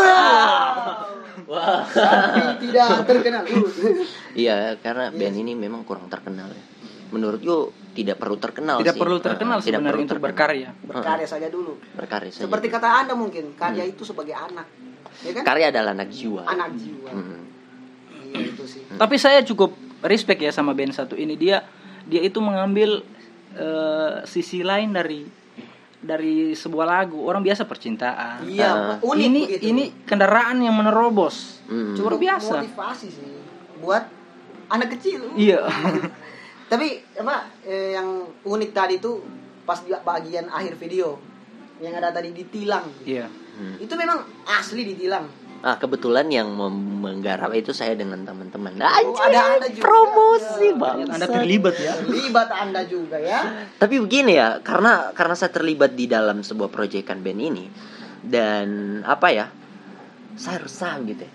Wah. 1.45 1.85
Tapi 1.85 2.41
tidak 2.65 3.05
terkenal. 3.05 3.45
Iya, 4.33 4.81
karena 4.81 5.13
band 5.13 5.37
ini 5.37 5.53
memang 5.53 5.85
kurang 5.85 6.09
terkenal 6.09 6.49
ya. 6.49 6.65
Menurutku 7.15 7.57
tidak 7.93 8.19
perlu 8.19 8.37
terkenal 8.37 8.77
tidak 8.77 8.91
sih. 8.91 9.01
perlu 9.01 9.19
terkenal 9.19 9.57
Eh, 9.57 9.63
tidak 9.63 9.79
sebenarnya 9.79 9.87
perlu 9.89 10.03
untuk 10.03 10.19
terkenal. 10.19 10.35
berkarya 10.35 10.69
Berkarya 10.83 11.27
saja 11.29 11.47
dulu. 11.49 11.73
Berkarya 11.93 12.29
saja. 12.29 12.43
Seperti 12.45 12.67
kata 12.69 12.89
Anda 12.99 13.15
mungkin, 13.15 13.55
karya 13.55 13.85
itu 13.85 14.03
sebagai 14.03 14.35
anak. 14.35 14.67
Ya 15.17 15.31
kan? 15.33 15.43
karya 15.47 15.67
adalah 15.71 15.95
anak 15.95 16.11
jiwa. 16.11 16.43
Anak 16.45 16.75
jiwa. 16.75 17.07
Hmm. 17.09 17.43
Iya 18.27 18.51
itu 18.51 18.65
sih. 18.67 18.83
tapi 18.93 19.15
saya 19.15 19.41
cukup 19.41 19.71
respect 20.03 20.39
ya 20.39 20.51
sama 20.51 20.73
band 20.73 20.91
satu 20.91 21.15
ini 21.15 21.35
dia 21.35 21.63
dia 22.05 22.19
itu 22.21 22.37
mengambil 22.39 23.07
eh, 23.55 24.15
sisi 24.25 24.61
lain 24.61 24.91
dari 24.91 25.23
dari 25.97 26.51
sebuah 26.53 26.85
lagu 26.85 27.23
orang 27.23 27.41
biasa 27.41 27.63
percintaan 27.63 28.43
Iya, 28.45 28.69
Ah. 28.69 28.95
unik 29.01 29.25
ini 29.25 29.41
begitu. 29.47 29.63
ini 29.65 29.85
kendaraan 30.03 30.59
yang 30.59 30.75
menerobos 30.75 31.63
Hmm. 31.65 31.95
luar 31.95 32.19
biasa 32.19 32.61
Motivasi 32.61 33.07
sih 33.09 33.31
buat 33.79 34.03
anak 34.69 34.99
kecil. 34.99 35.31
iya 35.35 35.63
Tapi 36.75 36.89
apa 37.23 37.37
eh, 37.63 37.95
yang 37.95 38.09
unik 38.43 38.71
tadi 38.75 38.99
tuh 38.99 39.23
pas 39.63 39.79
di 39.79 39.95
bagian 39.95 40.51
akhir 40.51 40.75
video 40.75 41.23
yang 41.79 41.95
ada 41.95 42.11
tadi 42.11 42.35
ditilang. 42.35 42.91
iya 43.07 43.31
Hmm. 43.55 43.79
Itu 43.79 43.95
memang 43.95 44.19
asli 44.51 44.83
ditilang. 44.83 45.31
Ah, 45.63 45.79
kebetulan 45.79 46.27
yang 46.27 46.51
mem- 46.51 46.99
menggarap 46.99 47.55
itu 47.55 47.71
saya 47.71 47.95
dengan 47.95 48.27
teman-teman. 48.27 48.75
Oh, 48.75 49.15
ada 49.15 49.55
Anda 49.55 49.71
juga. 49.71 49.87
promosi, 49.87 50.69
Ya. 50.69 50.75
Bang. 50.75 50.97
anda 51.07 51.27
terlibat 51.31 51.79
ya 51.79 51.95
Terlibat 51.95 52.51
Anda 52.51 52.83
juga 52.83 53.15
ya. 53.23 53.71
Tapi 53.79 54.03
begini 54.03 54.35
ya, 54.35 54.59
karena 54.59 55.15
karena 55.15 55.39
saya 55.39 55.55
terlibat 55.55 55.95
di 55.95 56.11
dalam 56.11 56.43
sebuah 56.43 56.67
proyekan 56.67 57.23
band 57.23 57.41
ini 57.41 57.65
dan 58.27 58.67
apa 59.07 59.31
ya? 59.31 59.47
Saya 60.35 60.67
resah 60.67 60.99
gitu. 61.07 61.23
ya. 61.23 61.33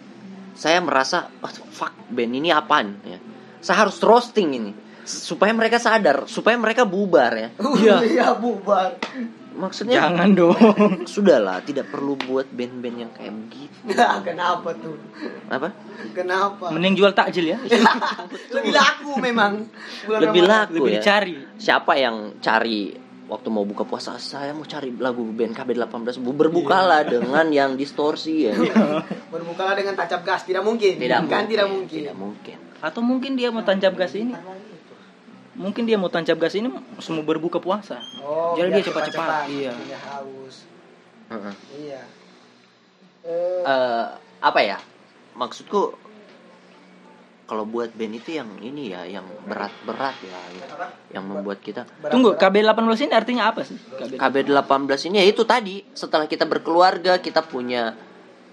Saya 0.59 0.83
merasa, 0.83 1.31
oh, 1.39 1.47
fuck 1.71 1.95
band 2.11 2.35
ini 2.35 2.51
apaan 2.51 2.99
ya. 3.07 3.15
Saya 3.63 3.87
harus 3.87 3.95
roasting 4.03 4.59
ini 4.59 4.71
supaya 5.09 5.49
mereka 5.51 5.81
sadar, 5.81 6.29
supaya 6.29 6.53
mereka 6.55 6.85
bubar 6.85 7.33
ya. 7.33 7.49
Iya. 7.81 7.95
Iya 8.05 8.27
bubar. 8.37 9.01
Maksudnya 9.49 9.99
jangan 9.99 10.29
dong 10.31 10.55
sudahlah, 11.13 11.59
tidak 11.65 11.91
perlu 11.91 12.15
buat 12.15 12.47
band-band 12.47 12.95
yang 12.95 13.11
kayak 13.11 13.33
begitu. 13.33 13.91
Kenapa 14.23 14.69
tuh? 14.71 14.95
Apa? 15.51 15.75
Kenapa? 16.15 16.71
mending 16.71 16.95
jual 16.95 17.11
takjil 17.11 17.51
ya 17.51 17.59
Lebih 18.55 18.71
laku 18.71 19.19
memang. 19.19 19.67
Bulan 20.07 20.19
Lebih 20.29 20.41
Ramadan. 20.47 20.63
laku 20.63 20.73
lebih 20.79 20.91
ya. 20.91 20.95
dicari 21.03 21.35
Siapa 21.59 21.91
yang 21.99 22.39
cari 22.39 22.95
waktu 23.27 23.47
mau 23.51 23.67
buka 23.67 23.83
puasa 23.83 24.15
saya 24.15 24.55
mau 24.55 24.63
cari 24.63 24.95
lagu 24.95 25.21
band 25.27 25.51
KB18 25.51 26.17
berbukalah 26.23 27.01
dengan 27.03 27.45
yang 27.51 27.75
distorsi 27.75 28.47
ya. 28.47 28.55
Berbukalah 29.27 29.75
dengan 29.75 29.93
tancap 29.93 30.23
gas, 30.23 30.47
tidak 30.47 30.63
mungkin. 30.63 30.95
Tidak 30.95 31.19
kan 31.27 31.43
mungkin, 31.43 31.51
tidak 31.51 31.67
mungkin. 31.67 31.99
Tidak 31.99 32.15
mungkin. 32.15 32.57
atau 32.79 33.03
mungkin 33.03 33.35
dia 33.35 33.51
mau 33.51 33.59
tancap 33.59 33.91
gas 33.91 34.15
ini 34.15 34.31
mungkin 35.59 35.83
dia 35.83 35.95
mau 35.95 36.07
tancap 36.07 36.39
gas 36.39 36.55
ini 36.55 36.71
semua 36.97 37.21
berbuka 37.21 37.59
puasa 37.59 37.99
Oh, 38.19 38.55
Jadi 38.55 38.69
dia 38.73 38.83
cepat-cepat, 38.85 39.27
iya. 39.49 39.71
Tidak 39.71 40.01
haus. 40.07 40.55
Heeh. 41.27 41.53
Iya. 41.77 42.01
Eh, 43.21 43.61
Eh, 43.61 44.05
apa 44.39 44.59
ya? 44.61 44.79
Maksudku 45.33 45.99
kalau 47.43 47.65
buat 47.65 47.89
band 47.91 48.13
itu 48.15 48.29
yang 48.31 48.49
ini 48.59 48.89
ya, 48.89 49.03
yang 49.03 49.25
berat-berat 49.43 50.15
ya, 50.21 50.37
yang 51.11 51.25
membuat 51.25 51.59
kita 51.59 51.83
berat- 51.97 52.13
tunggu 52.13 52.29
berat. 52.31 52.45
KB18 52.45 52.77
ini 53.01 53.13
artinya 53.13 53.43
apa 53.47 53.61
sih 53.63 53.73
KB 53.75 54.45
KB18 54.45 55.09
ini 55.09 55.15
ya 55.17 55.25
itu 55.27 55.41
tadi 55.43 55.81
setelah 55.91 56.23
kita 56.23 56.45
berkeluarga 56.45 57.17
kita 57.17 57.41
punya 57.41 57.97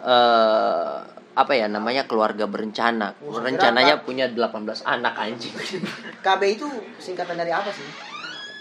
eh 0.01 0.97
apa 1.37 1.53
ya 1.53 1.69
namanya 1.69 2.09
keluarga 2.09 2.49
berencana. 2.49 3.13
Oh, 3.21 3.37
Rencananya 3.37 4.01
kira- 4.01 4.05
punya 4.05 4.27
18 4.27 4.81
anak 4.83 5.15
anjing. 5.15 5.53
KB 6.27 6.41
itu 6.49 6.67
singkatan 6.97 7.37
dari 7.37 7.53
apa 7.53 7.69
sih? 7.69 7.85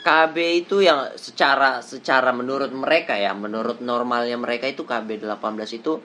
KB 0.03 0.36
itu 0.59 0.84
yang 0.84 1.15
secara 1.15 1.82
secara 1.82 2.30
menurut 2.30 2.69
mereka 2.69 3.15
ya, 3.15 3.32
menurut 3.34 3.82
normalnya 3.82 4.36
mereka 4.36 4.67
itu 4.67 4.84
KB 4.84 5.17
18 5.17 5.39
itu 5.73 5.97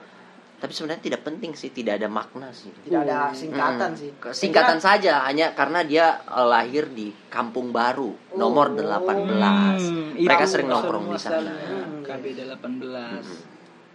tapi 0.57 0.71
sebenarnya 0.71 1.01
tidak 1.01 1.21
penting 1.21 1.57
sih, 1.57 1.69
tidak 1.69 1.97
ada 1.97 2.05
makna 2.05 2.49
sih. 2.51 2.69
Tidak 2.69 3.01
ada 3.01 3.33
singkatan 3.33 3.91
Mm. 3.91 3.97
sih. 3.97 4.09
Singkatan 4.45 4.77
saja 4.77 5.25
hanya 5.25 5.51
karena 5.51 5.81
dia 5.81 6.21
eh, 6.21 6.45
lahir 6.45 6.85
di 6.87 7.09
Kampung 7.27 7.73
Baru 7.73 8.13
nomor 8.31 8.69
Oh. 8.69 8.77
18. 8.77 9.81
Hmm, 9.81 10.13
mereka 10.15 10.45
sering 10.45 10.69
nongkrong 10.69 11.09
di 11.09 11.17
sana. 11.17 11.49
Hmm. 11.49 12.05
KB18 12.05 13.50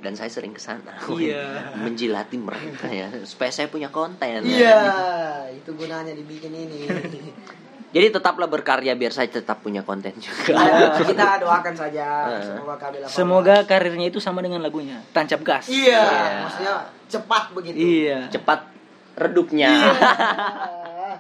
Dan 0.07 0.15
saya 0.15 0.31
sering 0.31 0.55
ke 0.55 0.63
sana. 0.63 0.95
Iya. 1.03 1.67
Menjilati 1.83 2.39
mereka 2.39 2.87
ya 2.87 3.11
supaya 3.23 3.51
saya 3.51 3.67
punya 3.67 3.91
konten. 3.91 4.47
Iya, 4.47 4.79
itu 5.51 5.75
gunanya 5.75 6.15
dibikin 6.15 6.55
ini. 6.55 6.87
Jadi 7.87 8.13
tetaplah 8.13 8.45
berkarya 8.45 8.93
biar 8.93 9.11
saya 9.11 9.27
tetap 9.27 9.59
punya 9.61 9.81
konten 9.81 10.13
juga. 10.17 10.53
Ya, 10.53 10.95
kita 10.95 11.41
doakan 11.41 11.75
saja 11.75 12.07
semoga 12.53 12.75
KB 12.77 12.95
18. 13.01 13.09
semoga 13.09 13.57
karirnya 13.65 14.07
itu 14.07 14.21
sama 14.21 14.39
dengan 14.41 14.61
lagunya 14.61 15.01
tancap 15.11 15.41
gas 15.41 15.65
Iya, 15.67 15.97
Iya. 15.97 16.39
maksudnya 16.41 16.75
cepat 17.09 17.45
begitu. 17.51 17.75
iya 17.75 18.19
Cepat 18.29 18.69
redupnya. 19.17 19.71
Ah, 19.73 21.17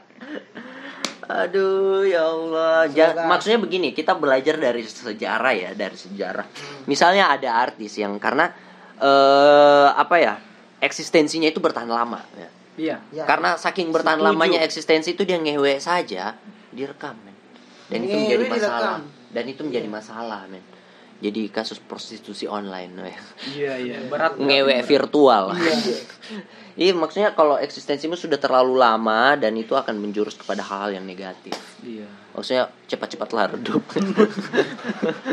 Aduh 1.26 2.04
ya 2.04 2.22
Allah. 2.22 2.86
Ja- 2.88 3.10
Semoga- 3.10 3.26
maksudnya 3.26 3.58
begini, 3.58 3.88
kita 3.90 4.14
belajar 4.14 4.54
dari 4.56 4.84
sejarah 4.84 5.52
ya, 5.52 5.70
dari 5.72 5.96
sejarah. 5.96 6.46
Misalnya 6.84 7.32
ada 7.32 7.50
artis 7.56 7.96
yang 7.96 8.14
karena 8.16 8.46
eh 8.98 9.88
apa 9.92 10.16
ya? 10.16 10.34
eksistensinya 10.76 11.48
itu 11.48 11.58
bertahan 11.58 11.88
lama 11.88 12.20
ya. 12.36 12.48
iya 12.76 12.96
ya. 13.10 13.24
Karena 13.24 13.56
saking 13.56 13.88
bertahan 13.90 14.20
Setuju. 14.20 14.30
lamanya 14.32 14.60
eksistensi 14.60 15.16
itu 15.16 15.24
dia 15.24 15.40
ngewe 15.40 15.80
saja, 15.80 16.36
direkam 16.70 17.16
men. 17.24 17.32
Dan 17.88 18.02
itu 18.02 18.12
Ngewe 18.12 18.22
menjadi 18.22 18.44
direkam. 18.44 18.60
masalah. 18.60 18.96
Dan 19.32 19.44
itu 19.46 19.60
menjadi 19.64 19.88
masalah 19.88 20.40
men. 20.46 20.64
Jadi 21.16 21.48
kasus 21.48 21.80
prostitusi 21.80 22.44
online 22.44 22.92
ya. 22.92 23.20
iya 23.56 23.74
iya 23.80 23.96
berat 24.04 24.36
ngewe 24.36 24.84
virtual. 24.84 25.56
Iya. 25.56 25.74
Iya 26.76 26.92
maksudnya 26.92 27.32
kalau 27.32 27.56
eksistensimu 27.56 28.20
sudah 28.20 28.36
terlalu 28.36 28.76
lama 28.76 29.32
dan 29.32 29.56
itu 29.56 29.72
akan 29.72 29.96
menjurus 29.96 30.36
kepada 30.36 30.60
hal-hal 30.60 31.00
yang 31.00 31.08
negatif. 31.08 31.56
iya 31.80 32.04
Maksudnya 32.36 32.68
cepat-cepatlah 32.84 33.56
redup. 33.56 33.80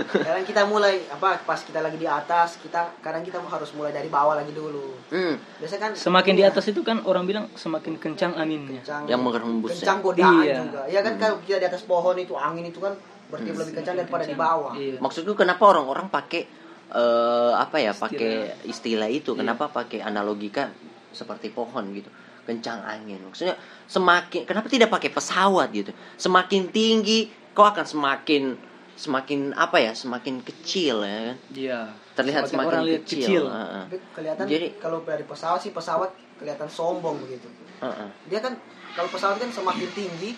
Sekarang 0.07 0.47
kita 0.47 0.63
mulai 0.63 1.03
apa 1.11 1.35
pas 1.43 1.59
kita 1.59 1.83
lagi 1.83 1.99
di 1.99 2.07
atas, 2.07 2.55
kita 2.63 2.95
kadang 3.03 3.27
kita 3.27 3.43
harus 3.43 3.75
mulai 3.75 3.91
dari 3.91 4.07
bawah 4.07 4.39
lagi 4.39 4.55
dulu. 4.55 4.95
hmm, 5.11 5.59
Biasa 5.59 5.75
kan 5.83 5.91
semakin 5.91 6.33
di 6.39 6.47
atas 6.47 6.63
itu 6.71 6.79
kan 6.79 7.03
orang 7.03 7.27
bilang 7.27 7.51
semakin 7.59 7.99
kencang 7.99 8.39
anginnya 8.39 8.79
kencang, 8.79 9.03
yang 9.11 9.19
menghembus 9.19 9.83
kencang 9.83 9.99
ya. 9.99 10.03
godaan 10.03 10.43
Iya. 10.47 10.55
juga. 10.63 10.81
Ya 10.87 10.99
kan 11.03 11.13
kalau 11.19 11.35
kita 11.43 11.57
di 11.59 11.67
atas 11.67 11.83
pohon 11.83 12.15
itu 12.15 12.39
angin 12.39 12.71
itu 12.71 12.79
kan 12.79 12.95
bertiup 13.27 13.59
lebih 13.59 13.83
kencang 13.83 13.95
daripada 13.99 14.23
di 14.23 14.35
bawah. 14.39 14.71
iya 14.79 14.95
Maksudku 14.95 15.35
kenapa 15.35 15.63
orang-orang 15.67 16.07
pakai 16.07 16.47
eh, 16.87 17.51
apa 17.51 17.83
ya? 17.83 17.91
Pakai 17.91 18.63
istilah 18.63 19.11
itu. 19.11 19.35
Kenapa 19.35 19.67
pakai 19.67 19.99
analogika 19.99 20.71
seperti 21.14 21.49
pohon 21.49 21.93
gitu? 21.93 22.09
Kencang 22.43 22.84
angin. 22.84 23.24
Maksudnya 23.24 23.55
semakin 23.88 24.43
kenapa 24.43 24.68
tidak 24.68 24.91
pakai 24.91 25.09
pesawat 25.09 25.72
gitu? 25.72 25.93
Semakin 26.20 26.68
tinggi 26.70 27.32
kau 27.53 27.64
akan 27.64 27.86
semakin 27.86 28.57
semakin 28.93 29.55
apa 29.55 29.80
ya? 29.80 29.95
Semakin 29.95 30.43
kecil 30.43 31.01
ya 31.01 31.32
kan? 31.32 31.38
iya 31.55 31.80
Terlihat 32.14 32.45
Semakin 32.45 32.53
semakin 32.53 32.70
orang 32.70 32.84
lihat 32.86 33.01
kecil. 33.05 33.22
kecil. 33.24 33.43
Heeh. 33.47 33.84
Tapi 33.88 33.97
kelihatan 34.14 34.45
Jadi- 34.45 34.72
kalau 34.78 34.99
dari 35.01 35.24
pesawat 35.24 35.59
sih 35.61 35.72
pesawat 35.72 36.09
kelihatan 36.38 36.68
sombong 36.68 37.18
begitu. 37.24 37.47
Heeh. 37.80 38.09
Dia 38.28 38.39
kan 38.41 38.53
kalau 38.93 39.09
pesawat 39.09 39.41
kan 39.41 39.49
semakin 39.49 39.89
tinggi, 39.93 40.38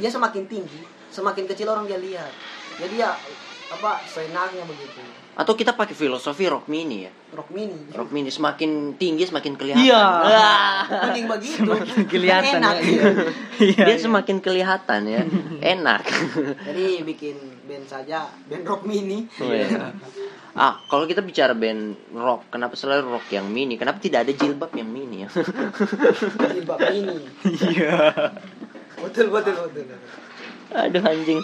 dia 0.00 0.10
semakin 0.10 0.44
tinggi, 0.50 0.82
semakin 1.10 1.44
kecil 1.46 1.70
orang 1.70 1.86
dia 1.86 2.00
lihat. 2.00 2.32
Jadi 2.80 2.98
ya 2.98 3.14
apa 3.70 4.02
seenaknya 4.04 4.66
begitu. 4.66 4.98
Atau 5.34 5.58
kita 5.58 5.74
pakai 5.74 5.98
filosofi 5.98 6.46
rock 6.46 6.70
mini 6.70 7.06
ya. 7.06 7.12
Rock 7.34 7.50
mini. 7.50 7.90
Rock 7.90 8.14
mini 8.14 8.30
semakin 8.30 8.94
tinggi 8.94 9.26
semakin 9.26 9.58
kelihatan. 9.58 9.82
Iya. 9.82 10.02
Wah. 10.22 10.82
Mending 11.10 11.26
begitu. 11.26 11.66
semakin 11.66 12.06
kelihatan 12.06 12.58
Enak. 12.62 12.74
ya 12.78 12.82
iya 12.86 13.02
iya 13.58 13.82
Dia 13.82 13.94
iya. 13.98 13.98
semakin 13.98 14.36
kelihatan 14.38 15.00
ya. 15.10 15.22
Enak. 15.74 16.02
Jadi 16.70 16.86
bikin 17.02 17.36
band 17.66 17.86
saja, 17.90 18.30
band 18.46 18.62
rock 18.62 18.86
mini. 18.86 19.26
Oh, 19.42 19.50
iya. 19.50 19.90
Ah, 20.54 20.78
kalau 20.86 21.02
kita 21.02 21.18
bicara 21.18 21.50
band 21.50 21.98
rock, 22.14 22.46
kenapa 22.54 22.78
selalu 22.78 23.18
rock 23.18 23.26
yang 23.34 23.50
mini? 23.50 23.74
Kenapa 23.74 23.98
tidak 23.98 24.22
ada 24.22 24.32
jilbab 24.32 24.70
yang 24.78 24.86
mini 24.86 25.26
ya? 25.26 25.28
Jilbab 26.54 26.78
mini. 26.94 27.26
iya 27.74 28.30
Betul 29.02 29.34
betul 29.34 29.66
betul. 29.66 29.98
Aduh 30.70 31.02
anjing. 31.02 31.42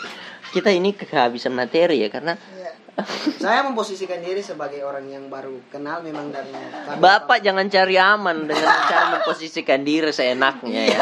Kita 0.50 0.70
ini 0.70 0.94
kehabisan 0.94 1.54
materi 1.54 2.02
ya 2.02 2.10
karena 2.10 2.38
Ya. 2.54 2.70
Saya 3.36 3.62
memposisikan 3.62 4.18
diri 4.18 4.40
sebagai 4.40 4.80
orang 4.80 5.04
yang 5.04 5.26
baru 5.26 5.60
kenal 5.68 6.00
memang 6.00 6.28
dari 6.28 6.50
kami- 6.50 6.98
Bapak 6.98 7.38
jangan 7.40 7.66
cari 7.66 7.94
aman 7.94 8.44
dengan 8.44 8.66
cara 8.90 9.04
memposisikan 9.14 9.80
diri 9.80 10.08
seenaknya 10.08 10.82
ya. 10.88 11.00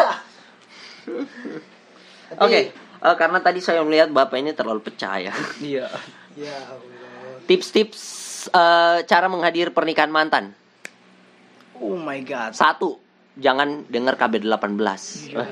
Tapi- 2.29 2.39
Oke, 2.39 2.61
eh, 2.73 3.17
karena 3.17 3.39
tadi 3.39 3.59
saya 3.59 3.81
melihat 3.81 4.09
Bapak 4.09 4.37
ini 4.37 4.53
terlalu 4.53 4.83
percaya. 4.83 5.33
iya 5.59 5.89
Ya. 6.35 6.55
Tips-tips 7.45 8.01
eh, 8.49 8.99
cara 9.03 9.27
menghadiri 9.27 9.69
pernikahan 9.69 10.09
mantan. 10.09 10.55
Oh 11.75 11.95
my 11.95 12.21
god. 12.21 12.53
Satu, 12.53 12.99
jangan 13.39 13.87
dengar 13.87 14.19
KB 14.19 14.43
18. 14.43 15.31
Iya. 15.31 15.47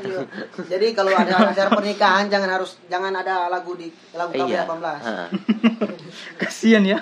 Jadi 0.67 0.87
kalau 0.93 1.15
ada 1.15 1.35
acara 1.55 1.71
pernikahan 1.71 2.27
jangan 2.27 2.51
harus 2.51 2.83
jangan 2.91 3.15
ada 3.15 3.47
lagu 3.47 3.79
di 3.79 3.89
lagu 4.13 4.35
kami 4.35 4.51
Iya. 4.53 4.67
18. 4.67 5.07
Heeh. 5.07 5.29
Kasian 6.43 6.83
ya. 6.83 6.99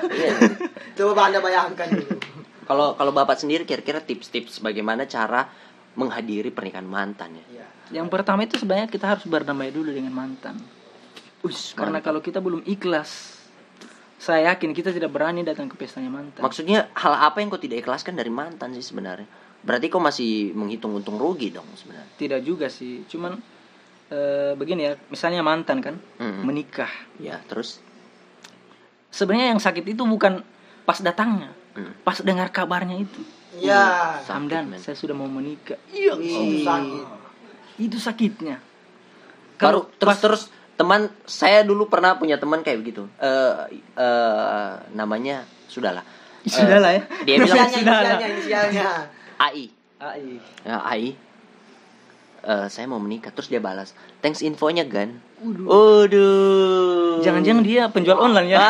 Coba 0.95 1.33
Anda 1.33 1.41
bayangkan 1.41 1.89
dulu. 1.89 2.17
Kalau 2.65 2.87
kalau 2.97 3.13
Bapak 3.13 3.41
sendiri 3.41 3.65
kira-kira 3.65 4.01
tips-tips 4.01 4.61
bagaimana 4.61 5.09
cara 5.09 5.49
menghadiri 5.97 6.53
pernikahan 6.53 6.87
mantan 6.87 7.41
ya? 7.41 7.45
Iya. 7.49 7.67
Yang 8.01 8.09
pertama 8.13 8.45
itu 8.45 8.57
sebenarnya 8.61 8.89
kita 8.89 9.09
harus 9.09 9.25
berdamai 9.25 9.73
dulu 9.73 9.93
dengan 9.93 10.13
mantan. 10.13 10.57
Uish, 11.45 11.77
Karena 11.77 12.01
kalau 12.01 12.25
kita 12.25 12.41
belum 12.41 12.65
ikhlas, 12.65 13.37
saya 14.17 14.57
yakin 14.57 14.73
kita 14.73 14.97
tidak 14.97 15.13
berani 15.13 15.45
datang 15.45 15.69
ke 15.69 15.77
pestanya 15.77 16.09
mantan. 16.09 16.41
Maksudnya 16.41 16.89
hal 16.97 17.13
apa 17.21 17.45
yang 17.45 17.53
kau 17.53 17.61
tidak 17.61 17.85
ikhlaskan 17.85 18.17
dari 18.17 18.33
mantan 18.33 18.73
sih 18.73 18.81
sebenarnya? 18.81 19.29
Berarti 19.65 19.89
kau 19.89 19.99
masih 19.99 20.53
menghitung 20.53 20.93
untung 20.93 21.17
rugi 21.17 21.49
dong 21.49 21.65
sebenarnya. 21.73 22.09
tidak 22.15 22.41
juga 22.41 22.69
sih, 22.69 23.03
cuman 23.05 23.41
eh, 24.07 24.53
begini 24.53 24.85
ya, 24.85 24.93
misalnya 25.09 25.41
mantan 25.41 25.81
kan 25.81 25.97
Mm-mm. 26.19 26.45
menikah. 26.45 26.91
Ya, 27.17 27.41
terus 27.43 27.81
Sebenarnya 29.09 29.49
yang 29.49 29.63
sakit 29.63 29.87
itu 29.87 30.03
bukan 30.03 30.43
pas 30.83 30.99
datangnya, 30.99 31.55
Mm. 31.73 32.03
pas 32.03 32.19
dengar 32.21 32.51
kabarnya 32.51 32.99
itu. 32.99 33.21
Iya. 33.57 34.19
Samdan, 34.21 34.75
saya 34.77 34.93
sudah 34.93 35.11
mau 35.13 35.25
menikah. 35.25 35.79
Iya, 35.89 36.19
Itu 36.19 36.61
sakit. 36.61 37.05
itu 37.77 37.97
sakitnya. 37.97 38.57
baru 39.55 39.87
terus 39.93 40.11
pas- 40.11 40.21
terus 40.21 40.43
teman 40.75 41.07
saya 41.25 41.63
dulu 41.63 41.87
pernah 41.87 42.15
punya 42.15 42.37
teman 42.37 42.61
kayak 42.61 42.79
begitu. 42.81 43.07
Eh 43.17 43.55
eh, 43.95 44.73
namanya 44.93 45.47
sudahlah. 45.65 46.03
Eh, 46.43 46.51
Sudahlah 46.51 46.91
ya. 46.93 47.03
Dia 47.23 47.35
bilang 47.39 47.57
inisialnya, 47.71 48.19
inisialnya. 48.29 48.91
AI. 49.39 49.71
AI. 50.01 50.27
Ya, 50.67 50.77
AI. 50.83 51.15
Eh, 52.45 52.67
saya 52.69 52.85
mau 52.85 53.01
menikah 53.01 53.33
terus 53.33 53.49
dia 53.49 53.57
balas 53.57 53.97
thanks 54.21 54.45
infonya 54.45 54.85
gan 54.85 55.17
Waduh. 55.41 57.21
Jangan-jangan 57.25 57.65
dia 57.65 57.89
penjual 57.89 58.21
online 58.21 58.53
ya. 58.53 58.69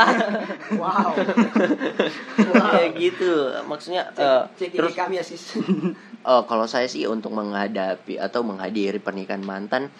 Wow. 0.78 1.14
Kayak 2.74 2.90
gitu. 2.98 3.30
Maksudnya 3.66 4.10
eh, 4.14 4.42
Cek 4.58 4.78
terus 4.78 4.94
kami 4.94 5.18
ya 5.18 5.24
sis. 5.26 5.58
eh, 6.30 6.42
kalau 6.46 6.66
saya 6.70 6.86
sih 6.86 7.06
untuk 7.10 7.34
menghadapi 7.34 8.18
atau 8.18 8.46
menghadiri 8.46 9.02
pernikahan 9.02 9.42
mantan 9.42 9.90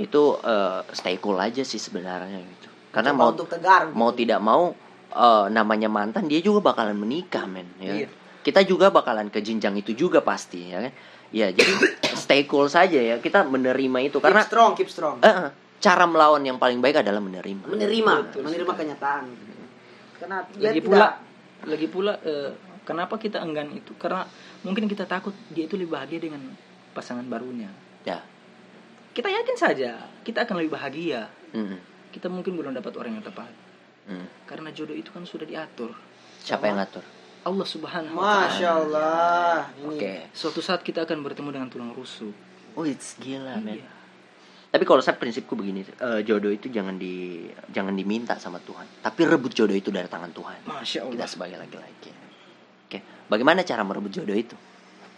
itu 0.00 0.36
eh, 0.40 0.80
stay 0.96 1.20
cool 1.20 1.36
aja 1.36 1.60
sih 1.60 1.80
sebenarnya 1.80 2.40
gitu. 2.40 2.68
Karena 2.88 3.12
Coba 3.12 3.20
mau 3.20 3.30
untuk 3.36 3.48
tegar. 3.52 3.82
mau 3.92 4.10
tidak 4.16 4.40
mau 4.40 4.72
eh, 5.12 5.44
namanya 5.52 5.92
mantan 5.92 6.24
dia 6.24 6.40
juga 6.40 6.72
bakalan 6.72 6.96
menikah 6.96 7.44
men 7.44 7.68
ya. 7.80 8.04
Iya. 8.04 8.08
Kita 8.40 8.64
juga 8.64 8.88
bakalan 8.88 9.28
ke 9.28 9.40
jenjang 9.40 9.76
itu 9.76 9.92
juga 9.92 10.20
pasti 10.20 10.72
ya 10.72 10.80
kan. 10.80 10.92
Ya 11.30 11.52
jadi 11.52 11.72
stay 12.22 12.48
cool 12.48 12.66
saja 12.66 12.96
ya. 12.96 13.16
Kita 13.18 13.44
menerima 13.44 13.98
itu 14.02 14.18
karena 14.18 14.42
keep 14.42 14.50
strong, 14.50 14.72
keep 14.74 14.90
strong. 14.90 15.16
eh, 15.20 15.52
cara 15.78 16.04
melawan 16.04 16.40
yang 16.40 16.56
paling 16.56 16.80
baik 16.80 17.00
adalah 17.00 17.20
menerima. 17.20 17.64
menerima, 17.68 18.14
menerima 18.40 18.72
kenyataan. 18.72 19.24
Karena 20.20 20.44
lagi 20.56 20.80
tidak 20.80 20.88
pula 20.88 21.08
lagi 21.60 21.86
pula 21.88 22.12
eh, 22.20 22.50
kenapa 22.84 23.20
kita 23.20 23.40
enggan 23.44 23.68
itu 23.72 23.92
karena 23.96 24.24
mungkin 24.64 24.88
kita 24.88 25.04
takut 25.04 25.36
dia 25.52 25.68
itu 25.68 25.76
lebih 25.76 25.92
bahagia 25.92 26.20
dengan 26.20 26.40
pasangan 26.92 27.24
barunya 27.24 27.68
Ya. 28.00 28.24
kita 29.12 29.28
yakin 29.28 29.56
saja 29.60 30.08
kita 30.24 30.48
akan 30.48 30.64
lebih 30.64 30.72
bahagia 30.72 31.28
Mm, 31.52 31.76
kita 32.14 32.30
mungkin 32.32 32.56
belum 32.56 32.72
dapat 32.72 32.96
orang 32.96 33.20
yang 33.20 33.26
tepat 33.26 33.52
mm. 34.08 34.46
karena 34.48 34.72
jodoh 34.72 34.96
itu 34.96 35.12
kan 35.12 35.26
sudah 35.26 35.44
diatur 35.44 35.92
Siapa 36.40 36.64
yang 36.64 36.80
ngatur? 36.80 37.04
Allah 37.40 37.66
subhanahu 37.66 38.14
wa 38.14 38.22
ta'ala 38.22 38.46
Masya 38.46 38.68
Allah. 38.70 39.54
Ini 39.74 39.86
Oke. 39.96 40.12
suatu 40.30 40.60
saat 40.60 40.84
kita 40.84 41.04
akan 41.04 41.24
bertemu 41.24 41.48
dengan 41.50 41.68
tulang 41.68 41.92
rusuk 41.92 42.32
Oh, 42.78 42.86
it's 42.86 43.18
gila, 43.18 43.58
men. 43.58 43.82
Iya. 43.82 43.88
Tapi 44.70 44.86
kalau 44.86 45.02
saya 45.02 45.18
prinsipku 45.18 45.58
begini, 45.58 45.82
eh, 45.82 46.22
jodoh 46.22 46.54
itu 46.54 46.70
jangan 46.70 46.94
di 46.94 47.42
jangan 47.74 47.90
diminta 47.90 48.38
sama 48.38 48.62
Tuhan, 48.62 48.86
tapi 49.02 49.26
rebut 49.26 49.50
jodoh 49.50 49.74
itu 49.74 49.90
dari 49.90 50.06
tangan 50.06 50.30
Tuhan. 50.30 50.62
masya 50.62 51.02
Kita 51.02 51.10
Allah 51.10 51.26
sebagai 51.26 51.58
laki-laki. 51.58 52.14
Oke, 52.86 52.98
bagaimana 53.26 53.66
cara 53.66 53.82
merebut 53.82 54.14
jodoh 54.14 54.34
itu? 54.34 54.54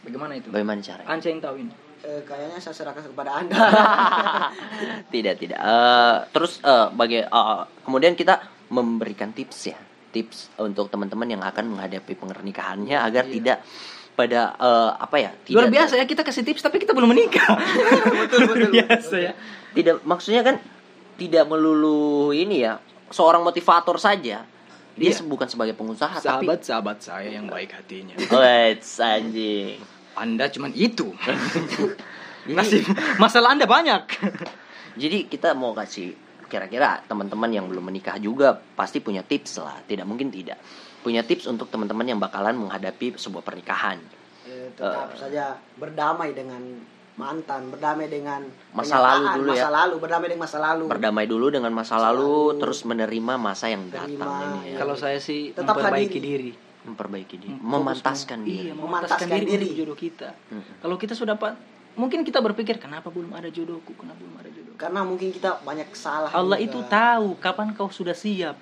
bagaimana 0.02 0.34
itu 0.34 0.50
Bagaimana 0.50 0.82
caranya? 0.82 1.06
Anca 1.06 1.28
yang 1.30 1.38
tahu 1.38 1.56
ini 1.62 1.74
eh, 2.02 2.20
kayaknya 2.26 2.58
saya 2.58 2.74
serahkan 2.74 3.06
kepada 3.06 3.30
Anda. 3.38 3.54
tidak, 5.14 5.34
tidak. 5.38 5.58
Eh, 5.60 6.16
terus 6.34 6.58
eh, 6.58 6.86
baga- 6.90 7.28
eh, 7.28 7.62
kemudian 7.84 8.16
kita 8.16 8.42
memberikan 8.72 9.30
tips 9.30 9.58
ya, 9.68 9.78
tips 10.12 10.52
untuk 10.60 10.92
teman-teman 10.92 11.26
yang 11.26 11.42
akan 11.42 11.72
menghadapi 11.72 12.12
pernikahannya 12.14 13.00
agar 13.00 13.24
tidak 13.26 13.64
pada 14.12 14.52
eh, 14.60 14.90
apa 15.00 15.16
ya? 15.16 15.30
Tidak 15.32 15.56
luar 15.56 15.72
biasa 15.72 15.96
ya 15.96 16.04
kita 16.04 16.22
kasih 16.22 16.44
tips 16.44 16.60
tapi 16.60 16.76
kita 16.78 16.92
belum 16.92 17.10
menikah. 17.16 17.56
Betul 18.22 18.40
betul 18.46 18.70
biasa 18.76 19.16
ya. 19.18 19.32
Tidak 19.72 20.04
maksudnya 20.04 20.44
kan 20.44 20.56
tidak 21.16 21.48
melulu 21.48 22.30
ini 22.36 22.62
ya 22.62 22.76
seorang 23.08 23.40
motivator 23.40 23.96
saja. 23.96 24.44
Dia 24.92 25.08
Iya. 25.08 25.24
bukan 25.24 25.48
sebagai 25.48 25.72
pengusaha 25.72 26.20
tapi 26.20 26.44
sahabat-sahabat 26.44 26.98
saya 27.00 27.40
yang 27.40 27.48
baik 27.48 27.72
hatinya. 27.72 28.12
Wait, 28.28 28.84
anjing. 29.00 29.80
Anda 30.12 30.52
cuman 30.52 30.76
itu. 30.76 31.16
Masih 32.58 32.84
masalah 33.16 33.56
anda 33.56 33.64
banyak. 33.64 34.02
Jadi 35.00 35.24
kita 35.32 35.56
mau 35.56 35.72
kasih 35.72 36.12
kira-kira 36.52 37.00
teman-teman 37.02 37.48
yang 37.48 37.64
belum 37.64 37.80
menikah 37.82 38.16
juga 38.16 38.52
pasti 38.76 39.00
punya 39.00 39.24
tips 39.24 39.56
lah 39.58 39.80
tidak 39.82 40.04
mungkin 40.04 40.28
tidak 40.28 40.60
punya 41.00 41.20
tips 41.20 41.48
untuk 41.48 41.66
teman-teman 41.66 42.04
yang 42.06 42.18
bakalan 42.18 42.52
menghadapi 42.54 43.16
sebuah 43.16 43.40
pernikahan 43.40 43.96
Eh, 44.42 44.68
tetap 44.70 45.14
saja 45.14 45.54
berdamai 45.72 46.34
dengan 46.34 46.58
mantan, 47.14 47.68
berdamai 47.68 48.04
dengan 48.06 48.42
Masa 48.72 48.98
lalu 48.98 49.24
dulu 49.36 49.50
ya. 49.50 49.54
masa 49.54 49.70
lalu, 49.70 49.94
berdamai 49.96 50.26
dengan 50.26 50.42
masa 50.42 50.58
lalu. 50.58 50.84
berdamai 50.88 51.24
dulu 51.24 51.46
dengan 51.48 51.70
masa 51.70 51.94
Masa 51.94 52.04
lalu 52.04 52.26
lalu. 52.26 52.58
terus 52.58 52.78
menerima 52.82 53.34
masa 53.38 53.66
yang 53.66 53.86
datang 53.86 54.10
Terima, 54.10 54.42
ini 54.58 54.60
ya. 54.66 54.76
kalau 54.76 54.94
saya 54.94 55.18
sih 55.18 55.52
Tetap 55.52 55.72
memperbaiki 55.72 56.18
hadiri. 56.18 56.50
diri 56.50 56.52
memperbaiki 56.82 57.36
diri 57.38 57.54
Fokus 57.54 57.62
memantaskan 57.64 58.38
mem- 58.40 58.48
diri 58.48 58.66
Iya, 58.66 58.74
memantaskan 58.74 58.86
Memantaskan 59.22 59.28
diri, 59.46 59.62
diri. 59.62 59.78
jodoh 59.78 59.94
kita. 59.96 60.28
Mm-mm. 60.50 60.74
Kalau 60.82 60.96
kita 60.96 61.14
sudah 61.14 61.32
dapat, 61.32 61.54
mungkin 61.94 62.22
kita 62.22 62.38
berpikir 62.38 62.76
kenapa 62.76 63.08
belum 63.08 63.32
ada 63.32 63.48
jodohku, 63.48 63.92
kenapa 63.94 64.18
belum 64.18 64.36
ada 64.36 64.48
jodohku. 64.48 64.76
Karena 64.76 65.00
mungkin 65.02 65.28
kita 65.30 65.60
banyak 65.60 65.88
salah. 65.92 66.30
Allah 66.30 66.58
juga. 66.58 66.66
itu 66.66 66.78
tahu 66.86 67.28
kapan 67.36 67.72
kau 67.72 67.88
sudah 67.88 68.12
siap. 68.12 68.56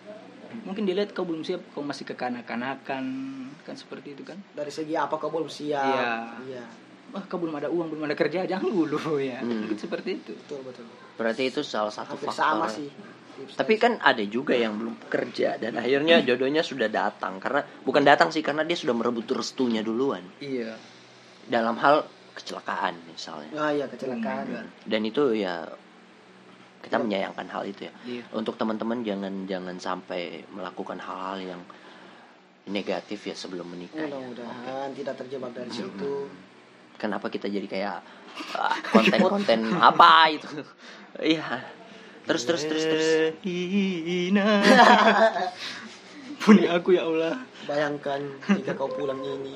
Mungkin 0.63 0.83
dilihat 0.83 1.15
kau 1.15 1.23
belum 1.23 1.41
siap, 1.41 1.63
kau 1.71 1.81
masih 1.81 2.03
kekanak-kanakan, 2.05 3.05
kan 3.63 3.75
seperti 3.75 4.13
itu 4.13 4.23
kan. 4.23 4.35
dari 4.51 4.69
segi 4.69 4.95
apa 4.95 5.15
kau 5.15 5.31
belum 5.31 5.47
siap. 5.47 5.79
Iya. 5.81 6.13
Iya. 6.49 6.65
Wah, 7.11 7.23
kau 7.27 7.39
belum 7.39 7.55
ada 7.55 7.67
uang, 7.67 7.91
belum 7.91 8.07
ada 8.07 8.15
kerja, 8.15 8.47
jangan 8.47 8.67
dulu 8.67 8.99
ya. 9.23 9.39
Hmm. 9.41 9.67
Mungkin 9.67 9.79
seperti 9.79 10.19
itu. 10.19 10.35
Betul 10.37 10.63
betul. 10.63 10.87
berarti 11.15 11.43
itu 11.47 11.61
salah 11.61 11.93
satu 11.93 12.17
Hampir 12.17 12.33
faktor 12.33 12.41
sama 12.41 12.67
ya. 12.67 12.77
sih. 12.81 12.89
Tapi 13.41 13.77
kan 13.77 13.97
ada 14.01 14.21
juga 14.23 14.53
yang 14.53 14.77
belum 14.77 15.01
kerja 15.09 15.57
dan 15.57 15.73
akhirnya 15.75 16.21
jodohnya 16.21 16.61
sudah 16.61 16.89
datang 16.89 17.41
karena 17.41 17.65
bukan 17.81 18.05
datang 18.05 18.29
sih 18.29 18.41
karena 18.41 18.65
dia 18.65 18.77
sudah 18.77 18.93
merebut 18.93 19.25
restunya 19.29 19.81
duluan 19.81 20.21
Iya. 20.41 20.77
dalam 21.45 21.77
hal 21.77 22.05
kecelakaan 22.41 22.97
misalnya. 23.07 23.53
Ah 23.55 23.71
iya 23.71 23.87
kecelakaan. 23.87 24.67
Dan 24.89 25.01
itu 25.05 25.37
ya 25.37 25.69
kita 26.81 26.97
menyayangkan 26.97 27.47
hal 27.53 27.63
itu 27.69 27.87
ya. 27.87 27.93
Iya. 28.09 28.25
Untuk 28.33 28.57
teman-teman 28.57 29.05
jangan 29.05 29.45
jangan 29.45 29.77
sampai 29.77 30.43
melakukan 30.49 30.97
hal-hal 30.97 31.39
yang 31.57 31.61
negatif 32.69 33.29
ya 33.29 33.37
sebelum 33.37 33.69
menikah. 33.69 34.01
ya. 34.01 34.09
Mudah-mudahan 34.09 34.89
tidak 34.97 35.15
terjebak 35.21 35.53
dari 35.53 35.71
situ. 35.71 36.29
Kenapa 36.97 37.33
kita 37.33 37.49
jadi 37.49 37.65
kayak 37.69 37.97
ah, 38.57 38.77
konten-konten 38.93 39.73
apa 39.93 40.33
itu? 40.33 40.65
Iya. 41.21 41.65
Terus 42.25 42.43
terus 42.49 42.63
terus 42.65 42.85
terus. 42.85 43.09
Puni 46.41 46.65
aku 46.65 46.97
ya 46.97 47.05
Allah. 47.05 47.45
Bayangkan 47.69 48.25
jika 48.57 48.73
kau 48.73 48.89
pulang 48.89 49.21
ini 49.21 49.53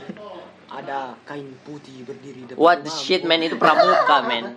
ada 0.81 1.14
kain 1.29 1.51
putih 1.62 2.03
berdiri 2.03 2.49
depan 2.51 2.59
What 2.59 2.83
the 2.83 2.93
shit 2.93 3.22
man 3.22 3.43
itu 3.45 3.55
pramuka 3.55 4.25
man. 4.27 4.55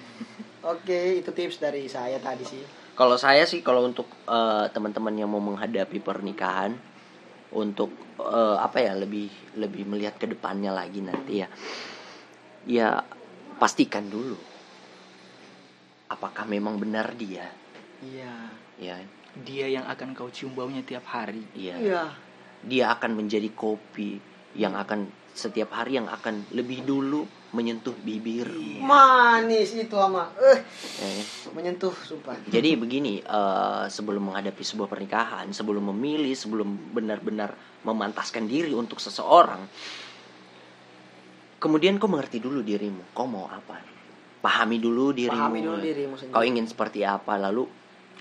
Oke, 0.72 1.20
itu 1.24 1.30
tips 1.32 1.60
dari 1.60 1.88
saya 1.88 2.20
tadi 2.20 2.44
sih. 2.44 2.62
Kalau 2.96 3.16
saya 3.16 3.48
sih 3.48 3.64
kalau 3.64 3.84
untuk 3.88 4.08
eh, 4.28 4.66
teman-teman 4.72 5.16
yang 5.16 5.32
mau 5.32 5.40
menghadapi 5.40 6.00
pernikahan 6.04 6.76
untuk 7.52 7.90
eh, 8.20 8.56
apa 8.60 8.78
ya 8.80 8.92
lebih 8.96 9.28
lebih 9.56 9.88
melihat 9.88 10.20
ke 10.20 10.28
depannya 10.28 10.72
lagi 10.72 11.00
nanti 11.00 11.40
ya. 11.40 11.48
Ya 12.68 13.04
pastikan 13.56 14.08
dulu 14.08 14.36
apakah 16.10 16.44
memang 16.44 16.76
benar 16.76 17.14
dia 17.14 17.48
Iya. 18.00 18.34
ya. 18.80 18.96
Dia 19.46 19.66
yang 19.70 19.86
akan 19.86 20.16
kau 20.16 20.32
cium 20.32 20.56
baunya 20.56 20.82
tiap 20.82 21.06
hari. 21.06 21.44
Iya. 21.54 21.76
Iya. 21.78 22.02
Dia 22.66 22.84
akan 22.96 23.20
menjadi 23.20 23.46
kopi 23.52 24.18
yang 24.56 24.74
akan 24.74 25.06
setiap 25.34 25.72
hari 25.72 25.96
yang 25.96 26.10
akan 26.10 26.50
lebih 26.52 26.82
dulu 26.82 27.24
menyentuh 27.50 27.94
bibir. 28.06 28.46
Manis 28.78 29.74
itu 29.74 29.96
ama. 29.98 30.30
Eh, 30.38 30.58
ya. 31.02 31.24
menyentuh 31.50 31.90
sumpah. 31.90 32.38
Jadi 32.46 32.78
begini, 32.78 33.18
eh, 33.22 33.84
sebelum 33.90 34.30
menghadapi 34.30 34.62
sebuah 34.62 34.86
pernikahan, 34.86 35.50
sebelum 35.50 35.90
memilih, 35.90 36.34
sebelum 36.34 36.94
benar-benar 36.94 37.54
memantaskan 37.82 38.46
diri 38.46 38.70
untuk 38.70 39.02
seseorang, 39.02 39.66
kemudian 41.58 41.98
kau 41.98 42.06
mengerti 42.06 42.38
dulu 42.38 42.62
dirimu, 42.62 43.10
kau 43.10 43.26
mau 43.26 43.50
apa? 43.50 43.82
Pahami 44.40 44.78
dulu 44.78 45.10
dirimu. 45.10 45.36
Pahami 45.36 45.60
dulu 45.60 45.78
dirimu 45.82 46.14
sendiri. 46.16 46.34
Kau 46.34 46.44
ingin 46.46 46.66
seperti 46.70 47.02
apa, 47.02 47.34
lalu 47.34 47.66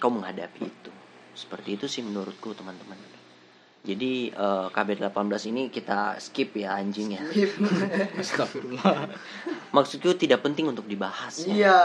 kau 0.02 0.10
menghadapi 0.10 0.62
itu. 0.66 0.92
Seperti 1.38 1.78
itu 1.78 1.86
sih 1.86 2.02
menurutku 2.02 2.52
teman-teman. 2.58 3.19
Jadi 3.80 4.28
eh, 4.30 4.66
KB18 4.70 5.16
ini 5.50 5.72
kita 5.72 6.20
skip 6.20 6.52
ya 6.54 6.76
anjing 6.76 7.16
ya. 7.16 7.24
Astagfirullah. 8.20 9.08
Maksudku 9.72 10.14
tidak 10.14 10.44
penting 10.44 10.68
untuk 10.68 10.84
dibahas. 10.84 11.42
ya. 11.42 11.50
Iya. 11.50 11.80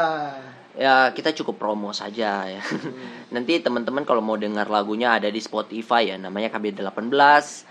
Ya 0.74 0.94
kita 1.14 1.30
cukup 1.30 1.62
promo 1.62 1.94
saja 1.94 2.50
ya. 2.50 2.58
Nanti 3.34 3.62
teman-teman 3.62 4.02
kalau 4.02 4.18
mau 4.18 4.34
dengar 4.34 4.66
lagunya 4.66 5.14
ada 5.14 5.30
di 5.30 5.38
Spotify 5.38 6.10
ya, 6.10 6.18
namanya 6.18 6.50
KB18. 6.50 7.14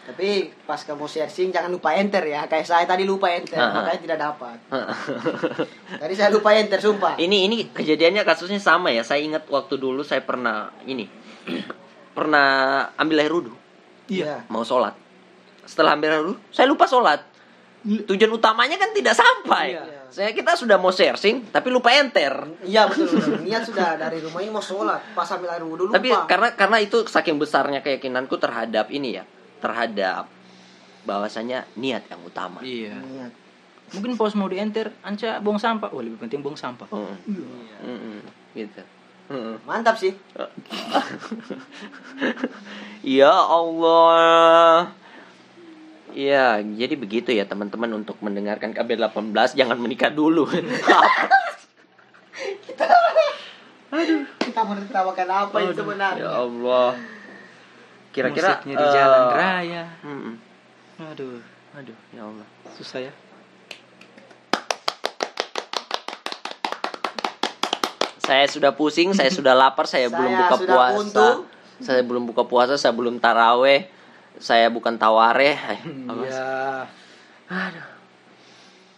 Tapi 0.07 0.29
pas 0.63 0.79
kamu 0.79 1.03
searching 1.03 1.51
jangan 1.51 1.67
lupa 1.67 1.91
enter 1.93 2.23
ya. 2.23 2.47
Kayak 2.47 2.63
saya 2.63 2.87
tadi 2.87 3.03
lupa 3.03 3.27
enter, 3.27 3.59
Ah, 3.59 3.67
ah. 3.67 3.73
makanya 3.83 3.99
tidak 3.99 4.19
dapat. 4.23 4.57
Tadi 5.99 6.13
saya 6.15 6.31
lupa 6.31 6.55
enter, 6.55 6.79
sumpah. 6.79 7.19
ini 7.19 7.43
ini 7.43 7.67
kejadiannya 7.69 8.23
kasusnya 8.23 8.63
sama 8.63 8.87
ya. 8.87 9.03
Saya 9.03 9.19
ingat 9.19 9.51
waktu 9.51 9.75
dulu 9.75 9.99
saya 10.07 10.23
pernah 10.23 10.71
ini 10.87 11.03
pernah 12.17 12.47
ambil 12.95 13.19
air 13.19 13.33
wudhu, 13.35 13.51
Iya. 14.11 14.43
mau 14.51 14.63
sholat. 14.67 14.95
Setelah 15.63 15.95
air 15.95 16.19
wudhu, 16.19 16.35
saya 16.51 16.67
lupa 16.67 16.83
sholat. 16.83 17.23
Tujuan 17.83 18.31
utamanya 18.31 18.79
kan 18.79 18.95
tidak 18.95 19.15
sampai. 19.15 19.75
Iya. 19.75 19.83
Saya 20.13 20.29
kita 20.29 20.53
sudah 20.53 20.77
mau 20.77 20.93
searching 20.93 21.49
tapi 21.51 21.73
lupa 21.73 21.91
enter. 21.91 22.31
Iya 22.63 22.87
betul. 22.87 23.11
betul. 23.11 23.43
Niat 23.43 23.63
sudah 23.67 23.97
dari 23.97 24.21
rumah 24.23 24.39
ini 24.39 24.51
mau 24.53 24.63
sholat, 24.63 25.01
pas 25.17 25.27
ambil 25.33 25.51
air 25.51 25.63
wudhu 25.65 25.89
lupa. 25.89 25.99
Tapi 25.99 26.09
karena 26.29 26.49
karena 26.55 26.77
itu 26.79 27.03
saking 27.03 27.35
besarnya 27.35 27.83
keyakinanku 27.83 28.39
terhadap 28.39 28.87
ini 28.93 29.19
ya, 29.19 29.23
terhadap 29.59 30.29
bahwasanya 31.03 31.67
niat 31.75 32.07
yang 32.07 32.21
utama. 32.23 32.63
Iya. 32.63 32.95
Niat. 32.99 33.31
Mungkin 33.93 34.17
pos 34.17 34.33
mau 34.33 34.47
di 34.49 34.57
enter, 34.57 34.89
anca 35.03 35.37
buang 35.43 35.59
sampah. 35.59 35.91
Wah, 35.91 36.01
lebih 36.01 36.17
penting 36.17 36.39
buang 36.41 36.57
sampah. 36.57 36.87
Mm. 36.89 37.15
Iya. 37.29 37.77
Mm-mm. 37.83 38.19
Gitu. 38.57 38.81
Mm-mm. 39.31 39.55
Mantap 39.63 39.95
sih. 39.97 40.13
Ya 43.03 43.35
Allah. 43.35 44.95
Ya, 46.15 46.61
jadi 46.63 46.95
begitu 46.95 47.35
ya 47.35 47.43
teman-teman 47.43 47.91
untuk 47.99 48.15
mendengarkan 48.23 48.71
KB18 48.71 49.59
jangan 49.59 49.75
menikah 49.75 50.07
dulu. 50.07 50.47
Kita 54.39 54.59
mau 54.63 54.73
ditertawakan 54.77 55.27
apa 55.29 55.57
itu 55.65 55.73
ya 55.73 55.77
sebenarnya? 55.83 56.29
Allah. 56.29 56.89
Kira-kira 58.13 58.49
Musiknya 58.61 58.75
di 58.77 58.85
eh, 58.85 58.93
jalan 58.93 59.21
raya. 59.33 59.83
mm-mm. 60.05 60.35
Aduh, 61.11 61.41
Aduh, 61.73 61.97
ya 62.13 62.21
Allah. 62.21 62.45
susah 62.77 62.99
ya. 63.01 63.13
Saya 68.23 68.47
sudah 68.47 68.71
pusing, 68.71 69.11
saya 69.11 69.27
sudah 69.37 69.51
lapar, 69.51 69.83
saya, 69.83 70.07
Saya 70.07 70.15
belum 70.15 70.31
buka 70.39 70.55
sudah 70.55 70.75
puasa. 70.75 70.95
buntu. 70.95 71.27
Saya 71.83 72.01
belum 72.07 72.23
buka 72.23 72.43
puasa, 72.47 72.73
saya 72.79 72.93
belum 72.95 73.19
taraweh. 73.19 73.91
Saya 74.39 74.71
bukan 74.71 74.95
tawareh. 74.95 75.57
Eh? 75.59 75.81
Iya. 76.23 76.87
Aduh. 77.51 77.87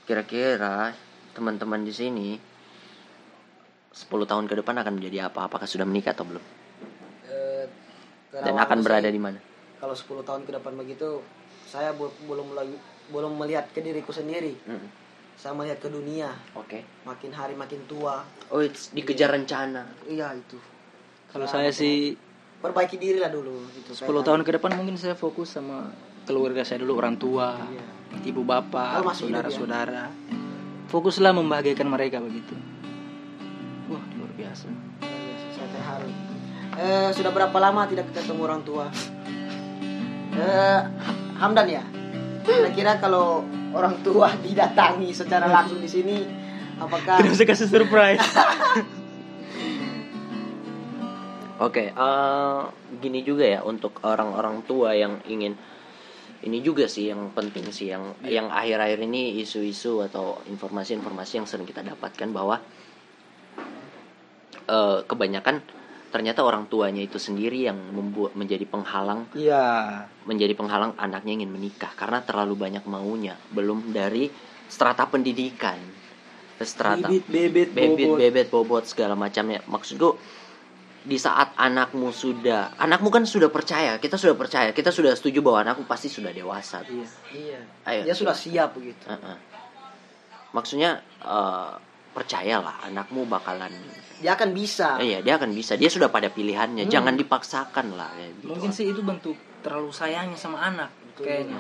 Kira-kira 0.06 0.94
teman-teman 1.34 1.82
di 1.82 1.90
sini 1.90 2.38
10 3.90 4.06
tahun 4.30 4.46
ke 4.46 4.62
depan 4.62 4.78
akan 4.78 5.02
menjadi 5.02 5.28
apa? 5.28 5.50
Apakah 5.50 5.66
sudah 5.66 5.84
menikah 5.84 6.14
atau 6.14 6.30
belum? 6.30 6.44
Eh, 7.26 7.66
Dan 8.46 8.54
akan 8.62 8.86
berada 8.86 9.10
di 9.10 9.18
mana? 9.18 9.42
Kalau 9.82 9.98
10 9.98 10.22
tahun 10.22 10.46
ke 10.46 10.54
depan 10.54 10.78
begitu, 10.78 11.26
saya 11.66 11.98
belum 11.98 12.54
lagi 12.54 12.78
belum 13.10 13.34
melihat 13.42 13.66
ke 13.74 13.82
diriku 13.82 14.14
sendiri. 14.14 14.54
Mm. 14.70 15.05
Saya 15.36 15.52
melihat 15.54 15.80
ke 15.80 15.90
dunia. 15.92 16.32
Oke. 16.56 16.84
Makin 17.04 17.32
hari 17.32 17.54
makin 17.54 17.84
tua. 17.86 18.24
Oh, 18.50 18.64
it's 18.64 18.90
dikejar 18.92 19.32
rencana. 19.32 19.84
Iya 20.08 20.32
itu. 20.34 20.58
Kalau 21.30 21.46
saya 21.46 21.70
sih 21.70 22.16
Perbaiki 22.56 22.98
diri 22.98 23.22
lah 23.22 23.30
dulu. 23.30 23.62
Gitu. 23.78 23.94
10 23.94 24.10
tahun 24.26 24.42
ke 24.42 24.58
depan 24.58 24.74
mungkin 24.74 24.98
saya 24.98 25.14
fokus 25.14 25.54
sama 25.54 25.92
keluarga 26.26 26.66
saya 26.66 26.82
dulu, 26.82 26.98
orang 26.98 27.14
tua, 27.14 27.54
Iya. 27.70 27.86
ibu 28.26 28.42
bapak, 28.42 29.04
Oh, 29.04 29.06
masih 29.06 29.30
hidup 29.30 29.46
ya? 29.46 29.54
saudara-saudara. 29.54 30.04
Fokuslah 30.90 31.30
membahagiakan 31.38 31.86
mereka 31.86 32.18
begitu. 32.18 32.58
Wah, 33.86 34.02
luar 34.18 34.32
biasa. 34.34 34.66
Saya 35.54 35.68
terharu. 35.70 36.10
Eh, 36.76 37.10
sudah 37.14 37.30
berapa 37.30 37.54
lama 37.62 37.86
tidak 37.86 38.10
ketemu 38.10 38.42
orang 38.42 38.62
tua? 38.66 38.90
Eh, 40.34 40.82
Hamdan 41.38 41.68
ya. 41.70 41.84
Kira-kira 42.42 42.98
kalau 42.98 43.46
orang 43.76 44.00
tua 44.00 44.32
didatangi 44.40 45.12
secara 45.12 45.52
langsung 45.52 45.84
di 45.84 45.90
sini, 45.92 46.24
apakah 46.80 47.20
usah 47.28 47.44
kasih 47.46 47.68
surprise. 47.68 48.24
Oke, 51.56 51.92
eh, 51.92 52.62
gini 53.00 53.24
juga 53.24 53.48
ya 53.48 53.64
untuk 53.64 54.04
orang-orang 54.04 54.64
tua 54.68 54.92
yang 54.92 55.24
ingin 55.28 55.56
ini 56.44 56.60
juga 56.60 56.86
sih 56.86 57.08
yang 57.10 57.32
penting 57.32 57.72
sih 57.72 57.90
yang 57.90 58.12
yang 58.28 58.52
akhir-akhir 58.52 59.00
ini 59.08 59.40
isu-isu 59.40 60.04
atau 60.04 60.44
informasi-informasi 60.52 61.40
yang 61.40 61.48
sering 61.48 61.64
kita 61.64 61.80
dapatkan 61.80 62.30
bahwa 62.36 62.60
eh, 64.68 65.00
kebanyakan 65.08 65.64
ternyata 66.16 66.48
orang 66.48 66.72
tuanya 66.72 67.04
itu 67.04 67.20
sendiri 67.20 67.68
yang 67.68 67.76
membuat 67.92 68.40
menjadi 68.40 68.64
penghalang 68.64 69.28
Iya. 69.36 70.08
menjadi 70.24 70.56
penghalang 70.56 70.96
anaknya 70.96 71.44
ingin 71.44 71.52
menikah 71.52 71.92
karena 71.92 72.24
terlalu 72.24 72.56
banyak 72.56 72.88
maunya 72.88 73.36
belum 73.52 73.92
dari 73.92 74.32
strata 74.72 75.04
pendidikan 75.12 75.76
strata 76.64 77.12
Bibit, 77.12 77.28
bebet, 77.28 77.70
bebet 77.76 78.08
bobot. 78.08 78.16
bebet 78.16 78.48
bobot 78.48 78.84
segala 78.88 79.12
macamnya 79.20 79.60
maksudku 79.68 80.16
di 81.04 81.20
saat 81.20 81.52
anakmu 81.60 82.16
sudah 82.16 82.80
anakmu 82.80 83.12
kan 83.12 83.28
sudah 83.28 83.52
percaya 83.52 84.00
kita 84.00 84.16
sudah 84.16 84.40
percaya 84.40 84.72
kita 84.72 84.96
sudah 84.96 85.12
setuju 85.20 85.44
bahwa 85.44 85.68
anakmu 85.68 85.84
pasti 85.84 86.08
sudah 86.08 86.32
dewasa 86.32 86.88
Iya. 86.88 87.08
iya, 87.36 87.60
Ayo. 87.84 88.02
dia 88.08 88.16
sudah 88.16 88.32
siap 88.32 88.72
begitu. 88.72 89.04
Heeh. 89.04 89.36
maksudnya 90.56 91.04
eh, 91.20 91.74
percayalah 92.16 92.80
anakmu 92.82 93.28
bakalan 93.28 93.76
Dia 94.16 94.32
akan 94.34 94.56
bisa. 94.56 94.96
eh, 94.98 95.06
iya 95.06 95.20
dia 95.20 95.36
akan 95.36 95.52
bisa 95.52 95.76
dia 95.76 95.88
sudah 95.88 96.08
pada 96.08 96.28
pilihannya 96.28 96.88
jangan 96.88 97.14
dipaksakan 97.14 97.94
lah 97.94 98.08
ya, 98.16 98.32
gitu. 98.32 98.48
Mungkin 98.48 98.72
sih 98.72 98.88
itu 98.88 99.02
bentuk 99.02 99.36
terlalu 99.60 99.92
sayangnya 99.92 100.34
sama 100.36 100.64
anak 100.64 100.88
kayaknya. 101.14 101.60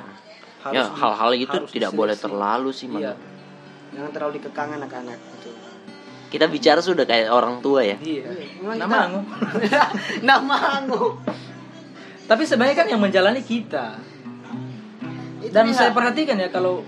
ya 0.66 0.82
di- 0.82 0.95
hal-hal 0.95 1.32
itu 1.36 1.51
harus 1.51 1.70
tidak 1.70 1.91
diseleksi. 1.91 1.99
boleh 1.99 2.16
terlalu 2.18 2.70
sih 2.72 2.88
Iya. 2.89 3.14
Jangan 3.91 4.12
terlalu 4.12 4.32
dikekang 4.39 4.70
anak-anak 4.74 5.20
gitu. 5.36 5.51
kita 6.26 6.45
bicara 6.47 6.80
sudah 6.80 7.03
kayak 7.03 7.28
orang 7.30 7.60
tua 7.60 7.80
ya 7.82 7.95
Iya. 7.97 8.24
Memang 8.58 8.78
Nama 8.78 8.88
kita- 8.89 9.03
Ango. 9.06 9.22
Nama 10.32 10.56
Anggo. 10.74 11.03
Tapi 12.26 12.43
sebenarnya 12.43 12.76
kan 12.76 12.88
yang 12.88 12.97
menjalani 12.99 13.39
kita. 13.39 13.99
Dan 15.45 15.70
saya 15.72 15.91
perhatikan 15.91 16.36
ya 16.36 16.49
kalau 16.49 16.82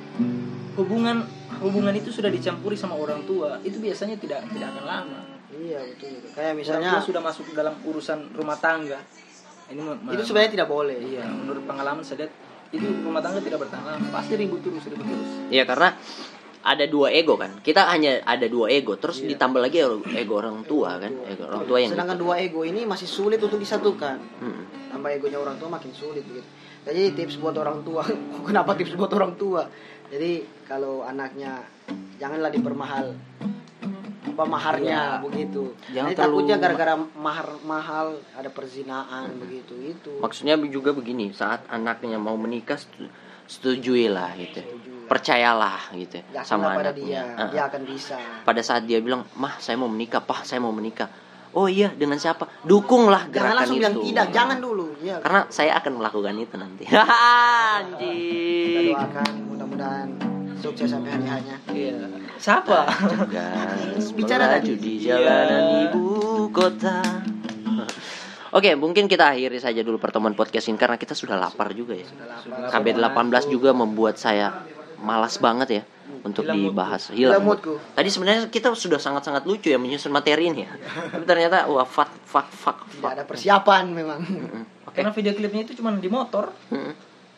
hubungan 0.74 1.22
hubungan 1.62 1.94
itu 1.96 2.10
sudah 2.14 2.30
dicampuri 2.30 2.78
sama 2.78 2.96
orang 2.98 3.24
tua, 3.26 3.58
itu 3.64 3.78
biasanya 3.82 4.16
tidak 4.18 4.46
tidak 4.52 4.68
akan 4.76 4.86
lama. 4.86 5.22
Iya 5.54 5.80
betul. 5.84 6.22
Kayak 6.36 6.54
Misalnya 6.60 6.92
misalnya 6.94 7.08
sudah 7.08 7.22
masuk 7.24 7.46
dalam 7.56 7.74
urusan 7.84 8.20
rumah 8.36 8.58
tangga. 8.60 9.00
Ini 9.68 9.82
itu 10.16 10.24
sebenarnya 10.24 10.52
tidak 10.64 10.70
boleh. 10.72 10.96
iya, 10.96 11.28
menurut 11.28 11.68
pengalaman 11.68 12.00
saya 12.00 12.24
lihat 12.24 12.32
itu 12.72 12.88
rumah 13.04 13.24
tangga 13.24 13.40
tidak 13.40 13.64
bertahan 13.64 13.84
lama, 13.84 14.08
pasti 14.12 14.36
ribut 14.36 14.60
terus, 14.60 14.84
ribut 14.92 15.08
terus. 15.08 15.32
ya 15.48 15.64
karena 15.64 15.96
ada 16.68 16.84
dua 16.84 17.08
ego 17.16 17.40
kan 17.40 17.64
kita 17.64 17.88
hanya 17.88 18.20
ada 18.28 18.44
dua 18.52 18.68
ego 18.68 19.00
terus 19.00 19.24
Iya. 19.24 19.40
ditambah 19.40 19.64
lagi 19.64 19.80
ego 20.20 20.34
orang 20.36 20.68
tua 20.68 21.00
kan 21.00 21.16
ego 21.24 21.48
orang 21.48 21.64
tua 21.64 21.78
yang 21.80 21.92
Sedangkan 21.96 22.20
dua 22.20 22.36
ego 22.44 22.68
ini 22.68 22.84
masih 22.84 23.08
sulit 23.08 23.40
untuk 23.40 23.56
disatukan. 23.56 24.20
Mm. 24.44 24.64
Tambah 24.92 25.10
egonya 25.16 25.40
orang 25.40 25.56
tua 25.56 25.72
makin 25.72 25.96
sulit 25.96 26.28
begitu. 26.28 26.44
Jadi 26.84 27.16
tips 27.16 27.40
buat 27.40 27.56
orang 27.56 27.84
tua. 27.88 28.04
Kenapa 28.48 28.76
tips 28.76 29.00
buat 29.00 29.12
orang 29.16 29.40
tua? 29.40 29.64
Jadi 30.08 30.32
kalau 30.64 31.02
anaknya 31.02 31.64
janganlah 32.16 32.48
dipermahal 32.48 33.12
apa 34.28 34.44
maharnya 34.46 35.18
Iya. 35.18 35.24
begitu. 35.24 35.64
Jangan 35.90 36.08
Jadi 36.08 36.16
terlalu 36.16 36.36
takutnya 36.38 36.56
gara-gara 36.58 36.94
mahar 37.18 37.48
mahal 37.64 38.08
ada 38.32 38.50
perzinaan 38.50 39.34
begitu 39.36 39.74
itu. 39.84 40.12
maksudnya 40.18 40.54
juga 40.64 40.92
begini 40.92 41.32
saat 41.32 41.66
anaknya 41.68 42.16
mau 42.18 42.36
menikah 42.36 42.78
setu- 42.78 43.10
setujuilah 43.48 44.38
gitu 44.38 44.62
percayalah 45.06 45.90
gitu 45.92 46.20
Yakinlah 46.22 46.44
sama 46.44 46.70
anaknya 46.70 46.92
dia, 46.94 47.22
Heeh. 47.26 47.50
dia 47.50 47.64
akan 47.66 47.82
bisa. 47.82 48.18
pada 48.44 48.62
saat 48.62 48.84
dia 48.84 49.00
bilang 49.00 49.26
mah 49.34 49.58
saya 49.58 49.74
mau 49.76 49.88
menikah 49.88 50.20
pah 50.20 50.44
saya 50.44 50.60
mau 50.60 50.70
menikah 50.70 51.10
oh 51.52 51.66
iya 51.66 51.90
dengan 51.90 52.16
siapa 52.16 52.46
dukunglah 52.62 53.26
Jangan 53.26 53.34
gerakan 53.34 53.56
langsung 53.58 53.74
itu 53.74 53.82
bilang 53.82 53.96
tidak, 54.04 54.26
jangan 54.30 54.58
dulu. 54.60 54.86
Ya. 55.00 55.18
karena 55.18 55.42
saya 55.50 55.72
akan 55.76 55.92
melakukan 55.96 56.36
itu 56.38 56.56
nanti 56.56 56.84
Kita 56.92 57.02
anjing 57.02 58.94
doakan 58.94 59.32
mudah-mudahan 59.78 60.10
Sukses 60.58 60.90
sampai 60.90 61.14
hari 61.14 61.26
hanya. 61.30 61.56
Iya. 61.70 62.10
Siapa? 62.42 62.90
Gas 63.30 64.10
Bicara 64.18 64.58
tadi. 64.58 64.74
di 64.74 65.06
jalanan 65.06 65.86
ibu 65.86 66.50
kota. 66.50 66.98
Oke, 68.58 68.74
mungkin 68.74 69.06
kita 69.06 69.38
akhiri 69.38 69.62
saja 69.62 69.86
dulu 69.86 70.02
pertemuan 70.02 70.34
podcast 70.34 70.66
ini 70.74 70.82
karena 70.82 70.98
kita 70.98 71.14
sudah 71.14 71.38
lapar 71.38 71.78
juga 71.78 71.94
ya. 71.94 72.10
KB 72.74 72.98
18 72.98 73.54
juga 73.54 73.70
membuat 73.70 74.18
saya 74.18 74.66
malas 74.98 75.38
banget 75.38 75.70
ya 75.70 75.84
untuk 76.26 76.50
dibahas. 76.50 77.14
Hilang. 77.14 77.38
Hilang 77.38 77.46
moodku. 77.46 77.78
Tadi 77.94 78.10
sebenarnya 78.10 78.50
kita 78.50 78.74
sudah 78.74 78.98
sangat-sangat 78.98 79.46
lucu 79.46 79.70
ya 79.70 79.78
menyusun 79.78 80.10
materi 80.10 80.50
ini 80.50 80.66
ya. 80.66 80.74
Tapi 81.14 81.22
ternyata 81.30 81.70
wah 81.70 81.86
fuck 81.86 82.10
fuck 82.26 82.50
fuck 82.50 82.82
Tidak 82.98 83.14
ada 83.14 83.24
persiapan 83.30 83.94
memang. 83.94 84.26
Oke. 84.90 85.06
Karena 85.06 85.14
video 85.14 85.38
klipnya 85.38 85.70
itu 85.70 85.78
cuma 85.78 85.94
di 85.94 86.10
motor. 86.10 86.50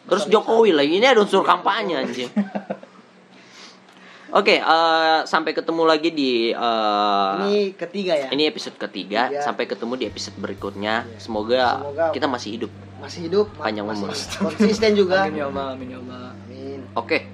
Terus 0.06 0.24
Jokowi 0.28 0.72
lagi 0.72 0.94
ini 0.96 1.06
ada 1.06 1.20
unsur 1.20 1.44
kampanye 1.44 2.00
anjing. 2.00 2.30
Oke, 4.30 4.62
eh, 4.62 5.20
sampai 5.26 5.58
ketemu 5.58 5.90
lagi 5.90 6.14
di 6.14 6.54
eh, 6.54 7.34
Ini 7.42 7.74
ketiga 7.74 8.14
ya. 8.14 8.28
ini 8.30 8.46
episode 8.46 8.78
ketiga. 8.78 9.26
Iya. 9.34 9.42
Sampai 9.42 9.66
ketemu 9.66 9.98
di 9.98 10.06
episode 10.06 10.38
berikutnya. 10.38 11.10
Semoga, 11.18 11.82
Semoga- 11.82 12.14
kita 12.14 12.30
masih 12.30 12.50
hidup. 12.62 12.72
Masih 13.02 13.26
hidup, 13.26 13.50
Panjang 13.58 13.90
masih 13.90 14.06
umur. 14.06 14.18
Konsisten 14.54 14.92
juga. 14.94 15.26
Amin 15.26 15.42
ya 15.42 15.50
Allah, 15.50 15.74
amin 15.74 15.88
ya 15.90 15.98
Allah. 15.98 16.24
Amin. 16.46 16.80
Oke. 16.94 17.26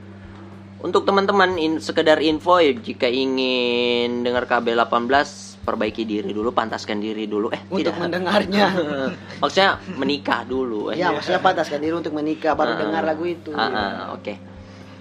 Untuk 0.80 1.04
teman-teman 1.04 1.58
in, 1.58 1.82
sekedar 1.84 2.22
info 2.22 2.62
ya 2.62 2.72
jika 2.72 3.10
ingin 3.10 4.24
dengar 4.24 4.46
KB 4.48 4.78
18 4.78 5.55
perbaiki 5.66 6.06
diri 6.06 6.30
dulu, 6.30 6.54
pantaskan 6.54 7.02
diri 7.02 7.26
dulu. 7.26 7.50
Eh, 7.50 7.58
Untuk 7.68 7.90
tidak. 7.90 7.98
mendengarnya. 7.98 8.66
Maksudnya 9.42 9.82
menikah 9.92 10.46
dulu. 10.46 10.94
eh. 10.94 11.02
Ya, 11.02 11.10
maksudnya 11.10 11.42
pantaskan 11.42 11.82
diri 11.82 11.98
untuk 11.98 12.14
menikah 12.14 12.54
baru 12.54 12.72
Ah, 12.72 12.80
dengar 12.80 13.02
lagu 13.04 13.26
itu. 13.26 13.50
ah, 13.52 13.66
ah, 13.66 13.92
Oke. 14.14 14.38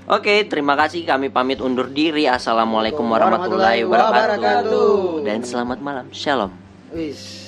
Oke, 0.04 0.44
terima 0.44 0.72
kasih. 0.74 1.04
Kami 1.04 1.28
pamit 1.28 1.60
undur 1.60 1.88
diri. 1.88 2.24
Assalamualaikum 2.24 3.04
warahmatullahi 3.04 3.84
wabarakatuh. 3.84 5.20
Dan 5.20 5.44
selamat 5.44 5.78
malam. 5.80 6.06
Shalom. 6.12 6.52
Wis. 6.92 7.43